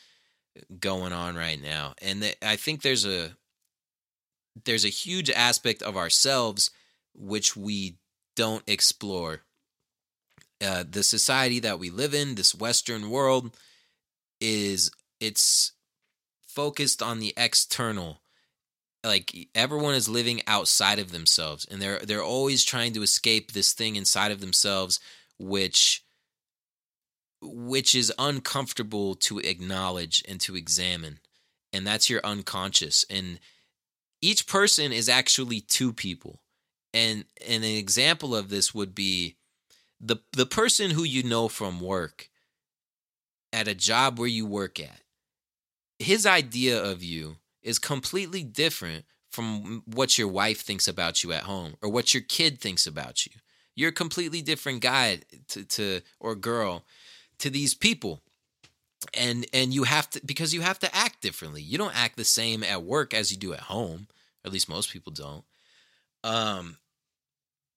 [0.79, 3.31] going on right now and i think there's a
[4.65, 6.71] there's a huge aspect of ourselves
[7.15, 7.97] which we
[8.37, 9.43] don't explore.
[10.65, 13.57] Uh, the society that we live in, this Western world,
[14.41, 14.91] is
[15.21, 15.73] it's
[16.47, 18.21] focused on the external.
[19.03, 23.73] Like everyone is living outside of themselves, and they're they're always trying to escape this
[23.73, 25.01] thing inside of themselves,
[25.39, 26.05] which
[27.43, 31.19] which is uncomfortable to acknowledge and to examine,
[31.73, 33.05] and that's your unconscious.
[33.09, 33.39] And
[34.21, 36.41] each person is actually two people
[36.93, 39.37] and and an example of this would be
[40.01, 42.29] the the person who you know from work
[43.53, 45.01] at a job where you work at
[45.99, 51.45] his idea of you is completely different from what your wife thinks about you at
[51.45, 53.33] home or what your kid thinks about you
[53.77, 56.85] you're a completely different guy to, to or girl
[57.41, 58.21] to these people.
[59.15, 61.63] And and you have to because you have to act differently.
[61.63, 64.09] You don't act the same at work as you do at home.
[64.45, 65.45] At least most people don't.
[66.23, 66.77] Um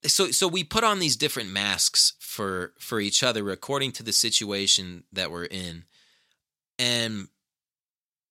[0.06, 4.11] so so we put on these different masks for for each other according to the
[4.11, 5.85] situation that we're in.
[6.77, 7.30] And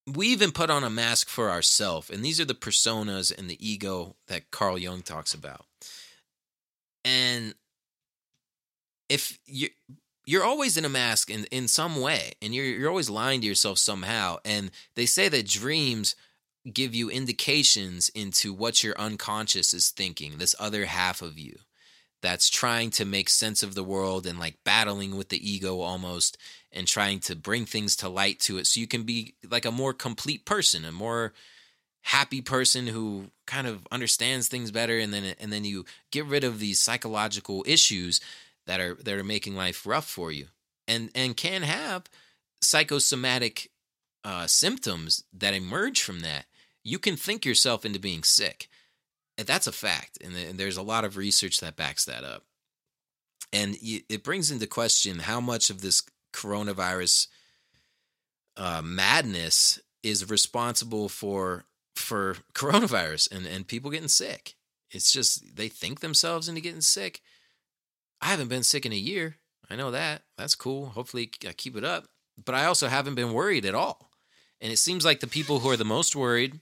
[0.07, 3.67] we even put on a mask for ourselves and these are the personas and the
[3.67, 5.65] ego that carl jung talks about.
[7.07, 7.55] And
[9.09, 9.69] if you
[10.33, 13.47] you're always in a mask in, in some way and you're you're always lying to
[13.47, 16.17] yourself somehow and they say that dreams
[16.71, 21.57] give you indications into what your unconscious is thinking, this other half of you
[22.21, 26.39] that's trying to make sense of the world and like battling with the ego almost
[26.71, 29.73] and trying to bring things to light to it so you can be like a
[29.73, 31.33] more complete person, a more
[32.03, 36.43] happy person who kind of understands things better and then and then you get rid
[36.45, 38.21] of these psychological issues
[38.67, 40.47] that are that are making life rough for you
[40.87, 42.05] and and can have
[42.61, 43.71] psychosomatic
[44.25, 46.47] uh, symptoms that emerge from that
[46.85, 48.69] you can think yourself into being sick.
[49.39, 50.19] And that's a fact.
[50.23, 52.45] And there's a lot of research that backs that up.
[53.53, 56.03] And it brings into question how much of this
[56.33, 57.29] coronavirus
[58.57, 61.65] uh, madness is responsible for
[61.95, 64.55] for coronavirus and, and people getting sick.
[64.91, 67.21] It's just they think themselves into getting sick.
[68.23, 69.37] I haven't been sick in a year.
[69.69, 70.23] I know that.
[70.39, 70.87] That's cool.
[70.87, 72.07] Hopefully, I keep it up.
[72.43, 74.11] But I also haven't been worried at all.
[74.61, 76.61] And it seems like the people who are the most worried,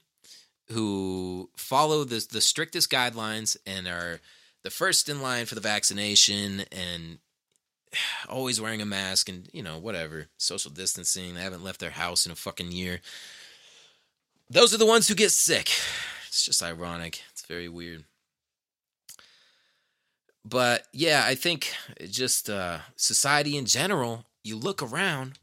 [0.70, 4.20] who follow the the strictest guidelines and are
[4.62, 7.18] the first in line for the vaccination and
[8.28, 12.24] always wearing a mask and you know whatever social distancing they haven't left their house
[12.24, 13.00] in a fucking year
[14.48, 15.70] those are the ones who get sick
[16.28, 18.04] it's just ironic it's very weird
[20.44, 21.72] but yeah i think
[22.08, 25.38] just uh society in general you look around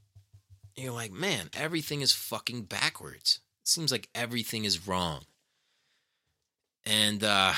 [0.75, 5.21] you're like man everything is fucking backwards it seems like everything is wrong
[6.85, 7.53] and uh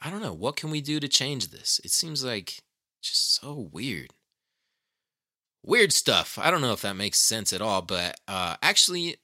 [0.00, 0.32] I don't know.
[0.32, 1.80] What can we do to change this?
[1.84, 2.58] It seems like
[3.02, 4.10] just so weird.
[5.64, 6.38] Weird stuff.
[6.40, 9.16] I don't know if that makes sense at all, but uh, actually,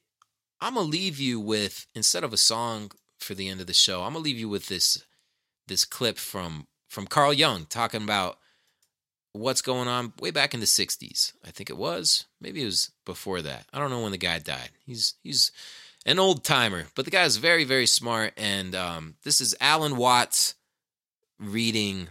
[0.61, 4.03] I'm gonna leave you with instead of a song for the end of the show,
[4.03, 5.05] I'm gonna leave you with this
[5.69, 8.39] this clip from from Carl Jung talking about
[9.33, 11.33] what's going on way back in the 60s.
[11.43, 12.27] I think it was.
[12.39, 13.65] Maybe it was before that.
[13.73, 14.69] I don't know when the guy died.
[14.85, 15.51] He's he's
[16.05, 18.35] an old timer, but the guy is very, very smart.
[18.37, 20.55] And um, this is Alan Watts
[21.41, 22.09] reading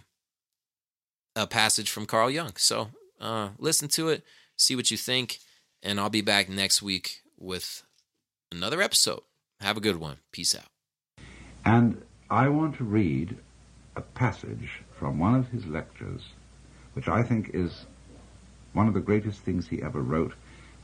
[1.36, 2.54] a passage from Carl Jung.
[2.56, 2.90] So
[3.20, 4.24] uh, listen to it,
[4.58, 5.38] see what you think,
[5.84, 7.84] and I'll be back next week with
[8.52, 9.22] another episode.
[9.60, 10.18] Have a good one.
[10.32, 11.24] Peace out.
[11.64, 12.02] And
[12.32, 13.38] I want to read
[13.96, 16.30] a passage from one of his lectures,
[16.94, 17.86] which I think is
[18.74, 20.34] one of the greatest things he ever wrote,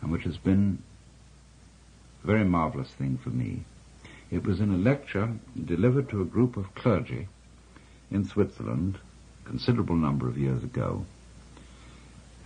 [0.01, 0.81] and which has been
[2.23, 3.63] a very marvelous thing for me.
[4.29, 5.33] It was in a lecture
[5.65, 7.27] delivered to a group of clergy
[8.11, 8.99] in Switzerland,
[9.45, 11.05] a considerable number of years ago,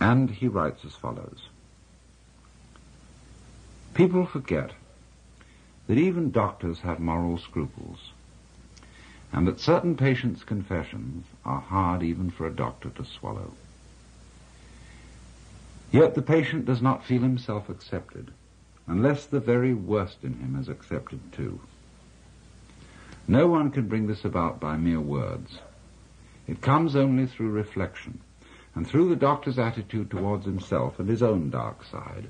[0.00, 1.48] and he writes as follows.
[3.94, 4.72] People forget
[5.86, 8.11] that even doctors have moral scruples,
[9.32, 13.52] and that certain patients' confessions are hard even for a doctor to swallow.
[15.90, 18.32] Yet the patient does not feel himself accepted
[18.86, 21.60] unless the very worst in him is accepted too.
[23.28, 25.58] No one can bring this about by mere words.
[26.46, 28.20] It comes only through reflection
[28.74, 32.26] and through the doctor's attitude towards himself and his own dark side.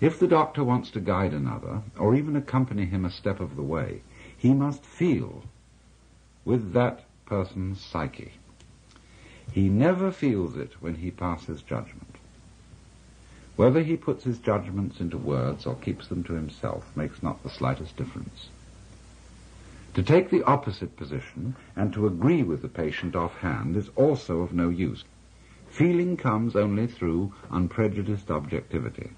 [0.00, 3.62] If the doctor wants to guide another, or even accompany him a step of the
[3.62, 4.02] way,
[4.40, 5.42] he must feel
[6.46, 8.32] with that person's psyche.
[9.52, 12.16] He never feels it when he passes judgment.
[13.56, 17.50] Whether he puts his judgments into words or keeps them to himself makes not the
[17.50, 18.48] slightest difference.
[19.92, 24.54] To take the opposite position and to agree with the patient offhand is also of
[24.54, 25.04] no use.
[25.68, 29.10] Feeling comes only through unprejudiced objectivity.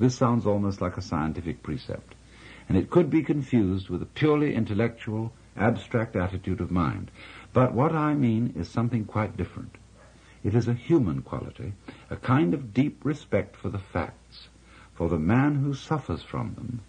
[0.00, 2.16] This sounds almost like a scientific precept,
[2.68, 7.10] and it could be confused with a purely intellectual, abstract attitude of mind.
[7.52, 9.76] But what I mean is something quite different.
[10.42, 11.72] It is a human quality,
[12.10, 14.48] a kind of deep respect for the facts,
[14.94, 16.80] for the man who suffers from them,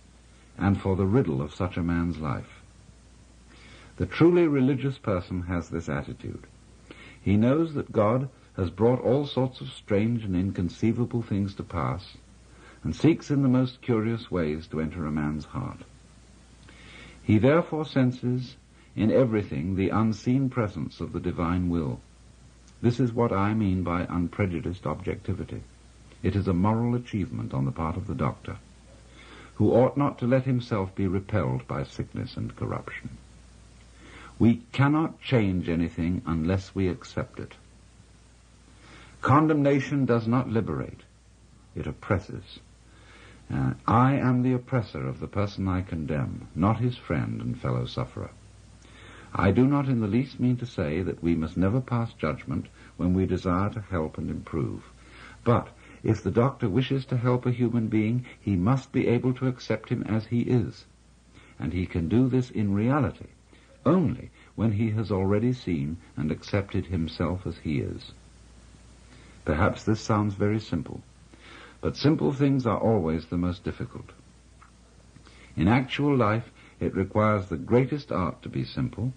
[0.58, 2.62] and for the riddle of such a man's life.
[3.98, 6.48] The truly religious person has this attitude.
[7.22, 12.18] He knows that God has brought all sorts of strange and inconceivable things to pass,
[12.86, 15.80] and seeks in the most curious ways to enter a man's heart.
[17.24, 18.58] He therefore senses
[18.96, 22.00] in everything the unseen presence of the divine will.
[22.84, 25.64] This is what I mean by unprejudiced objectivity.
[26.22, 28.58] It is a moral achievement on the part of the doctor,
[29.56, 33.18] who ought not to let himself be repelled by sickness and corruption.
[34.38, 37.54] We cannot change anything unless we accept it.
[39.24, 41.02] Condemnation does not liberate,
[41.76, 42.60] it oppresses.
[43.54, 47.86] Uh, I am the oppressor of the person I condemn, not his friend and fellow
[47.86, 48.32] sufferer.
[49.34, 52.68] I do not in the least mean to say that we must never pass judgment
[52.98, 54.90] when we desire to help and improve.
[55.44, 55.70] But
[56.04, 59.90] if the doctor wishes to help a human being, he must be able to accept
[59.90, 60.86] him as he is.
[61.60, 63.28] And he can do this in reality
[63.86, 68.12] only when he has already seen and accepted himself as he is.
[69.44, 71.02] Perhaps this sounds very simple,
[71.86, 74.10] but simple things are always the most difficult.
[75.56, 76.50] In actual life,
[76.80, 79.14] it requires the greatest art to be simple,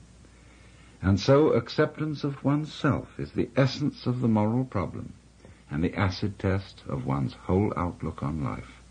[1.00, 5.14] and so acceptance of oneself is the essence of the moral problem
[5.70, 8.82] and the acid test of one's whole outlook on life.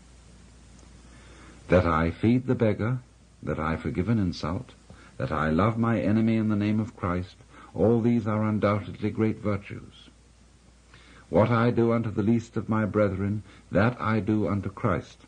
[1.68, 2.98] That I feed the beggar,
[3.44, 4.72] that I forgive an insult,
[5.18, 7.36] that I love my enemy in the name of Christ,
[7.76, 9.97] all these are undoubtedly great virtues.
[11.30, 15.18] What I do unto the least of my brethren, that I do unto Christ.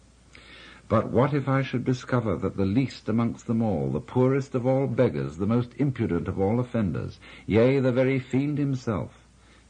[0.88, 4.66] But what if I should discover that the least amongst them all, the poorest of
[4.66, 9.12] all beggars, the most impudent of all offenders, yea, the very fiend himself,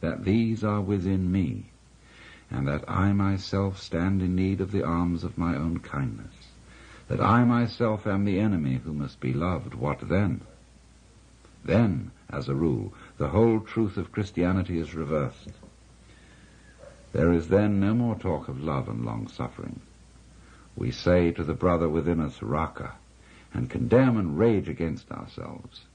[0.00, 1.66] that these are within me,
[2.50, 6.34] and that I myself stand in need of the alms of my own kindness,
[7.08, 10.40] that I myself am the enemy who must be loved, what then?
[11.64, 15.50] Then, as a rule, the whole truth of Christianity is reversed.
[17.12, 19.80] There is then no more talk of love and long-suffering.
[20.76, 22.94] We say to the brother within us, Raca,
[23.52, 25.86] and condemn and rage against ourselves.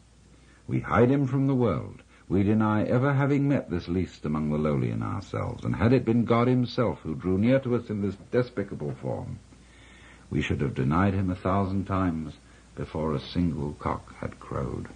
[0.67, 2.01] We hide him from the world.
[2.27, 6.05] We deny ever having met this least among the lowly in ourselves, and had it
[6.05, 9.39] been God himself who drew near to us in this despicable form,
[10.29, 12.33] we should have denied him a thousand times
[12.75, 14.87] before a single cock had crowed.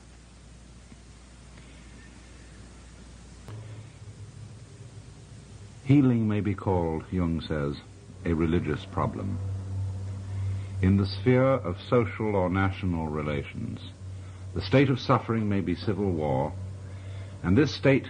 [5.90, 7.78] Healing may be called, Jung says,
[8.24, 9.40] a religious problem.
[10.84, 13.80] In the sphere of social or national relations,
[14.54, 16.54] the state of suffering may be civil war,
[17.42, 18.06] and this state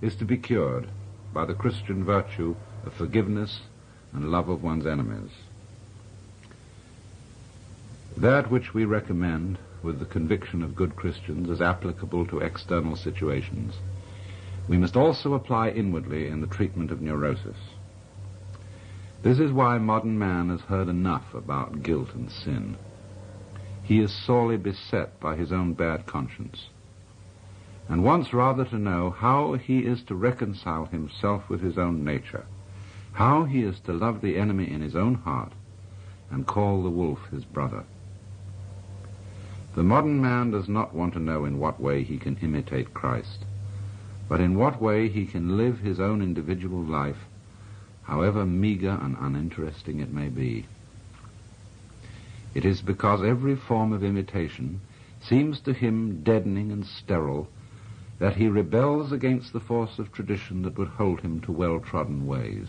[0.00, 0.86] is to be cured
[1.34, 2.54] by the Christian virtue
[2.84, 3.58] of forgiveness
[4.12, 5.32] and love of one's enemies.
[8.16, 13.74] That which we recommend with the conviction of good Christians as applicable to external situations,
[14.68, 17.56] we must also apply inwardly in the treatment of neurosis.
[19.22, 22.76] This is why modern man has heard enough about guilt and sin.
[23.82, 26.68] He is sorely beset by his own bad conscience,
[27.88, 32.44] and wants rather to know how he is to reconcile himself with his own nature,
[33.12, 35.52] how he is to love the enemy in his own heart,
[36.30, 37.84] and call the wolf his brother.
[39.76, 43.44] The modern man does not want to know in what way he can imitate Christ,
[44.28, 47.24] but in what way he can live his own individual life,
[48.02, 50.64] however meager and uninteresting it may be.
[52.54, 54.80] It is because every form of imitation
[55.20, 57.48] seems to him deadening and sterile
[58.18, 62.68] that he rebels against the force of tradition that would hold him to well-trodden ways.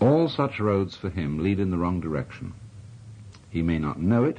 [0.00, 2.52] All such roads for him lead in the wrong direction.
[3.48, 4.38] He may not know it,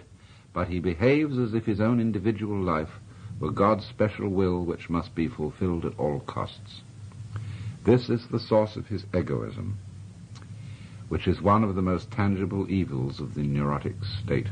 [0.54, 3.00] but he behaves as if his own individual life
[3.40, 6.82] were God's special will which must be fulfilled at all costs.
[7.84, 9.78] This is the source of his egoism,
[11.10, 14.48] which is one of the most tangible evils of the neurotic state.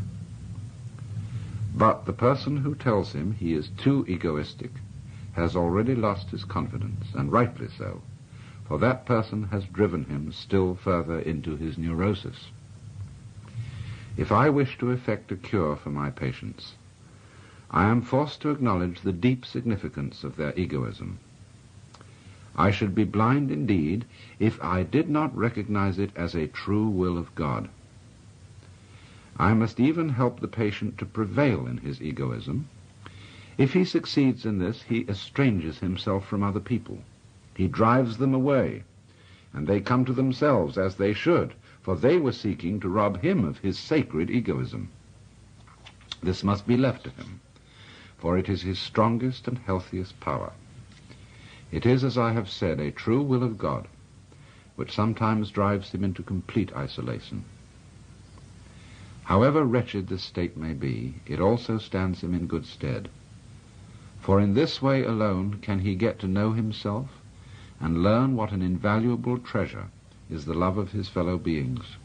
[1.75, 4.71] But the person who tells him he is too egoistic
[5.33, 8.01] has already lost his confidence, and rightly so,
[8.65, 12.51] for that person has driven him still further into his neurosis.
[14.15, 16.75] If I wish to effect a cure for my patients,
[17.71, 21.17] I am forced to acknowledge the deep significance of their egoism.
[22.55, 24.05] I should be blind indeed
[24.39, 27.67] if I did not recognize it as a true will of God.
[29.37, 32.69] I must even help the patient to prevail in his egoism.
[33.57, 36.99] If he succeeds in this, he estranges himself from other people.
[37.55, 38.83] He drives them away,
[39.53, 43.43] and they come to themselves as they should, for they were seeking to rob him
[43.43, 44.89] of his sacred egoism.
[46.21, 47.41] This must be left to him,
[48.17, 50.51] for it is his strongest and healthiest power.
[51.71, 53.87] It is, as I have said, a true will of God,
[54.75, 57.43] which sometimes drives him into complete isolation.
[59.25, 63.09] However wretched this state may be, it also stands him in good stead.
[64.21, 67.09] For in this way alone can he get to know himself
[67.79, 69.87] and learn what an invaluable treasure
[70.29, 71.97] is the love of his fellow beings.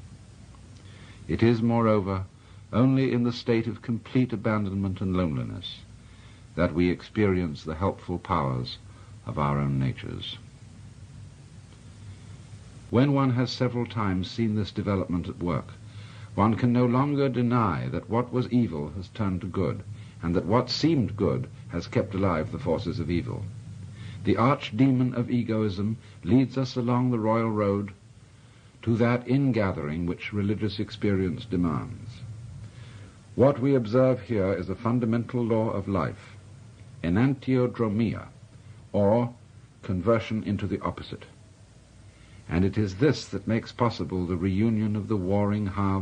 [1.28, 2.24] It is, moreover,
[2.72, 5.78] only in the state of complete abandonment and loneliness
[6.54, 8.78] that we experience the helpful powers
[9.26, 10.38] of our own natures.
[12.90, 15.68] When one has several times seen this development at work,
[16.34, 19.82] one can no longer deny that what was evil has turned to good,
[20.22, 23.44] and that what seemed good has kept alive the forces of evil.
[24.24, 27.92] The archdemon of egoism leads us along the royal road
[28.82, 32.22] to that ingathering which religious experience demands.
[33.34, 36.29] What we observe here is a fundamental law of life,
[37.02, 38.26] enantiodromia,
[38.92, 39.34] or
[39.82, 41.24] conversion into the opposite.
[42.48, 45.98] And it is this that makes possible the reunion of the warring halves